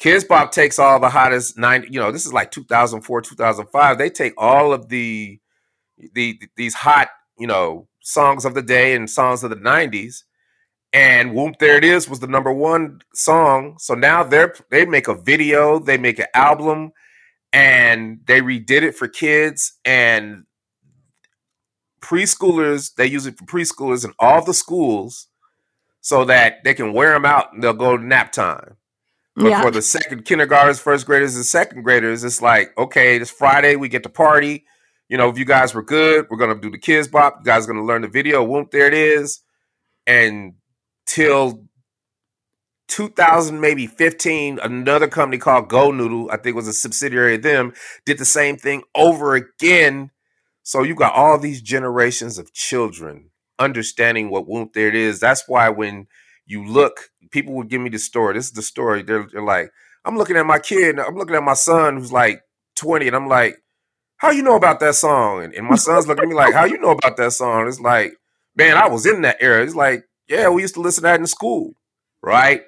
Kidz 0.00 0.26
Bop 0.26 0.50
takes 0.50 0.78
all 0.78 0.98
the 0.98 1.10
hottest 1.10 1.58
nine, 1.58 1.84
you 1.90 2.00
know, 2.00 2.10
this 2.10 2.24
is 2.24 2.32
like 2.32 2.50
2004, 2.50 3.20
2005. 3.20 3.98
They 3.98 4.08
take 4.08 4.32
all 4.38 4.72
of 4.72 4.88
the 4.88 5.38
the 6.14 6.40
these 6.56 6.72
hot, 6.74 7.10
you 7.38 7.46
know, 7.46 7.86
songs 8.00 8.46
of 8.46 8.54
the 8.54 8.62
day 8.62 8.94
and 8.94 9.10
songs 9.10 9.44
of 9.44 9.50
the 9.50 9.56
90s. 9.56 10.22
And 10.92 11.32
Whoomp 11.32 11.58
There 11.58 11.76
It 11.76 11.84
Is 11.84 12.08
was 12.08 12.20
the 12.20 12.26
number 12.26 12.52
one 12.52 13.02
song. 13.14 13.76
So 13.78 13.94
now 13.94 14.24
they're 14.24 14.54
they 14.70 14.86
make 14.86 15.06
a 15.06 15.14
video, 15.14 15.78
they 15.78 15.98
make 15.98 16.18
an 16.18 16.26
album, 16.32 16.92
and 17.52 18.20
they 18.24 18.40
redid 18.40 18.82
it 18.82 18.96
for 18.96 19.06
kids 19.06 19.78
and 19.84 20.44
preschoolers 22.00 22.94
they 22.94 23.06
use 23.06 23.26
it 23.26 23.36
for 23.36 23.44
preschoolers 23.44 24.06
in 24.06 24.12
all 24.18 24.42
the 24.42 24.54
schools 24.54 25.28
so 26.00 26.24
that 26.24 26.64
they 26.64 26.72
can 26.72 26.94
wear 26.94 27.12
them 27.12 27.26
out 27.26 27.52
and 27.52 27.62
they'll 27.62 27.74
go 27.74 27.94
to 27.94 28.02
nap 28.02 28.32
time 28.32 28.78
but 29.40 29.48
yeah. 29.48 29.62
for 29.62 29.70
the 29.70 29.82
second 29.82 30.24
kindergartners 30.24 30.78
first 30.78 31.06
graders 31.06 31.34
and 31.36 31.44
second 31.44 31.82
graders 31.82 32.22
it's 32.24 32.42
like 32.42 32.76
okay 32.76 33.18
this 33.18 33.30
friday 33.30 33.76
we 33.76 33.88
get 33.88 34.02
to 34.02 34.08
party. 34.08 34.64
You 35.08 35.16
know 35.16 35.28
if 35.28 35.38
you 35.38 35.44
guys 35.44 35.74
were 35.74 35.82
good 35.82 36.26
we're 36.30 36.36
gonna 36.36 36.60
do 36.60 36.70
the 36.70 36.78
Kidz 36.78 37.10
Bop 37.10 37.38
you 37.40 37.44
guys 37.44 37.64
are 37.64 37.72
gonna 37.72 37.84
learn 37.84 38.02
the 38.02 38.08
video 38.08 38.46
whoomp 38.46 38.70
there 38.70 38.86
it 38.86 38.94
is. 38.94 39.40
And 40.06 40.54
till 41.06 41.64
2000 42.88 43.60
maybe 43.60 43.86
15 43.86 44.58
another 44.62 45.08
company 45.08 45.38
called 45.38 45.68
GoNoodle 45.68 46.26
i 46.32 46.36
think 46.36 46.56
was 46.56 46.66
a 46.66 46.72
subsidiary 46.72 47.36
of 47.36 47.42
them 47.42 47.72
did 48.04 48.18
the 48.18 48.24
same 48.24 48.56
thing 48.56 48.82
over 48.94 49.34
again. 49.34 50.10
So 50.62 50.82
you 50.82 50.94
got 50.94 51.14
all 51.14 51.38
these 51.38 51.62
generations 51.62 52.38
of 52.38 52.52
children 52.52 53.30
understanding 53.58 54.30
what 54.30 54.46
whoomp 54.46 54.72
there 54.72 54.88
it 54.88 54.94
is. 54.94 55.20
That's 55.20 55.48
why 55.48 55.68
when 55.68 56.06
you 56.50 56.64
look 56.66 57.10
people 57.30 57.54
would 57.54 57.68
give 57.68 57.80
me 57.80 57.90
the 57.90 57.98
story. 57.98 58.34
This 58.34 58.46
is 58.46 58.52
the 58.52 58.62
story. 58.62 59.02
They're, 59.02 59.26
they're 59.32 59.42
like 59.42 59.70
i'm 60.04 60.16
looking 60.16 60.36
at 60.36 60.46
my 60.46 60.58
kid 60.58 60.98
i'm 60.98 61.14
looking 61.16 61.36
at 61.36 61.42
my 61.42 61.54
son 61.54 61.98
who's 61.98 62.10
like 62.12 62.42
20 62.76 63.06
and 63.06 63.14
i'm 63.14 63.28
like 63.28 63.56
how 64.16 64.30
you 64.30 64.42
know 64.42 64.56
about 64.56 64.80
that 64.80 64.94
song? 64.96 65.44
And, 65.44 65.54
and 65.54 65.66
my 65.66 65.76
son's 65.76 66.06
looking 66.06 66.24
at 66.24 66.28
me 66.28 66.34
like 66.34 66.54
how 66.54 66.64
you 66.64 66.78
know 66.78 66.90
about 66.90 67.16
that 67.18 67.32
song? 67.32 67.68
It's 67.68 67.80
like 67.80 68.12
man 68.56 68.76
i 68.76 68.88
was 68.88 69.06
in 69.06 69.22
that 69.22 69.38
era. 69.40 69.62
It's 69.62 69.74
like 69.74 70.04
yeah 70.28 70.48
we 70.48 70.62
used 70.62 70.74
to 70.74 70.80
listen 70.80 71.02
to 71.02 71.08
that 71.08 71.20
in 71.20 71.26
school 71.26 71.74
right? 72.22 72.62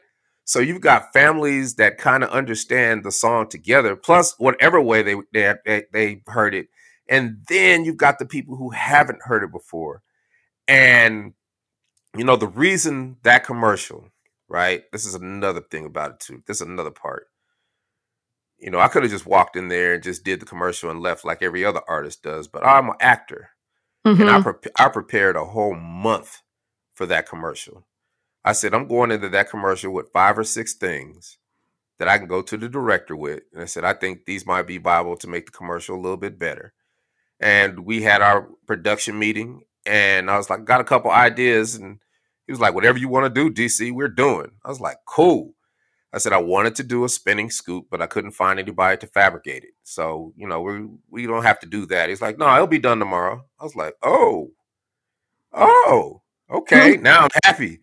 So 0.44 0.58
you've 0.58 0.80
got 0.80 1.12
families 1.12 1.76
that 1.76 1.98
kind 1.98 2.24
of 2.24 2.30
understand 2.30 3.04
the 3.04 3.12
song 3.12 3.48
together, 3.48 3.96
plus 3.96 4.34
whatever 4.38 4.80
way 4.80 5.02
they 5.02 5.16
they 5.32 5.84
they 5.92 6.22
heard 6.26 6.54
it, 6.54 6.66
and 7.08 7.38
then 7.48 7.84
you've 7.84 7.96
got 7.96 8.18
the 8.18 8.26
people 8.26 8.56
who 8.56 8.70
haven't 8.70 9.22
heard 9.22 9.44
it 9.44 9.52
before, 9.52 10.02
and 10.66 11.34
you 12.16 12.24
know 12.24 12.36
the 12.36 12.48
reason 12.48 13.16
that 13.22 13.44
commercial, 13.44 14.08
right? 14.48 14.84
This 14.92 15.06
is 15.06 15.14
another 15.14 15.60
thing 15.60 15.86
about 15.86 16.12
it 16.12 16.20
too. 16.20 16.42
This 16.46 16.60
is 16.60 16.66
another 16.66 16.90
part. 16.90 17.26
You 18.58 18.70
know, 18.70 18.78
I 18.78 18.88
could 18.88 19.02
have 19.02 19.10
just 19.10 19.26
walked 19.26 19.56
in 19.56 19.68
there 19.68 19.94
and 19.94 20.02
just 20.02 20.24
did 20.24 20.40
the 20.40 20.46
commercial 20.46 20.90
and 20.90 21.00
left 21.00 21.24
like 21.24 21.42
every 21.42 21.64
other 21.64 21.80
artist 21.88 22.22
does, 22.22 22.46
but 22.46 22.64
I'm 22.64 22.90
an 22.90 22.94
actor, 23.00 23.50
mm-hmm. 24.06 24.20
and 24.20 24.30
I 24.30 24.38
mm-hmm. 24.38 24.50
pre- 24.50 24.72
I 24.78 24.88
prepared 24.88 25.36
a 25.36 25.44
whole 25.44 25.74
month 25.74 26.42
for 26.94 27.06
that 27.06 27.28
commercial. 27.28 27.86
I 28.44 28.52
said, 28.52 28.74
I'm 28.74 28.88
going 28.88 29.10
into 29.10 29.28
that 29.28 29.50
commercial 29.50 29.92
with 29.92 30.12
five 30.12 30.38
or 30.38 30.44
six 30.44 30.74
things 30.74 31.38
that 31.98 32.08
I 32.08 32.18
can 32.18 32.26
go 32.26 32.42
to 32.42 32.56
the 32.56 32.68
director 32.68 33.14
with. 33.14 33.42
And 33.52 33.62
I 33.62 33.66
said, 33.66 33.84
I 33.84 33.92
think 33.92 34.24
these 34.24 34.46
might 34.46 34.66
be 34.66 34.78
viable 34.78 35.16
to 35.18 35.28
make 35.28 35.46
the 35.46 35.52
commercial 35.52 35.96
a 35.96 36.00
little 36.00 36.16
bit 36.16 36.38
better. 36.38 36.72
And 37.38 37.80
we 37.80 38.02
had 38.02 38.22
our 38.22 38.48
production 38.66 39.18
meeting, 39.18 39.62
and 39.86 40.30
I 40.30 40.36
was 40.36 40.50
like, 40.50 40.64
got 40.64 40.80
a 40.80 40.84
couple 40.84 41.10
ideas. 41.10 41.74
And 41.74 41.98
he 42.46 42.52
was 42.52 42.60
like, 42.60 42.74
whatever 42.74 42.98
you 42.98 43.08
want 43.08 43.32
to 43.32 43.50
do, 43.50 43.52
DC, 43.52 43.92
we're 43.92 44.08
doing. 44.08 44.52
I 44.64 44.68
was 44.68 44.80
like, 44.80 44.98
cool. 45.06 45.54
I 46.14 46.18
said 46.18 46.32
I 46.32 46.38
wanted 46.38 46.74
to 46.76 46.82
do 46.82 47.04
a 47.04 47.08
spinning 47.08 47.50
scoop, 47.50 47.86
but 47.90 48.02
I 48.02 48.06
couldn't 48.06 48.32
find 48.32 48.58
anybody 48.58 48.98
to 48.98 49.06
fabricate 49.06 49.64
it. 49.64 49.72
So, 49.82 50.34
you 50.36 50.46
know, 50.46 50.60
we 50.60 50.88
we 51.10 51.26
don't 51.26 51.42
have 51.42 51.58
to 51.60 51.66
do 51.66 51.86
that. 51.86 52.10
He's 52.10 52.20
like, 52.20 52.38
no, 52.38 52.54
it'll 52.54 52.66
be 52.66 52.78
done 52.78 52.98
tomorrow. 52.98 53.44
I 53.58 53.64
was 53.64 53.74
like, 53.74 53.94
oh, 54.02 54.50
oh, 55.54 56.20
okay. 56.50 56.96
now 57.00 57.20
I'm 57.20 57.30
happy. 57.44 57.80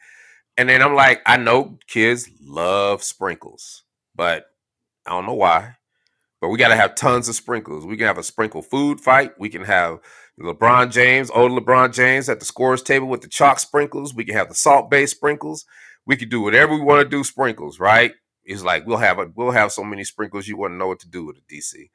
And 0.58 0.70
then 0.70 0.84
I'm 0.84 0.94
like, 0.94 1.22
I 1.26 1.38
know 1.38 1.80
kids 1.88 2.30
love 2.42 3.02
sprinkles, 3.02 3.84
but 4.14 4.46
I 5.08 5.12
don't 5.12 5.26
know 5.26 5.34
why. 5.34 5.76
But 6.40 6.50
we 6.50 6.58
got 6.58 6.70
to 6.70 6.76
have 6.76 6.96
tons 6.96 7.28
of 7.30 7.36
sprinkles. 7.36 7.86
We 7.86 7.98
can 7.98 8.08
have 8.08 8.18
a 8.18 8.24
sprinkle 8.24 8.62
food 8.62 9.02
fight. 9.02 9.40
We 9.40 9.50
can 9.50 9.64
have 9.64 10.00
LeBron 10.40 10.92
James, 10.92 11.30
old 11.32 11.52
LeBron 11.52 11.94
James 11.94 12.30
at 12.30 12.40
the 12.40 12.46
scores 12.46 12.82
table 12.82 13.08
with 13.08 13.22
the 13.22 13.28
chalk 13.28 13.60
sprinkles. 13.60 14.14
We 14.14 14.26
can 14.26 14.36
have 14.36 14.50
the 14.50 14.56
salt 14.56 14.90
based 14.90 15.16
sprinkles. 15.16 15.66
We 16.06 16.16
can 16.16 16.30
do 16.30 16.42
whatever 16.42 16.74
we 16.76 16.82
want 16.82 17.04
to 17.04 17.10
do 17.10 17.24
sprinkles, 17.24 17.80
right? 17.80 18.14
He's 18.44 18.64
like, 18.64 18.88
we'll 18.88 18.98
have 18.98 19.20
a, 19.20 19.32
we'll 19.36 19.52
have 19.52 19.72
so 19.72 19.84
many 19.84 20.04
sprinkles 20.04 20.48
you 20.48 20.58
wouldn't 20.58 20.80
know 20.80 20.88
what 20.88 21.00
to 21.02 21.10
do 21.10 21.26
with 21.26 21.38
a 21.38 21.54
DC. 21.54 21.90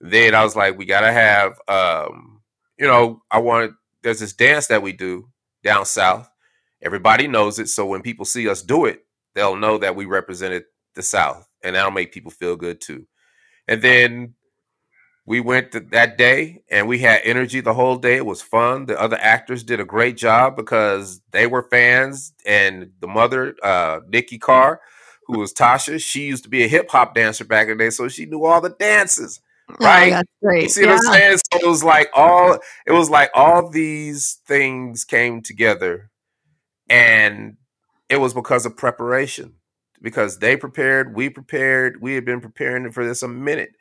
Then 0.00 0.34
I 0.34 0.44
was 0.44 0.54
like, 0.54 0.78
we 0.78 0.84
gotta 0.84 1.12
have 1.12 1.58
um, 1.68 2.42
you 2.78 2.86
know, 2.86 3.22
I 3.30 3.38
wanted 3.38 3.72
there's 4.02 4.20
this 4.20 4.34
dance 4.34 4.68
that 4.68 4.82
we 4.82 4.92
do 4.92 5.28
down 5.64 5.86
south 5.86 6.28
Everybody 6.82 7.26
knows 7.26 7.58
it. 7.58 7.68
So 7.68 7.86
when 7.86 8.02
people 8.02 8.24
see 8.24 8.48
us 8.48 8.62
do 8.62 8.84
it, 8.84 9.04
they'll 9.34 9.56
know 9.56 9.78
that 9.78 9.96
we 9.96 10.04
represented 10.04 10.64
the 10.94 11.02
South. 11.02 11.48
And 11.62 11.74
that'll 11.74 11.90
make 11.90 12.12
people 12.12 12.30
feel 12.30 12.56
good 12.56 12.80
too. 12.80 13.06
And 13.66 13.82
then 13.82 14.34
we 15.26 15.40
went 15.40 15.90
that 15.90 16.16
day 16.16 16.62
and 16.70 16.86
we 16.86 17.00
had 17.00 17.20
energy 17.24 17.60
the 17.60 17.74
whole 17.74 17.96
day. 17.96 18.16
It 18.16 18.26
was 18.26 18.40
fun. 18.40 18.86
The 18.86 18.98
other 18.98 19.18
actors 19.20 19.64
did 19.64 19.80
a 19.80 19.84
great 19.84 20.16
job 20.16 20.56
because 20.56 21.20
they 21.32 21.48
were 21.48 21.66
fans. 21.68 22.32
And 22.46 22.92
the 23.00 23.08
mother, 23.08 23.56
uh, 23.62 24.00
Nikki 24.08 24.38
Carr, 24.38 24.80
who 25.26 25.40
was 25.40 25.52
Tasha, 25.52 26.00
she 26.00 26.26
used 26.26 26.44
to 26.44 26.48
be 26.48 26.62
a 26.62 26.68
hip 26.68 26.90
hop 26.90 27.14
dancer 27.14 27.44
back 27.44 27.68
in 27.68 27.76
the 27.76 27.84
day, 27.84 27.90
so 27.90 28.06
she 28.06 28.26
knew 28.26 28.44
all 28.44 28.60
the 28.60 28.70
dances. 28.70 29.40
Oh, 29.68 29.74
right? 29.80 30.12
Oh, 30.12 30.22
great. 30.40 30.62
You 30.62 30.68
see 30.68 30.82
yeah. 30.82 30.94
what 30.94 31.06
I'm 31.06 31.12
saying? 31.12 31.38
So 31.38 31.58
it 31.58 31.66
was 31.66 31.82
like 31.82 32.08
all 32.14 32.60
it 32.86 32.92
was 32.92 33.10
like 33.10 33.30
all 33.34 33.68
these 33.68 34.38
things 34.46 35.04
came 35.04 35.42
together 35.42 36.10
and 36.88 37.56
it 38.08 38.18
was 38.18 38.32
because 38.32 38.64
of 38.64 38.76
preparation, 38.76 39.54
because 40.00 40.38
they 40.38 40.56
prepared, 40.56 41.16
we 41.16 41.28
prepared, 41.28 42.00
we 42.00 42.14
had 42.14 42.24
been 42.24 42.40
preparing 42.40 42.90
for 42.92 43.04
this 43.04 43.24
a 43.24 43.28
minute. 43.28 43.75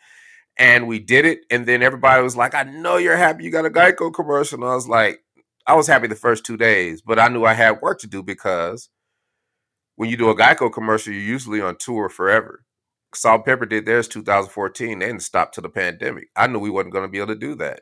And 0.58 0.88
we 0.88 1.00
did 1.00 1.26
it. 1.26 1.42
And 1.52 1.66
then 1.68 1.84
everybody 1.84 2.24
was 2.24 2.38
like, 2.38 2.56
I 2.56 2.64
know 2.64 2.98
you're 2.98 3.18
happy 3.18 3.44
you 3.46 3.52
got 3.52 3.66
a 3.66 3.70
Geico 3.72 4.14
commercial. 4.14 4.60
And 4.64 4.72
I 4.72 4.76
was 4.76 4.88
like, 4.90 5.22
I 5.68 5.76
was 5.76 5.88
happy 5.88 6.08
the 6.08 6.16
first 6.16 6.46
two 6.46 6.58
days, 6.58 7.02
but 7.02 7.20
I 7.20 7.30
knew 7.30 7.46
I 7.46 7.54
had 7.54 7.82
work 7.82 8.00
to 8.02 8.08
do 8.08 8.24
because 8.24 8.90
when 9.96 10.10
you 10.10 10.18
do 10.18 10.30
a 10.30 10.36
Geico 10.38 10.72
commercial, 10.74 11.14
you're 11.14 11.22
usually 11.24 11.62
on 11.62 11.78
tour 11.78 12.10
forever. 12.10 12.66
Salt 13.16 13.46
Pepper 13.46 13.66
did 13.66 13.86
theirs 13.86 14.08
2014. 14.10 15.00
They 15.00 15.08
didn't 15.08 15.22
stop 15.24 15.54
till 15.54 15.64
the 15.64 15.70
pandemic. 15.70 16.30
I 16.36 16.48
knew 16.48 16.60
we 16.60 16.70
wasn't 16.72 16.94
going 16.94 17.06
to 17.06 17.12
be 17.12 17.20
able 17.20 17.34
to 17.34 17.40
do 17.40 17.56
that. 17.56 17.82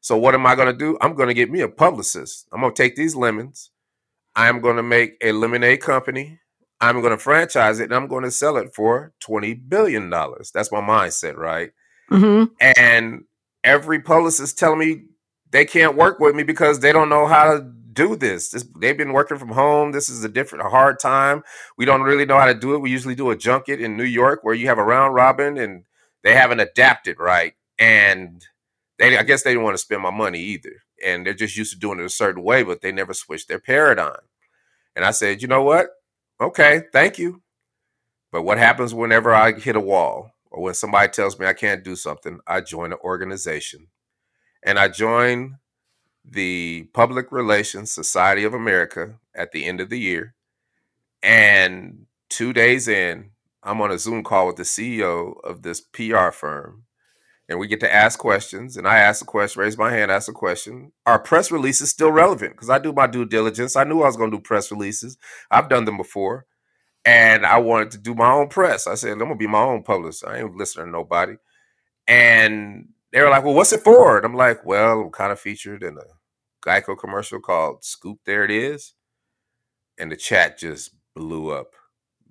So 0.00 0.16
what 0.16 0.34
am 0.34 0.46
I 0.46 0.54
going 0.56 0.68
to 0.68 0.78
do? 0.78 0.98
I'm 1.00 1.14
going 1.14 1.28
to 1.28 1.34
get 1.34 1.50
me 1.50 1.60
a 1.60 1.68
publicist. 1.68 2.48
I'm 2.52 2.60
going 2.62 2.74
to 2.74 2.82
take 2.82 2.96
these 2.96 3.16
lemons 3.16 3.68
I'm 4.34 4.60
going 4.60 4.76
to 4.76 4.82
make 4.82 5.16
a 5.22 5.32
lemonade 5.32 5.80
company. 5.80 6.40
I'm 6.80 7.00
going 7.00 7.12
to 7.12 7.18
franchise 7.22 7.80
it 7.80 7.84
and 7.84 7.94
I'm 7.94 8.08
going 8.08 8.24
to 8.24 8.30
sell 8.30 8.56
it 8.56 8.74
for 8.74 9.12
$20 9.24 9.68
billion. 9.68 10.08
That's 10.10 10.72
my 10.72 10.80
mindset, 10.80 11.36
right? 11.36 11.70
Mm-hmm. 12.10 12.52
And 12.60 13.24
every 13.62 14.00
publicist 14.00 14.58
telling 14.58 14.78
me 14.78 15.04
they 15.50 15.64
can't 15.64 15.96
work 15.96 16.20
with 16.20 16.34
me 16.34 16.42
because 16.42 16.80
they 16.80 16.92
don't 16.92 17.08
know 17.08 17.26
how 17.26 17.54
to 17.54 17.72
do 17.92 18.16
this. 18.16 18.50
this. 18.50 18.66
They've 18.78 18.96
been 18.96 19.12
working 19.12 19.38
from 19.38 19.50
home. 19.50 19.92
This 19.92 20.08
is 20.08 20.24
a 20.24 20.28
different, 20.28 20.66
a 20.66 20.70
hard 20.70 20.98
time. 20.98 21.42
We 21.78 21.84
don't 21.84 22.02
really 22.02 22.26
know 22.26 22.38
how 22.38 22.46
to 22.46 22.54
do 22.54 22.74
it. 22.74 22.80
We 22.80 22.90
usually 22.90 23.14
do 23.14 23.30
a 23.30 23.36
junket 23.36 23.80
in 23.80 23.96
New 23.96 24.04
York 24.04 24.40
where 24.42 24.54
you 24.54 24.66
have 24.66 24.78
a 24.78 24.84
round 24.84 25.14
robin, 25.14 25.56
and 25.56 25.84
they 26.22 26.34
haven't 26.34 26.60
adapted 26.60 27.18
right. 27.18 27.54
And 27.78 28.44
they, 28.98 29.16
I 29.16 29.22
guess, 29.22 29.42
they 29.42 29.50
didn't 29.50 29.64
want 29.64 29.74
to 29.74 29.82
spend 29.82 30.02
my 30.02 30.10
money 30.10 30.40
either. 30.40 30.82
And 31.04 31.24
they're 31.24 31.34
just 31.34 31.56
used 31.56 31.72
to 31.72 31.78
doing 31.78 32.00
it 32.00 32.04
a 32.04 32.10
certain 32.10 32.42
way, 32.42 32.62
but 32.62 32.80
they 32.80 32.92
never 32.92 33.14
switched 33.14 33.48
their 33.48 33.58
paradigm. 33.58 34.20
And 34.96 35.04
I 35.04 35.10
said, 35.10 35.42
you 35.42 35.48
know 35.48 35.62
what? 35.62 35.88
Okay, 36.40 36.82
thank 36.92 37.18
you. 37.18 37.42
But 38.32 38.42
what 38.42 38.58
happens 38.58 38.92
whenever 38.92 39.32
I 39.32 39.52
hit 39.52 39.76
a 39.76 39.80
wall 39.80 40.33
or 40.54 40.62
when 40.62 40.74
somebody 40.74 41.10
tells 41.10 41.38
me 41.38 41.46
I 41.46 41.52
can't 41.52 41.82
do 41.82 41.96
something? 41.96 42.38
I 42.46 42.60
join 42.60 42.92
an 42.92 42.98
organization. 43.02 43.88
And 44.62 44.78
I 44.78 44.88
join 44.88 45.58
the 46.24 46.88
Public 46.94 47.32
Relations 47.32 47.90
Society 47.90 48.44
of 48.44 48.54
America 48.54 49.16
at 49.34 49.50
the 49.50 49.64
end 49.64 49.80
of 49.80 49.90
the 49.90 49.98
year. 49.98 50.34
And 51.24 52.06
two 52.30 52.52
days 52.52 52.86
in, 52.86 53.30
I'm 53.64 53.80
on 53.80 53.90
a 53.90 53.98
Zoom 53.98 54.22
call 54.22 54.46
with 54.46 54.56
the 54.56 54.62
CEO 54.62 55.34
of 55.42 55.62
this 55.62 55.80
PR 55.80 56.30
firm. 56.30 56.84
And 57.48 57.58
we 57.58 57.66
get 57.66 57.80
to 57.80 57.92
ask 57.92 58.16
questions. 58.18 58.76
And 58.76 58.86
I 58.86 58.98
ask 58.98 59.22
a 59.22 59.26
question, 59.26 59.60
raise 59.60 59.76
my 59.76 59.90
hand, 59.90 60.12
ask 60.12 60.28
a 60.28 60.32
question. 60.32 60.92
Are 61.04 61.18
press 61.18 61.50
releases 61.50 61.90
still 61.90 62.12
relevant? 62.12 62.52
Because 62.52 62.70
I 62.70 62.78
do 62.78 62.92
my 62.92 63.08
due 63.08 63.26
diligence. 63.26 63.74
I 63.74 63.82
knew 63.84 64.02
I 64.02 64.06
was 64.06 64.16
going 64.16 64.30
to 64.30 64.36
do 64.36 64.42
press 64.42 64.70
releases. 64.70 65.18
I've 65.50 65.68
done 65.68 65.84
them 65.84 65.96
before. 65.96 66.46
And 67.04 67.44
I 67.44 67.58
wanted 67.58 67.90
to 67.92 67.98
do 67.98 68.14
my 68.14 68.32
own 68.32 68.48
press. 68.48 68.86
I 68.86 68.94
said, 68.94 69.12
I'm 69.12 69.18
to 69.28 69.34
be 69.34 69.46
my 69.46 69.62
own 69.62 69.82
publisher. 69.82 70.28
I 70.28 70.38
ain't 70.38 70.56
listening 70.56 70.86
to 70.86 70.92
nobody. 70.92 71.36
And 72.08 72.88
they 73.12 73.20
were 73.20 73.30
like, 73.30 73.44
well, 73.44 73.54
what's 73.54 73.72
it 73.72 73.82
for? 73.82 74.16
And 74.16 74.26
I'm 74.26 74.34
like, 74.34 74.64
well, 74.64 75.02
I'm 75.02 75.10
kind 75.10 75.32
of 75.32 75.40
featured 75.40 75.82
in 75.82 75.98
a 75.98 76.02
Geico 76.66 76.98
commercial 76.98 77.40
called 77.40 77.84
Scoop 77.84 78.20
There 78.24 78.44
It 78.44 78.50
Is. 78.50 78.94
And 79.98 80.10
the 80.10 80.16
chat 80.16 80.58
just 80.58 80.90
blew 81.14 81.50
up. 81.50 81.72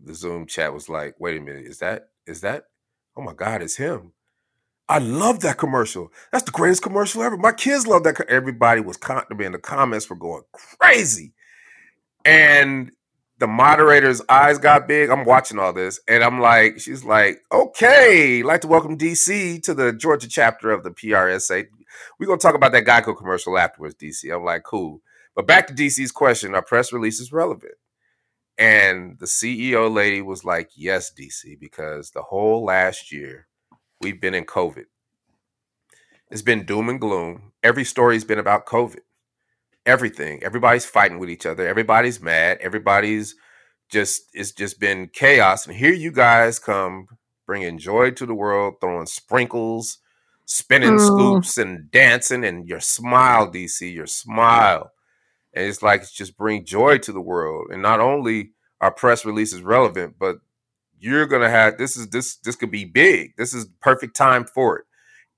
The 0.03 0.13
Zoom 0.13 0.47
chat 0.47 0.73
was 0.73 0.89
like, 0.89 1.15
wait 1.19 1.37
a 1.37 1.41
minute, 1.41 1.65
is 1.65 1.79
that, 1.79 2.09
is 2.27 2.41
that, 2.41 2.65
oh 3.15 3.21
my 3.21 3.33
God, 3.33 3.61
it's 3.61 3.77
him. 3.77 4.13
I 4.89 4.99
love 4.99 5.39
that 5.41 5.57
commercial. 5.57 6.11
That's 6.31 6.43
the 6.43 6.51
greatest 6.51 6.83
commercial 6.83 7.23
ever. 7.23 7.37
My 7.37 7.53
kids 7.53 7.87
love 7.87 8.03
that. 8.03 8.19
Everybody 8.29 8.81
was 8.81 8.97
con- 8.97 9.25
in 9.39 9.53
the 9.53 9.57
comments 9.57 10.09
were 10.09 10.15
going 10.15 10.43
crazy. 10.51 11.33
And 12.25 12.91
the 13.43 13.47
moderator's 13.47 14.21
eyes 14.29 14.57
got 14.57 14.87
big. 14.87 15.09
I'm 15.09 15.25
watching 15.25 15.59
all 15.59 15.73
this, 15.73 15.99
and 16.07 16.23
I'm 16.23 16.39
like, 16.39 16.79
she's 16.79 17.03
like, 17.03 17.41
okay, 17.51 18.39
I'd 18.39 18.45
like 18.45 18.61
to 18.61 18.69
welcome 18.69 18.97
DC 18.97 19.61
to 19.63 19.73
the 19.73 19.91
Georgia 19.91 20.29
chapter 20.29 20.71
of 20.71 20.85
the 20.85 20.91
PRSA. 20.91 21.65
We're 22.17 22.27
gonna 22.27 22.39
talk 22.39 22.55
about 22.55 22.71
that 22.71 22.85
Geico 22.85 23.17
commercial 23.17 23.57
afterwards, 23.57 23.95
DC. 23.95 24.33
I'm 24.33 24.45
like, 24.45 24.63
cool. 24.63 25.01
But 25.35 25.45
back 25.45 25.67
to 25.67 25.73
DC's 25.73 26.13
question: 26.13 26.55
Are 26.55 26.61
press 26.61 26.93
releases 26.93 27.33
relevant? 27.33 27.73
And 28.57 29.19
the 29.19 29.25
CEO 29.25 29.93
lady 29.93 30.21
was 30.21 30.45
like, 30.45 30.69
yes, 30.73 31.11
DC, 31.11 31.59
because 31.59 32.11
the 32.11 32.21
whole 32.21 32.63
last 32.63 33.11
year 33.11 33.47
we've 33.99 34.21
been 34.21 34.35
in 34.35 34.45
COVID. 34.45 34.85
It's 36.31 36.41
been 36.41 36.65
doom 36.65 36.87
and 36.87 37.01
gloom. 37.01 37.51
Every 37.61 37.83
story's 37.83 38.23
been 38.23 38.39
about 38.39 38.67
COVID 38.67 39.01
everything. 39.85 40.43
Everybody's 40.43 40.85
fighting 40.85 41.19
with 41.19 41.29
each 41.29 41.45
other. 41.45 41.67
Everybody's 41.67 42.21
mad. 42.21 42.57
Everybody's 42.61 43.35
just 43.89 44.23
it's 44.33 44.51
just 44.51 44.79
been 44.79 45.09
chaos. 45.13 45.67
And 45.67 45.75
here 45.75 45.93
you 45.93 46.11
guys 46.11 46.59
come 46.59 47.07
bringing 47.45 47.77
joy 47.77 48.11
to 48.11 48.25
the 48.25 48.33
world, 48.33 48.75
throwing 48.79 49.05
sprinkles, 49.05 49.99
spinning 50.45 50.97
mm. 50.97 51.05
scoops, 51.05 51.57
and 51.57 51.91
dancing, 51.91 52.43
and 52.43 52.67
your 52.67 52.79
smile, 52.79 53.51
DC, 53.51 53.93
your 53.93 54.07
smile. 54.07 54.91
And 55.53 55.65
it's 55.65 55.83
like 55.83 56.01
it's 56.01 56.11
just 56.11 56.37
bring 56.37 56.65
joy 56.65 56.97
to 56.99 57.11
the 57.11 57.21
world. 57.21 57.67
And 57.71 57.81
not 57.81 57.99
only 57.99 58.51
our 58.81 58.91
press 58.91 59.25
release 59.25 59.53
is 59.53 59.61
relevant, 59.61 60.15
but 60.19 60.37
you're 60.99 61.27
gonna 61.27 61.49
have 61.49 61.77
this 61.77 61.97
is 61.97 62.09
this 62.09 62.37
this 62.37 62.55
could 62.55 62.71
be 62.71 62.85
big. 62.85 63.35
This 63.37 63.53
is 63.53 63.67
perfect 63.81 64.15
time 64.15 64.45
for 64.45 64.79
it. 64.79 64.85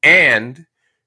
And 0.04 0.66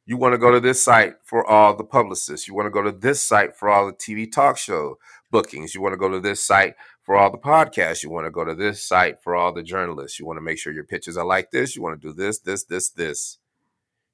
you 0.09 0.17
want 0.17 0.33
to 0.33 0.39
go 0.39 0.51
to 0.51 0.59
this 0.59 0.83
site 0.83 1.17
for 1.23 1.47
all 1.47 1.77
the 1.77 1.85
publicists. 1.85 2.49
You 2.49 2.55
want 2.55 2.65
to 2.65 2.71
go 2.71 2.81
to 2.81 2.91
this 2.91 3.21
site 3.21 3.55
for 3.55 3.69
all 3.69 3.87
the 3.87 3.93
TV 3.93 4.33
talk 4.33 4.57
show 4.57 4.97
bookings. 5.31 5.75
You 5.75 5.83
want 5.83 5.93
to 5.93 5.99
go 5.99 6.09
to 6.09 6.19
this 6.19 6.43
site 6.43 6.77
for 7.03 7.15
all 7.15 7.31
the 7.31 7.37
podcasts. 7.37 8.03
You 8.03 8.09
want 8.09 8.27
to 8.27 8.31
go 8.31 8.43
to 8.43 8.55
this 8.55 8.83
site 8.83 9.23
for 9.23 9.37
all 9.37 9.53
the 9.53 9.63
journalists. 9.63 10.19
You 10.19 10.25
want 10.25 10.39
to 10.39 10.43
make 10.43 10.57
sure 10.59 10.73
your 10.73 10.85
pitches 10.85 11.19
are 11.19 11.27
like 11.27 11.51
this. 11.51 11.77
You 11.77 11.83
want 11.83 12.01
to 12.01 12.09
do 12.09 12.15
this, 12.15 12.39
this, 12.39 12.65
this, 12.65 12.89
this. 12.89 13.37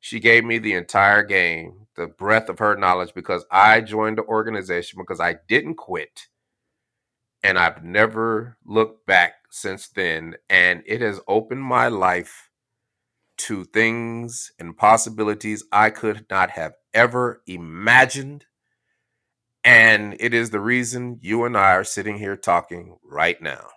She 0.00 0.18
gave 0.18 0.44
me 0.44 0.58
the 0.58 0.74
entire 0.74 1.22
game, 1.22 1.86
the 1.94 2.08
breadth 2.08 2.48
of 2.48 2.58
her 2.58 2.74
knowledge, 2.74 3.14
because 3.14 3.44
I 3.48 3.80
joined 3.80 4.18
the 4.18 4.24
organization 4.24 4.98
because 5.00 5.20
I 5.20 5.36
didn't 5.46 5.76
quit. 5.76 6.26
And 7.44 7.56
I've 7.56 7.84
never 7.84 8.58
looked 8.66 9.06
back 9.06 9.34
since 9.48 9.86
then. 9.86 10.34
And 10.50 10.82
it 10.86 11.02
has 11.02 11.20
opened 11.28 11.62
my 11.62 11.86
life 11.86 12.50
to 13.36 13.64
things 13.64 14.52
and 14.58 14.76
possibilities 14.76 15.64
I 15.72 15.90
could 15.90 16.26
not 16.30 16.50
have 16.50 16.72
ever 16.92 17.42
imagined. 17.46 18.46
And 19.62 20.16
it 20.20 20.34
is 20.34 20.50
the 20.50 20.60
reason 20.60 21.18
you 21.20 21.44
and 21.44 21.56
I 21.56 21.72
are 21.72 21.84
sitting 21.84 22.18
here 22.18 22.36
talking 22.36 22.96
right 23.02 23.40
now. 23.40 23.68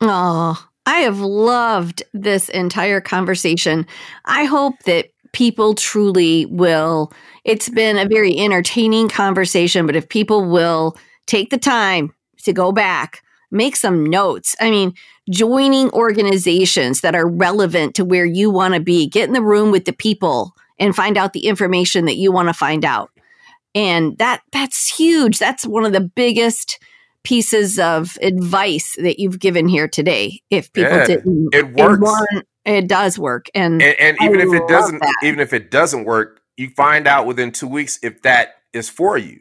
Oh, 0.00 0.68
I 0.86 0.98
have 1.00 1.20
loved 1.20 2.02
this 2.12 2.48
entire 2.48 3.00
conversation. 3.00 3.86
I 4.24 4.44
hope 4.44 4.74
that 4.84 5.06
people 5.32 5.74
truly 5.74 6.46
will. 6.46 7.12
It's 7.44 7.68
been 7.68 7.98
a 7.98 8.08
very 8.08 8.38
entertaining 8.38 9.08
conversation, 9.08 9.86
but 9.86 9.96
if 9.96 10.08
people 10.08 10.48
will 10.48 10.96
take 11.26 11.50
the 11.50 11.58
time 11.58 12.14
to 12.44 12.52
go 12.52 12.72
back, 12.72 13.22
make 13.50 13.76
some 13.76 14.04
notes. 14.04 14.56
I 14.60 14.70
mean, 14.70 14.94
joining 15.30 15.90
organizations 15.90 17.00
that 17.00 17.14
are 17.14 17.28
relevant 17.28 17.94
to 17.96 18.04
where 18.04 18.24
you 18.24 18.50
want 18.50 18.74
to 18.74 18.80
be. 18.80 19.06
Get 19.06 19.28
in 19.28 19.34
the 19.34 19.42
room 19.42 19.70
with 19.70 19.84
the 19.84 19.92
people 19.92 20.54
and 20.78 20.94
find 20.94 21.16
out 21.16 21.32
the 21.32 21.46
information 21.46 22.04
that 22.06 22.16
you 22.16 22.32
want 22.32 22.48
to 22.48 22.54
find 22.54 22.84
out. 22.84 23.10
And 23.74 24.16
that 24.18 24.42
that's 24.52 24.96
huge. 24.96 25.38
That's 25.38 25.66
one 25.66 25.84
of 25.84 25.92
the 25.92 26.00
biggest 26.00 26.78
pieces 27.24 27.78
of 27.78 28.16
advice 28.22 28.94
that 28.98 29.18
you've 29.18 29.38
given 29.38 29.68
here 29.68 29.88
today. 29.88 30.40
If 30.48 30.72
people 30.72 30.92
yeah, 30.92 31.06
didn't, 31.06 31.54
it 31.54 31.74
works. 31.74 32.10
it 32.64 32.88
does 32.88 33.18
work, 33.18 33.50
and 33.54 33.82
and, 33.82 33.96
and 34.00 34.16
even 34.22 34.40
if 34.40 34.54
it 34.54 34.66
doesn't, 34.66 35.00
that. 35.00 35.14
even 35.22 35.40
if 35.40 35.52
it 35.52 35.70
doesn't 35.70 36.04
work, 36.04 36.40
you 36.56 36.70
find 36.70 37.06
out 37.06 37.26
within 37.26 37.52
two 37.52 37.68
weeks 37.68 37.98
if 38.02 38.22
that 38.22 38.62
is 38.72 38.88
for 38.88 39.18
you 39.18 39.40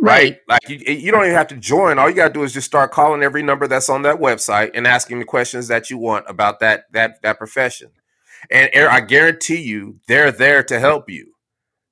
right? 0.00 0.22
right? 0.22 0.38
Like 0.48 0.68
you, 0.68 0.78
you 0.78 1.10
don't 1.10 1.24
even 1.24 1.34
have 1.34 1.48
to 1.48 1.56
join. 1.56 1.98
All 1.98 2.08
you 2.08 2.14
gotta 2.14 2.32
do 2.32 2.42
is 2.42 2.52
just 2.52 2.66
start 2.66 2.92
calling 2.92 3.22
every 3.22 3.42
number 3.42 3.66
that's 3.66 3.88
on 3.88 4.02
that 4.02 4.16
website 4.16 4.70
and 4.74 4.86
asking 4.86 5.18
the 5.18 5.24
questions 5.24 5.68
that 5.68 5.90
you 5.90 5.98
want 5.98 6.26
about 6.28 6.60
that 6.60 6.84
that 6.92 7.22
that 7.22 7.38
profession. 7.38 7.90
And 8.50 8.70
I 8.74 9.00
guarantee 9.00 9.60
you, 9.60 9.98
they're 10.06 10.30
there 10.30 10.62
to 10.64 10.78
help 10.78 11.10
you. 11.10 11.34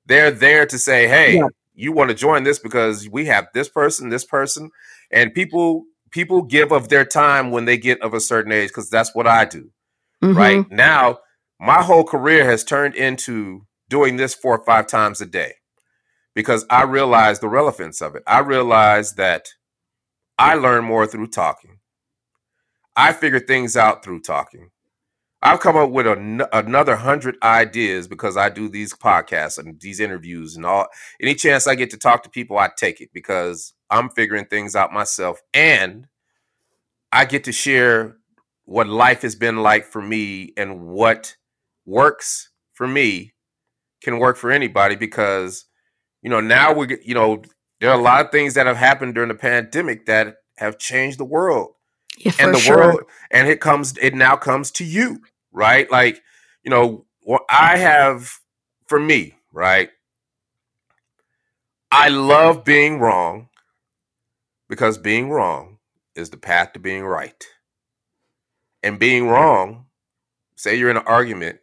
They're 0.05 0.31
there 0.31 0.65
to 0.65 0.79
say, 0.79 1.07
"Hey, 1.07 1.35
yeah. 1.35 1.47
you 1.75 1.91
want 1.91 2.09
to 2.09 2.15
join 2.15 2.43
this 2.43 2.59
because 2.59 3.09
we 3.09 3.25
have 3.25 3.47
this 3.53 3.67
person, 3.67 4.09
this 4.09 4.25
person," 4.25 4.71
and 5.11 5.33
people 5.33 5.83
people 6.11 6.41
give 6.41 6.71
of 6.71 6.89
their 6.89 7.05
time 7.05 7.51
when 7.51 7.65
they 7.65 7.77
get 7.77 8.01
of 8.01 8.13
a 8.13 8.19
certain 8.19 8.51
age 8.51 8.69
because 8.69 8.89
that's 8.89 9.13
what 9.13 9.27
I 9.27 9.45
do. 9.45 9.71
Mm-hmm. 10.23 10.37
Right 10.37 10.71
now, 10.71 11.19
my 11.59 11.83
whole 11.83 12.03
career 12.03 12.45
has 12.45 12.63
turned 12.63 12.95
into 12.95 13.67
doing 13.89 14.17
this 14.17 14.33
four 14.33 14.57
or 14.57 14.63
five 14.65 14.87
times 14.87 15.21
a 15.21 15.25
day 15.25 15.53
because 16.37 16.65
I 16.71 16.85
realized 16.85 17.41
the 17.43 17.49
relevance 17.49 18.01
of 18.01 18.15
it. 18.15 18.23
I 18.27 18.41
realized 18.41 19.17
that 19.17 19.49
I 20.39 20.55
learn 20.55 20.85
more 20.85 21.07
through 21.07 21.27
talking. 21.29 21.79
I 22.97 23.13
figure 23.13 23.39
things 23.39 23.77
out 23.77 24.03
through 24.03 24.21
talking. 24.21 24.71
I've 25.41 25.61
come 25.61 25.77
up 25.77 25.91
with 25.91 26.07
an- 26.07 26.43
another 26.53 26.97
hundred 26.97 27.37
ideas 27.43 28.07
because 28.07 28.37
I 28.37 28.49
do 28.49 28.69
these 28.69 28.93
podcasts 28.93 29.57
and 29.59 29.79
these 29.81 29.99
interviews 30.01 30.57
and 30.57 30.65
all. 30.65 30.87
Any 31.21 31.35
chance 31.35 31.67
I 31.67 31.75
get 31.75 31.91
to 31.91 31.97
talk 31.97 32.23
to 32.23 32.29
people, 32.31 32.57
I 32.59 32.69
take 32.77 33.01
it 33.01 33.11
because 33.13 33.73
I'm 33.89 34.09
figuring 34.09 34.45
things 34.45 34.75
out 34.75 34.93
myself 34.93 35.41
and 35.53 36.07
I 37.11 37.25
get 37.25 37.45
to 37.45 37.53
share 37.53 38.17
what 38.65 38.87
life 38.87 39.23
has 39.23 39.35
been 39.35 39.57
like 39.57 39.85
for 39.85 40.01
me 40.01 40.53
and 40.57 40.87
what 40.87 41.37
works 41.85 42.51
for 42.73 42.87
me 42.87 43.33
can 44.03 44.19
work 44.19 44.37
for 44.37 44.51
anybody 44.51 44.95
because 44.97 45.66
you 46.21 46.29
know, 46.29 46.41
now 46.41 46.73
we 46.73 46.97
you 47.03 47.13
know, 47.13 47.41
there 47.79 47.89
are 47.89 47.99
a 47.99 48.01
lot 48.01 48.25
of 48.25 48.31
things 48.31 48.53
that 48.55 48.67
have 48.67 48.77
happened 48.77 49.15
during 49.15 49.29
the 49.29 49.35
pandemic 49.35 50.05
that 50.05 50.37
have 50.57 50.77
changed 50.77 51.19
the 51.19 51.25
world. 51.25 51.73
Yeah, 52.17 52.31
and 52.39 52.53
the 52.53 52.59
sure. 52.59 52.77
world 52.77 53.01
and 53.29 53.47
it 53.47 53.61
comes 53.61 53.95
it 54.01 54.15
now 54.15 54.35
comes 54.35 54.71
to 54.71 54.83
you, 54.83 55.21
right? 55.51 55.89
Like, 55.91 56.21
you 56.63 56.71
know, 56.71 57.05
what 57.21 57.43
I 57.49 57.77
have 57.77 58.39
for 58.87 58.99
me, 58.99 59.35
right? 59.51 59.89
I 61.91 62.09
love 62.09 62.65
being 62.65 62.99
wrong 62.99 63.49
because 64.67 64.97
being 64.97 65.29
wrong 65.29 65.77
is 66.15 66.29
the 66.31 66.37
path 66.37 66.73
to 66.73 66.79
being 66.79 67.05
right. 67.05 67.45
And 68.83 68.99
being 68.99 69.27
wrong, 69.27 69.85
say 70.55 70.75
you're 70.75 70.89
in 70.89 70.97
an 70.97 71.03
argument, 71.05 71.59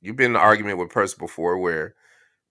you've 0.00 0.16
been 0.16 0.32
in 0.32 0.36
an 0.36 0.42
argument 0.42 0.78
with 0.78 0.86
a 0.86 0.92
person 0.92 1.18
before 1.18 1.58
where 1.58 1.94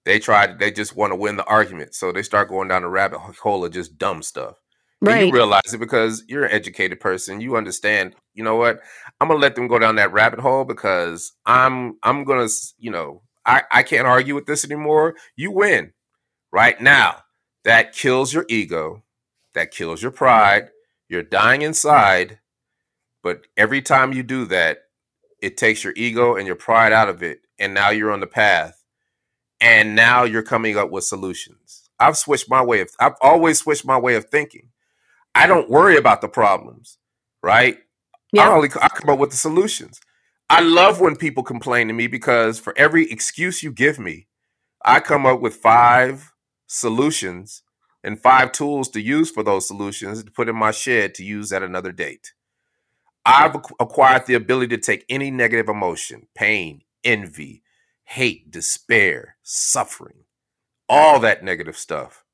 They 0.06 0.20
try. 0.20 0.48
They 0.48 0.72
just 0.72 0.96
want 0.96 1.12
to 1.12 1.16
win 1.16 1.36
the 1.36 1.46
argument, 1.46 1.94
so 1.94 2.12
they 2.12 2.24
start 2.24 2.50
going 2.50 2.68
down 2.68 2.82
the 2.82 2.90
rabbit 2.90 3.20
hole 3.20 3.64
of 3.64 3.72
just 3.72 3.98
dumb 3.98 4.24
stuff. 4.24 4.56
Right. 5.02 5.18
And 5.18 5.28
you 5.28 5.34
realize 5.34 5.74
it 5.74 5.80
because 5.80 6.24
you're 6.28 6.46
an 6.46 6.52
educated 6.52 7.00
person. 7.00 7.42
You 7.42 7.56
understand. 7.56 8.16
You 8.34 8.44
know 8.44 8.56
what? 8.56 8.82
I'm 9.20 9.28
gonna 9.28 9.40
let 9.40 9.56
them 9.56 9.68
go 9.68 9.80
down 9.80 9.96
that 9.96 10.14
rabbit 10.14 10.40
hole 10.40 10.64
because 10.64 11.34
I'm 11.46 11.98
I'm 12.04 12.24
gonna 12.24 12.48
you 12.78 12.92
know 12.92 13.24
I 13.46 13.64
I 13.72 13.84
can't 13.84 14.08
argue 14.08 14.36
with 14.36 14.46
this 14.46 14.64
anymore. 14.64 15.16
You 15.36 15.52
win 15.52 15.94
right 16.52 16.80
now. 16.80 17.18
That 17.64 17.94
kills 17.94 18.34
your 18.34 18.46
ego. 18.50 19.04
That 19.54 19.72
kills 19.72 20.02
your 20.02 20.12
pride. 20.12 20.70
You're 21.10 21.24
dying 21.24 21.62
inside. 21.62 22.40
But 23.24 23.46
every 23.58 23.82
time 23.82 24.14
you 24.14 24.24
do 24.24 24.46
that, 24.46 24.80
it 25.42 25.58
takes 25.58 25.84
your 25.84 25.94
ego 25.96 26.36
and 26.36 26.48
your 26.48 26.56
pride 26.56 26.94
out 26.94 27.10
of 27.10 27.22
it. 27.22 27.42
And 27.60 27.74
now 27.74 27.90
you're 27.90 28.12
on 28.12 28.20
the 28.20 28.28
path. 28.28 28.81
And 29.62 29.96
now 29.96 30.26
you're 30.26 30.44
coming 30.44 30.78
up 30.78 30.92
with 30.92 31.06
solutions. 31.06 31.90
I've 32.00 32.18
switched 32.18 32.50
my 32.50 32.64
way 32.64 32.82
of 32.82 32.92
I've 33.00 33.16
always 33.22 33.60
switched 33.60 33.86
my 33.86 34.00
way 34.00 34.16
of 34.16 34.26
thinking. 34.28 34.70
I 35.36 35.48
don't 35.48 35.70
worry 35.70 35.98
about 35.98 36.22
the 36.22 36.30
problems, 36.30 37.00
right? 37.44 37.80
Yeah. 38.34 38.50
I 38.50 38.54
only 38.54 38.70
I 38.82 38.90
come 38.90 39.10
up 39.12 39.20
with 39.20 39.32
the 39.32 39.38
solutions. 39.38 40.02
I 40.50 40.62
love 40.62 41.02
when 41.02 41.16
people 41.18 41.44
complain 41.44 41.88
to 41.90 41.94
me 41.94 42.08
because 42.08 42.60
for 42.60 42.74
every 42.78 43.10
excuse 43.12 43.64
you 43.64 43.72
give 43.72 44.00
me, 44.00 44.28
I 44.86 45.00
come 45.02 45.26
up 45.26 45.42
with 45.42 45.56
five 45.56 46.34
solutions 46.68 47.64
and 48.04 48.20
five 48.20 48.52
tools 48.52 48.90
to 48.90 49.02
use 49.02 49.32
for 49.32 49.44
those 49.44 49.68
solutions 49.68 50.24
to 50.24 50.32
put 50.32 50.50
in 50.50 50.56
my 50.56 50.72
shed 50.72 51.16
to 51.16 51.24
use 51.26 51.54
at 51.54 51.64
another 51.64 51.94
date. 51.94 52.34
I've 53.26 53.56
acquired 53.80 54.26
the 54.26 54.36
ability 54.36 54.78
to 54.78 54.84
take 54.84 55.06
any 55.10 55.32
negative 55.32 55.70
emotion, 55.70 56.28
pain, 56.36 56.82
envy, 57.04 57.64
hate, 58.12 58.52
despair, 58.52 59.38
suffering, 59.42 60.26
all 60.90 61.18
that 61.22 61.46
negative 61.46 61.78
stuff, 61.78 62.26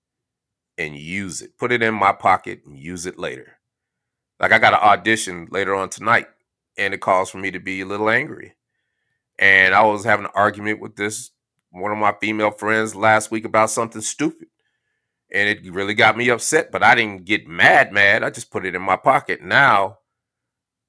and 0.75 0.95
use 0.95 1.39
it. 1.39 1.55
Put 1.55 1.71
it 1.71 1.83
in 1.83 1.93
my 1.93 2.11
pocket 2.11 2.63
and 2.65 2.75
use 2.75 3.05
it 3.05 3.19
later. 3.19 3.59
Like 4.39 4.51
I 4.51 4.57
got 4.57 4.73
an 4.73 4.79
audition 4.79 5.47
later 5.51 5.75
on 5.75 5.89
tonight, 5.89 6.27
and 6.77 6.95
it 6.95 7.01
calls 7.01 7.29
for 7.29 7.37
me 7.37 7.51
to 7.51 7.59
be 7.59 7.81
a 7.81 7.85
little 7.85 8.09
angry. 8.09 8.55
And 9.37 9.75
I 9.75 9.83
was 9.83 10.03
having 10.03 10.25
an 10.25 10.31
argument 10.33 10.79
with 10.79 10.95
this 10.95 11.29
one 11.69 11.91
of 11.91 11.97
my 11.99 12.15
female 12.19 12.49
friends 12.49 12.95
last 12.95 13.29
week 13.29 13.45
about 13.45 13.69
something 13.69 14.01
stupid. 14.01 14.47
And 15.31 15.47
it 15.47 15.71
really 15.71 15.93
got 15.93 16.17
me 16.17 16.29
upset, 16.29 16.71
but 16.71 16.81
I 16.81 16.95
didn't 16.95 17.25
get 17.25 17.47
mad, 17.47 17.91
mad. 17.91 18.23
I 18.23 18.31
just 18.31 18.49
put 18.49 18.65
it 18.65 18.73
in 18.73 18.81
my 18.81 18.95
pocket. 18.95 19.43
Now 19.43 19.99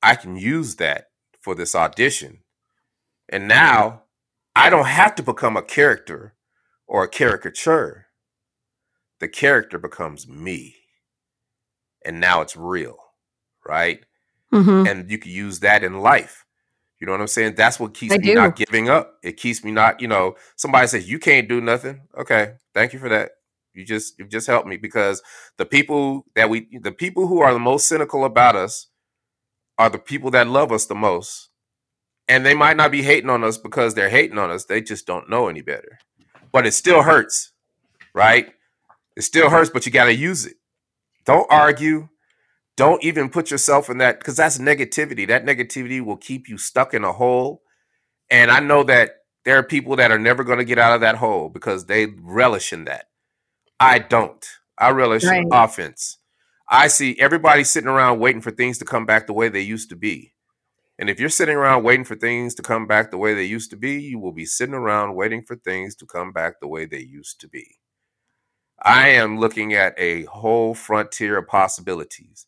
I 0.03 0.15
can 0.15 0.37
use 0.37 0.77
that 0.77 1.11
for 1.41 1.55
this 1.55 1.75
audition. 1.75 2.39
And 3.29 3.49
now 3.49 4.05
I 4.59 4.71
don't 4.71 4.87
have 4.87 5.15
to 5.15 5.23
become 5.23 5.57
a 5.57 5.63
character 5.63 6.35
or 6.89 7.05
a 7.05 7.09
caricature. 7.09 8.07
The 9.21 9.29
character 9.29 9.79
becomes 9.79 10.27
me. 10.27 10.75
And 12.05 12.19
now 12.19 12.41
it's 12.41 12.57
real, 12.57 12.97
right? 13.65 14.01
Mm-hmm. 14.53 14.87
And 14.89 15.11
you 15.11 15.19
can 15.19 15.31
use 15.31 15.61
that 15.61 15.85
in 15.85 16.01
life. 16.01 16.45
You 17.01 17.07
know 17.07 17.13
what 17.13 17.21
I'm 17.21 17.29
saying? 17.29 17.55
That's 17.55 17.79
what 17.79 17.95
keeps 17.95 18.15
I 18.15 18.19
me 18.19 18.25
do. 18.25 18.35
not 18.35 18.57
giving 18.57 18.89
up. 18.89 19.15
It 19.23 19.37
keeps 19.37 19.63
me 19.63 19.71
not, 19.71 20.01
you 20.01 20.09
know, 20.09 20.35
somebody 20.57 20.89
says 20.89 21.09
you 21.09 21.21
can't 21.21 21.49
do 21.49 21.61
nothing. 21.61 22.01
Okay, 22.19 22.55
thank 22.75 22.93
you 22.93 22.99
for 22.99 23.09
that. 23.09 23.31
You 23.75 23.85
just 23.85 24.19
you 24.19 24.27
just 24.27 24.49
helped 24.49 24.67
me 24.67 24.77
because 24.77 25.23
the 25.57 25.67
people 25.67 26.27
that 26.35 26.51
we 26.51 26.67
the 26.83 26.91
people 26.91 27.29
who 27.29 27.41
are 27.41 27.53
the 27.53 27.61
most 27.61 27.87
cynical 27.87 28.25
about 28.25 28.57
us 28.57 28.89
are 29.79 29.89
the 29.89 29.99
people 29.99 30.33
that 30.33 30.49
love 30.49 30.73
us 30.73 30.87
the 30.87 30.97
most. 30.97 31.51
And 32.29 32.45
they 32.45 32.55
might 32.55 32.77
not 32.77 32.91
be 32.91 33.03
hating 33.03 33.31
on 33.31 33.43
us 33.43 33.57
because 33.57 33.95
they're 33.95 34.11
hating 34.11 34.39
on 34.39 34.51
us. 34.51 34.67
They 34.67 34.83
just 34.83 35.07
don't 35.07 35.31
know 35.31 35.49
any 35.49 35.63
better. 35.63 35.99
But 36.53 36.67
it 36.67 36.73
still 36.73 37.03
hurts, 37.03 37.53
right? 38.15 38.53
It 39.17 39.23
still 39.23 39.51
hurts, 39.51 39.71
but 39.71 39.87
you 39.87 39.93
got 39.93 40.05
to 40.07 40.15
use 40.15 40.47
it. 40.47 40.57
Don't 41.25 41.47
argue. 41.51 42.09
Don't 42.77 43.03
even 43.03 43.29
put 43.29 43.51
yourself 43.51 43.91
in 43.91 43.99
that 43.99 44.21
because 44.21 44.37
that's 44.37 44.59
negativity. 44.59 45.27
That 45.27 45.45
negativity 45.45 46.05
will 46.05 46.17
keep 46.17 46.49
you 46.49 46.59
stuck 46.59 46.95
in 46.95 47.05
a 47.05 47.13
hole. 47.13 47.63
And 48.31 48.51
I 48.51 48.61
know 48.61 48.83
that 48.85 49.17
there 49.45 49.59
are 49.59 49.63
people 49.63 49.97
that 49.97 50.13
are 50.13 50.19
never 50.19 50.45
going 50.45 50.59
to 50.59 50.65
get 50.65 50.79
out 50.79 50.95
of 50.95 51.01
that 51.01 51.17
hole 51.17 51.49
because 51.49 51.87
they 51.87 52.07
relish 52.21 52.73
in 52.73 52.85
that. 52.85 53.07
I 53.81 53.99
don't. 53.99 54.47
I 54.77 54.91
relish 54.91 55.25
right. 55.25 55.47
offense. 55.51 56.19
I 56.69 56.89
see 56.89 57.17
everybody 57.19 57.65
sitting 57.65 57.89
around 57.89 58.21
waiting 58.21 58.43
for 58.43 58.51
things 58.51 58.79
to 58.79 58.85
come 58.85 59.07
back 59.07 59.27
the 59.27 59.33
way 59.33 59.49
they 59.49 59.61
used 59.61 59.89
to 59.89 59.97
be. 59.97 60.35
And 60.99 61.11
if 61.11 61.21
you're 61.21 61.29
sitting 61.29 61.57
around 61.57 61.85
waiting 61.85 62.05
for 62.05 62.17
things 62.17 62.55
to 62.57 62.63
come 62.63 62.87
back 62.87 63.11
the 63.11 63.19
way 63.19 63.35
they 63.35 63.45
used 63.45 63.71
to 63.71 63.77
be, 63.77 64.01
you 64.01 64.19
will 64.19 64.33
be 64.33 64.47
sitting 64.47 64.75
around 64.75 65.15
waiting 65.15 65.43
for 65.43 65.57
things 65.57 65.95
to 65.97 66.07
come 66.07 66.33
back 66.33 66.61
the 66.61 66.69
way 66.69 66.87
they 66.87 67.01
used 67.01 67.41
to 67.41 67.49
be. 67.49 67.79
I 68.83 69.09
am 69.11 69.39
looking 69.39 69.75
at 69.75 69.95
a 69.99 70.25
whole 70.25 70.75
frontier 70.75 71.39
of 71.39 71.49
possibilities. 71.49 72.47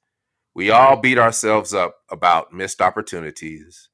We 0.55 0.71
all 0.71 0.97
beat 0.97 1.19
ourselves 1.19 1.75
up 1.75 1.97
about 2.11 2.53
missed 2.53 2.81
opportunities, 2.83 3.89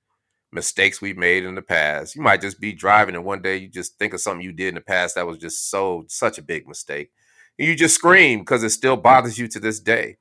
mistakes 0.52 1.00
we've 1.02 1.18
made 1.18 1.44
in 1.44 1.54
the 1.54 1.62
past. 1.62 2.16
You 2.16 2.22
might 2.22 2.40
just 2.40 2.61
be 2.61 2.72
driving 2.72 3.14
and 3.14 3.24
one 3.24 3.42
day 3.42 3.57
you 3.59 3.68
just 3.68 3.98
think 3.98 4.14
of 4.14 4.20
something 4.20 4.44
you 4.44 4.52
did 4.52 4.68
in 4.70 4.74
the 4.76 4.80
past 4.80 5.16
that 5.16 5.26
was 5.26 5.38
just 5.38 5.70
so 5.70 6.04
such 6.09 6.38
a 6.38 6.42
big 6.42 6.68
mistake 6.68 7.11
and 7.59 7.68
you 7.68 7.74
just 7.74 7.94
scream 7.94 8.40
because 8.40 8.62
it 8.62 8.70
still 8.70 8.96
bothers 8.96 9.38
you 9.38 9.48
to 9.48 9.61
this 9.61 9.80
day. 9.80 10.18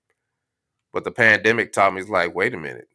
But 0.93 1.03
the 1.03 1.11
pandemic 1.11 1.73
taught 1.73 1.93
me, 1.93 2.01
it's 2.01 2.09
like, 2.09 2.33
wait 2.33 2.53
a 2.53 2.57
minute. 2.57 2.88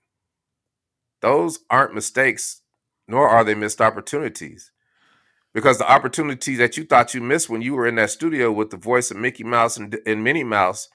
Those 1.20 1.60
aren't 1.68 1.94
mistakes, 1.94 2.62
nor 3.06 3.28
are 3.28 3.44
they 3.44 3.54
missed 3.54 3.80
opportunities. 3.80 4.70
Because 5.52 5.78
the 5.78 5.90
opportunities 5.90 6.58
that 6.58 6.76
you 6.76 6.84
thought 6.84 7.14
you 7.14 7.20
missed 7.20 7.50
when 7.50 7.62
you 7.62 7.74
were 7.74 7.86
in 7.86 7.96
that 7.96 8.10
studio 8.10 8.52
with 8.52 8.70
the 8.70 8.76
voice 8.76 9.10
of 9.10 9.16
Mickey 9.16 9.42
Mouse 9.42 9.76
and, 9.76 9.98
and 10.06 10.22
Minnie 10.22 10.44
Mouse, 10.44 10.88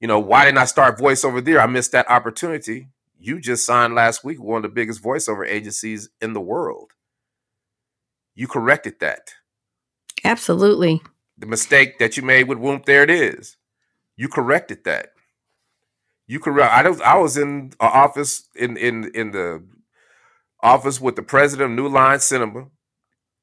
you 0.00 0.06
know, 0.06 0.18
why 0.18 0.44
didn't 0.44 0.58
I 0.58 0.66
start 0.66 0.98
voiceover 0.98 1.42
there? 1.42 1.60
I 1.60 1.66
missed 1.66 1.92
that 1.92 2.10
opportunity. 2.10 2.88
You 3.18 3.40
just 3.40 3.64
signed 3.64 3.94
last 3.94 4.22
week 4.24 4.40
one 4.40 4.58
of 4.58 4.62
the 4.62 4.74
biggest 4.74 5.02
voiceover 5.02 5.48
agencies 5.48 6.10
in 6.20 6.34
the 6.34 6.40
world. 6.40 6.92
You 8.34 8.46
corrected 8.46 9.00
that. 9.00 9.30
Absolutely 10.22 11.00
the 11.38 11.46
mistake 11.46 11.98
that 11.98 12.16
you 12.16 12.22
made 12.22 12.48
with 12.48 12.58
Whoomp, 12.58 12.84
there 12.84 13.04
it 13.04 13.10
is. 13.10 13.56
You 14.16 14.28
corrected 14.28 14.84
that. 14.84 15.10
You 16.28 16.40
correct. 16.40 16.72
I 16.74 16.88
was 16.88 17.02
I 17.02 17.18
was 17.18 17.38
in 17.38 17.50
an 17.50 17.72
office 17.80 18.48
in 18.56 18.76
in 18.78 19.10
in 19.14 19.32
the 19.32 19.64
office 20.62 21.00
with 21.00 21.16
the 21.16 21.22
president 21.22 21.72
of 21.72 21.76
New 21.76 21.88
Line 21.88 22.20
Cinema, 22.20 22.68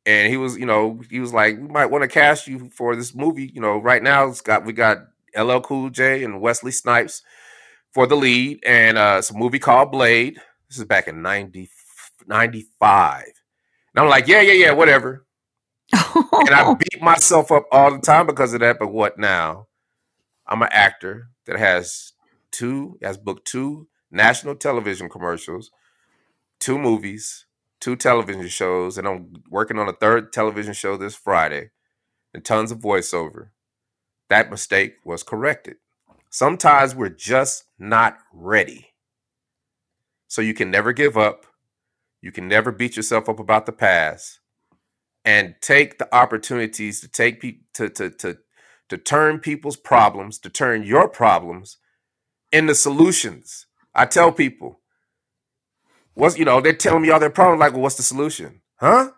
and 0.05 0.31
he 0.31 0.38
was 0.38 0.57
you 0.57 0.67
know 0.67 1.01
he 1.09 1.19
was 1.19 1.33
like 1.33 1.57
we 1.57 1.67
might 1.67 1.88
want 1.88 2.03
to 2.03 2.07
cast 2.09 2.47
you 2.47 2.69
for 2.71 2.95
this 2.95 3.15
movie. 3.15 3.51
You 3.53 3.61
know 3.61 3.77
right 3.79 4.03
now 4.03 4.27
it's 4.27 4.41
got 4.41 4.65
we 4.65 4.73
got 4.73 4.99
LL 5.38 5.59
Cool 5.59 5.89
J 5.91 6.23
and 6.23 6.41
Wesley 6.41 6.71
Snipes 6.71 7.23
for 7.93 8.07
the 8.07 8.15
lead, 8.15 8.59
and 8.65 8.97
uh, 8.97 9.17
it's 9.19 9.31
a 9.31 9.38
movie 9.38 9.59
called 9.59 9.91
Blade. 9.91 10.39
This 10.69 10.79
is 10.79 10.86
back 10.86 11.07
in 11.07 11.21
90, 11.21 11.69
95. 12.27 13.23
And 13.95 14.03
I'm 14.03 14.09
like, 14.09 14.27
yeah, 14.27 14.41
yeah, 14.41 14.53
yeah, 14.53 14.73
whatever 14.73 15.25
and 15.93 16.55
I 16.55 16.73
beat 16.79 17.01
myself 17.01 17.51
up 17.51 17.65
all 17.71 17.91
the 17.91 17.99
time 17.99 18.27
because 18.27 18.53
of 18.53 18.61
that. 18.61 18.79
But 18.79 18.91
what 18.91 19.17
now? 19.17 19.67
I'm 20.47 20.61
an 20.61 20.69
actor 20.71 21.29
that 21.47 21.57
has 21.57 22.13
two, 22.55 22.97
has 23.01 23.17
booked 23.17 23.45
two 23.47 23.87
national 24.11 24.55
television 24.55 25.09
commercials, 25.09 25.71
two 26.59 26.77
movies, 26.79 27.45
two 27.81 27.95
television 27.95 28.47
shows, 28.47 28.97
and 28.97 29.07
I'm 29.07 29.33
working 29.49 29.77
on 29.77 29.89
a 29.89 29.93
third 29.93 30.31
television 30.33 30.73
show 30.73 30.97
this 30.97 31.15
Friday, 31.15 31.71
and 32.33 32.45
tons 32.45 32.71
of 32.71 32.79
voiceover. 32.79 33.49
That 34.29 34.49
mistake 34.49 34.95
was 35.03 35.23
corrected. 35.23 35.77
Sometimes 36.29 36.95
we're 36.95 37.09
just 37.09 37.65
not 37.77 38.17
ready. 38.33 38.93
So 40.27 40.41
you 40.41 40.53
can 40.53 40.71
never 40.71 40.93
give 40.93 41.17
up. 41.17 41.45
You 42.21 42.31
can 42.31 42.47
never 42.47 42.71
beat 42.71 42.97
yourself 42.97 43.29
up 43.29 43.39
about 43.39 43.65
the 43.65 43.71
past 43.71 44.39
and 45.25 45.55
take 45.61 45.97
the 45.99 46.13
opportunities 46.15 47.01
to 47.01 47.07
take 47.07 47.41
people 47.41 47.65
to, 47.75 47.89
to 47.89 48.09
to 48.09 48.37
to 48.89 48.97
turn 48.97 49.39
people's 49.39 49.77
problems, 49.77 50.39
to 50.39 50.49
turn 50.49 50.83
your 50.83 51.09
problems 51.09 51.77
into 52.55 52.75
solutions. 52.75 53.67
I 53.93 54.05
tell 54.05 54.31
people, 54.31 54.79
what's 56.13 56.37
you 56.37 56.45
know, 56.45 56.61
they're 56.61 56.73
telling 56.73 57.01
me 57.01 57.09
all 57.09 57.19
their 57.19 57.29
problems, 57.29 57.59
like, 57.59 57.73
well, 57.73 57.81
what's 57.81 57.95
the 57.95 58.03
solution? 58.03 58.61
Huh? 58.77 59.11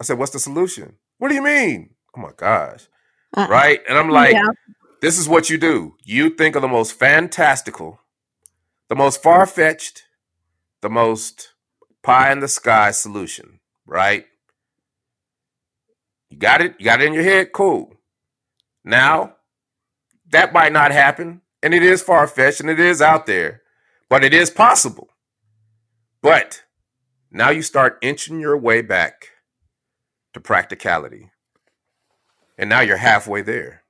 I 0.00 0.04
said, 0.04 0.18
what's 0.18 0.32
the 0.32 0.38
solution? 0.38 0.96
What 1.18 1.28
do 1.28 1.34
you 1.34 1.42
mean? 1.42 1.90
Oh 2.16 2.20
my 2.20 2.32
gosh. 2.36 2.88
Uh, 3.36 3.46
right? 3.48 3.80
And 3.88 3.98
I'm 3.98 4.10
like, 4.10 4.32
yeah. 4.32 4.48
this 5.00 5.18
is 5.18 5.28
what 5.28 5.50
you 5.50 5.58
do. 5.58 5.96
You 6.04 6.30
think 6.30 6.56
of 6.56 6.62
the 6.62 6.68
most 6.68 6.92
fantastical, 6.98 8.00
the 8.88 8.96
most 8.96 9.22
far-fetched, 9.22 10.04
the 10.80 10.90
most 10.90 11.50
pie 12.02 12.32
in 12.32 12.40
the 12.40 12.48
sky 12.48 12.90
solution, 12.90 13.60
right? 13.86 14.26
You 16.30 16.38
got 16.38 16.62
it? 16.62 16.76
You 16.78 16.86
got 16.86 17.02
it 17.02 17.06
in 17.06 17.12
your 17.12 17.22
head? 17.22 17.52
Cool. 17.52 17.94
Now, 18.84 19.36
that 20.30 20.52
might 20.52 20.72
not 20.72 20.92
happen, 20.92 21.42
and 21.62 21.74
it 21.74 21.82
is 21.82 22.02
far 22.02 22.26
fetched 22.26 22.60
and 22.60 22.70
it 22.70 22.80
is 22.80 23.02
out 23.02 23.26
there, 23.26 23.62
but 24.08 24.24
it 24.24 24.34
is 24.34 24.50
possible. 24.50 25.08
But 26.22 26.64
now 27.30 27.50
you 27.50 27.62
start 27.62 27.98
inching 28.02 28.40
your 28.40 28.56
way 28.58 28.82
back 28.82 29.28
to 30.34 30.40
practicality. 30.40 31.30
and 32.58 32.68
now 32.70 32.80
you're 32.80 32.96
halfway 32.98 33.42
there. 33.42 33.82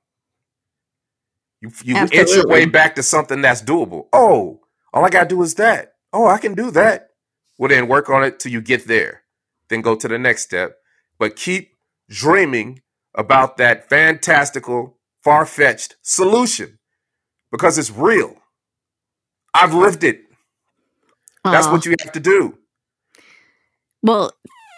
You 1.61 1.71
you 1.83 1.95
inch 2.11 2.35
your 2.35 2.47
way 2.47 2.65
back 2.65 2.95
to 2.95 3.03
something 3.03 3.41
that's 3.41 3.61
doable. 3.63 4.07
Oh, 4.13 4.61
all 4.93 5.05
I 5.05 5.09
gotta 5.09 5.29
do 5.29 5.41
is 5.43 5.55
that. 5.55 5.93
Oh, 6.13 6.27
I 6.27 6.37
can 6.39 6.55
do 6.55 6.71
that. 6.71 7.11
Well, 7.59 7.69
then 7.69 7.87
work 7.87 8.09
on 8.09 8.23
it 8.23 8.39
till 8.39 8.51
you 8.51 8.61
get 8.61 8.87
there. 8.87 9.23
Then 9.69 9.81
go 9.81 9.95
to 9.95 10.07
the 10.07 10.19
next 10.19 10.43
step. 10.43 10.77
But 11.19 11.35
keep 11.35 11.73
dreaming 12.09 12.81
about 13.15 13.57
that 13.57 13.89
fantastical, 13.89 14.97
far 15.23 15.45
fetched 15.45 15.97
solution 16.01 16.79
because 17.51 17.77
it's 17.77 17.91
real. 17.91 18.35
I've 19.53 19.73
lived 19.73 20.03
it. 20.03 20.21
That's 21.43 21.67
what 21.67 21.85
you 21.85 21.95
have 21.99 22.11
to 22.13 22.19
do. 22.19 22.57
Well, 24.03 24.31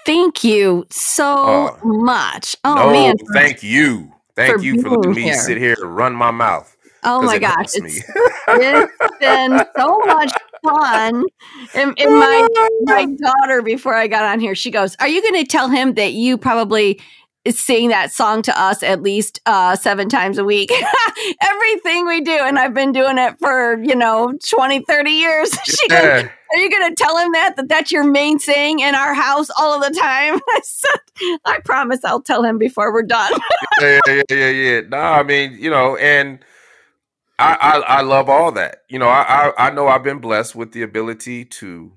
thank 0.06 0.44
you 0.44 0.86
so 0.90 1.68
uh, 1.68 1.86
much. 1.86 2.56
Oh 2.64 2.76
no, 2.76 2.92
man, 2.92 3.16
thank 3.34 3.64
you, 3.64 4.12
thank 4.36 4.58
for 4.58 4.62
you 4.64 4.82
for 4.82 4.90
letting 4.90 5.14
me 5.14 5.24
here. 5.24 5.36
sit 5.36 5.58
here 5.58 5.76
and 5.82 5.96
run 5.96 6.14
my 6.14 6.32
mouth. 6.32 6.76
Oh 7.06 7.22
my 7.22 7.38
gosh, 7.38 7.68
it's, 7.74 8.04
it's 8.48 9.18
been 9.20 9.62
so 9.78 10.00
much 10.06 10.32
fun. 10.64 11.26
And, 11.76 11.94
and 12.00 12.12
my 12.12 12.48
my 12.84 13.06
daughter, 13.22 13.62
before 13.62 13.94
I 13.94 14.08
got 14.08 14.24
on 14.24 14.40
here, 14.40 14.56
she 14.56 14.72
goes, 14.72 14.96
"Are 15.00 15.08
you 15.08 15.22
going 15.22 15.44
to 15.44 15.46
tell 15.46 15.70
him 15.70 15.96
that 15.96 16.14
you 16.14 16.38
probably 16.38 17.00
sing 17.52 17.90
that 17.90 18.12
song 18.12 18.42
to 18.42 18.60
us 18.60 18.84
at 18.84 19.02
least 19.02 19.42
uh, 19.46 19.76
seven 19.76 20.08
times 20.08 20.38
a 20.38 20.46
week. 20.46 20.72
Everything 21.42 22.06
we 22.06 22.22
do 22.22 22.32
and 22.32 22.58
i've 22.58 22.74
been 22.74 22.92
doing 22.92 23.18
it 23.18 23.38
for 23.40 23.82
you 23.84 23.96
know 23.96 24.34
20 24.50 24.82
30 24.82 25.12
years. 25.12 25.58
She 25.66 25.88
yeah. 25.90 26.22
goes, 26.22 26.30
are 26.54 26.60
you 26.60 26.70
going 26.70 26.90
to 26.90 27.04
tell 27.04 27.18
him 27.18 27.32
that 27.32 27.56
that 27.58 27.68
that's 27.68 27.92
your 27.92 28.04
main 28.04 28.38
thing 28.38 28.80
in 28.80 28.96
our 28.96 29.14
house 29.14 29.50
all 29.58 29.74
of 29.74 29.82
the 29.82 30.00
time? 30.00 30.40
I 30.50 30.60
said 30.64 31.38
i 31.46 31.60
promise 31.60 32.00
i'll 32.04 32.22
tell 32.22 32.44
him 32.44 32.58
before 32.58 32.94
we're 32.94 33.04
done. 33.04 33.32
Yeah 33.82 34.00
yeah 34.08 34.24
yeah 34.30 34.50
yeah 34.50 34.82
no 34.88 34.98
i 34.98 35.24
mean 35.24 35.58
you 35.60 35.70
know 35.70 35.96
and 35.98 36.40
I, 37.40 37.56
I, 37.56 37.98
I 37.98 38.02
love 38.02 38.30
all 38.30 38.52
that. 38.54 38.84
You 38.90 39.00
know 39.00 39.08
I, 39.08 39.52
I 39.58 39.68
i 39.68 39.72
know 39.72 39.88
i've 39.88 40.04
been 40.04 40.20
blessed 40.20 40.56
with 40.56 40.72
the 40.72 40.82
ability 40.84 41.46
to 41.46 41.94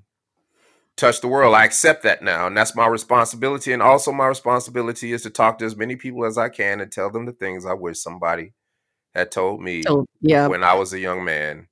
touch 0.97 1.21
the 1.21 1.27
world. 1.27 1.55
I 1.55 1.63
accept 1.63 2.03
that 2.03 2.21
now, 2.21 2.47
and 2.47 2.57
that's 2.57 2.75
my 2.75 2.87
responsibility. 2.87 3.71
And 3.71 3.81
also, 3.81 4.11
my 4.11 4.27
responsibility 4.27 5.13
is 5.13 5.23
to 5.23 5.29
talk 5.29 5.59
to 5.59 5.65
as 5.65 5.77
many 5.77 5.95
people 5.95 6.25
as 6.25 6.37
I 6.37 6.49
can 6.49 6.81
and 6.81 6.91
tell 6.91 7.09
them 7.09 7.25
the 7.25 7.31
things 7.31 7.65
I 7.65 7.73
wish 7.73 7.99
somebody 7.99 8.53
had 9.13 9.31
told 9.31 9.61
me 9.61 9.83
oh, 9.87 10.05
yeah. 10.21 10.47
when 10.47 10.63
I 10.63 10.73
was 10.73 10.91
a 10.93 10.99
young 10.99 11.23
man. 11.23 11.67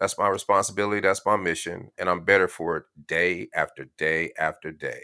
That's 0.00 0.18
my 0.18 0.28
responsibility. 0.28 1.00
That's 1.00 1.24
my 1.26 1.36
mission, 1.36 1.90
and 1.98 2.08
I'm 2.08 2.24
better 2.24 2.48
for 2.48 2.78
it 2.78 2.84
day 3.06 3.48
after 3.54 3.86
day 3.98 4.32
after 4.38 4.72
day. 4.72 5.02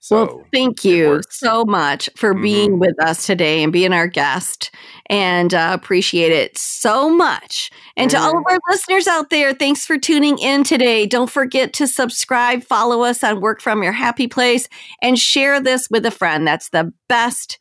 So 0.00 0.26
well, 0.26 0.44
thank 0.52 0.84
you 0.84 1.22
so 1.28 1.64
much 1.64 2.08
for 2.16 2.32
mm-hmm. 2.32 2.42
being 2.42 2.78
with 2.78 2.94
us 3.02 3.26
today 3.26 3.62
and 3.62 3.72
being 3.72 3.92
our 3.92 4.06
guest, 4.06 4.70
and 5.06 5.52
uh, 5.52 5.70
appreciate 5.72 6.32
it 6.32 6.56
so 6.56 7.10
much. 7.10 7.70
And 7.96 8.10
mm-hmm. 8.10 8.20
to 8.20 8.24
all 8.24 8.38
of 8.38 8.44
our 8.48 8.58
listeners 8.70 9.06
out 9.08 9.30
there, 9.30 9.52
thanks 9.52 9.84
for 9.84 9.98
tuning 9.98 10.38
in 10.38 10.62
today. 10.62 11.04
Don't 11.04 11.30
forget 11.30 11.72
to 11.74 11.86
subscribe, 11.86 12.62
follow 12.62 13.02
us 13.02 13.24
on 13.24 13.40
Work 13.40 13.60
From 13.60 13.82
Your 13.82 13.92
Happy 13.92 14.28
Place, 14.28 14.68
and 15.02 15.18
share 15.18 15.60
this 15.60 15.88
with 15.90 16.06
a 16.06 16.12
friend. 16.12 16.46
That's 16.46 16.68
the 16.68 16.92
best 17.08 17.58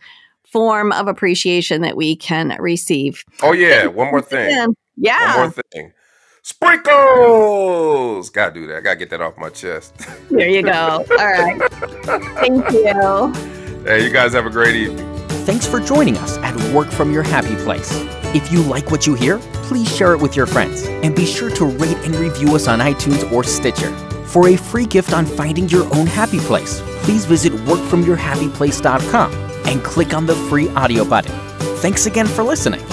form 0.52 0.92
of 0.92 1.08
appreciation 1.08 1.82
that 1.82 1.98
we 1.98 2.16
can 2.16 2.56
receive. 2.60 3.24
Oh 3.42 3.52
yeah, 3.52 3.88
one 3.88 4.12
more 4.12 4.22
thing. 4.22 4.76
Yeah. 4.96 5.38
One 5.38 5.54
more 5.54 5.64
thing. 5.72 5.92
Sprinkles! 6.48 8.30
Gotta 8.30 8.54
do 8.54 8.68
that. 8.68 8.82
Gotta 8.82 8.95
get 8.95 9.10
that 9.10 9.20
off 9.20 9.38
my 9.38 9.50
chest. 9.50 9.93
There 10.30 10.48
you 10.48 10.62
go. 10.64 10.72
All 10.72 11.04
right. 11.06 11.62
Thank 12.39 12.72
you. 12.72 13.34
Hey, 13.84 14.06
you 14.06 14.14
guys 14.14 14.32
have 14.32 14.45
a 14.45 14.50
great 14.50 14.78
evening. 14.78 15.06
Thanks 15.45 15.68
for 15.68 15.82
joining 15.82 16.16
us 16.16 16.38
at 16.38 16.56
Work 16.74 16.88
From 16.89 17.12
Your 17.12 17.24
Happy 17.24 17.58
Place. 17.66 17.91
If 18.34 18.50
you 18.50 18.64
like 18.64 18.91
what 18.91 19.06
you 19.06 19.14
hear, 19.14 19.39
please 19.68 19.93
share 19.93 20.14
it 20.14 20.22
with 20.22 20.38
your 20.38 20.45
friends 20.45 20.86
and 20.86 21.14
be 21.14 21.26
sure 21.26 21.50
to 21.50 21.66
rate 21.66 21.98
and 22.06 22.16
review 22.16 22.56
us 22.56 22.70
on 22.70 22.80
iTunes 22.80 23.30
or 23.30 23.43
Stitcher. 23.43 23.91
For 24.28 24.48
a 24.48 24.56
free 24.56 24.86
gift 24.86 25.12
on 25.12 25.26
finding 25.26 25.68
your 25.68 25.84
own 25.93 26.08
happy 26.08 26.39
place, 26.39 26.82
please 27.04 27.26
visit 27.26 27.52
workfromyourhappyplace.com 27.52 29.34
and 29.68 29.84
click 29.84 30.14
on 30.14 30.26
the 30.26 30.36
free 30.50 30.70
audio 30.70 31.04
button. 31.04 31.34
Thanks 31.80 32.06
again 32.06 32.26
for 32.26 32.43
listening. 32.43 32.86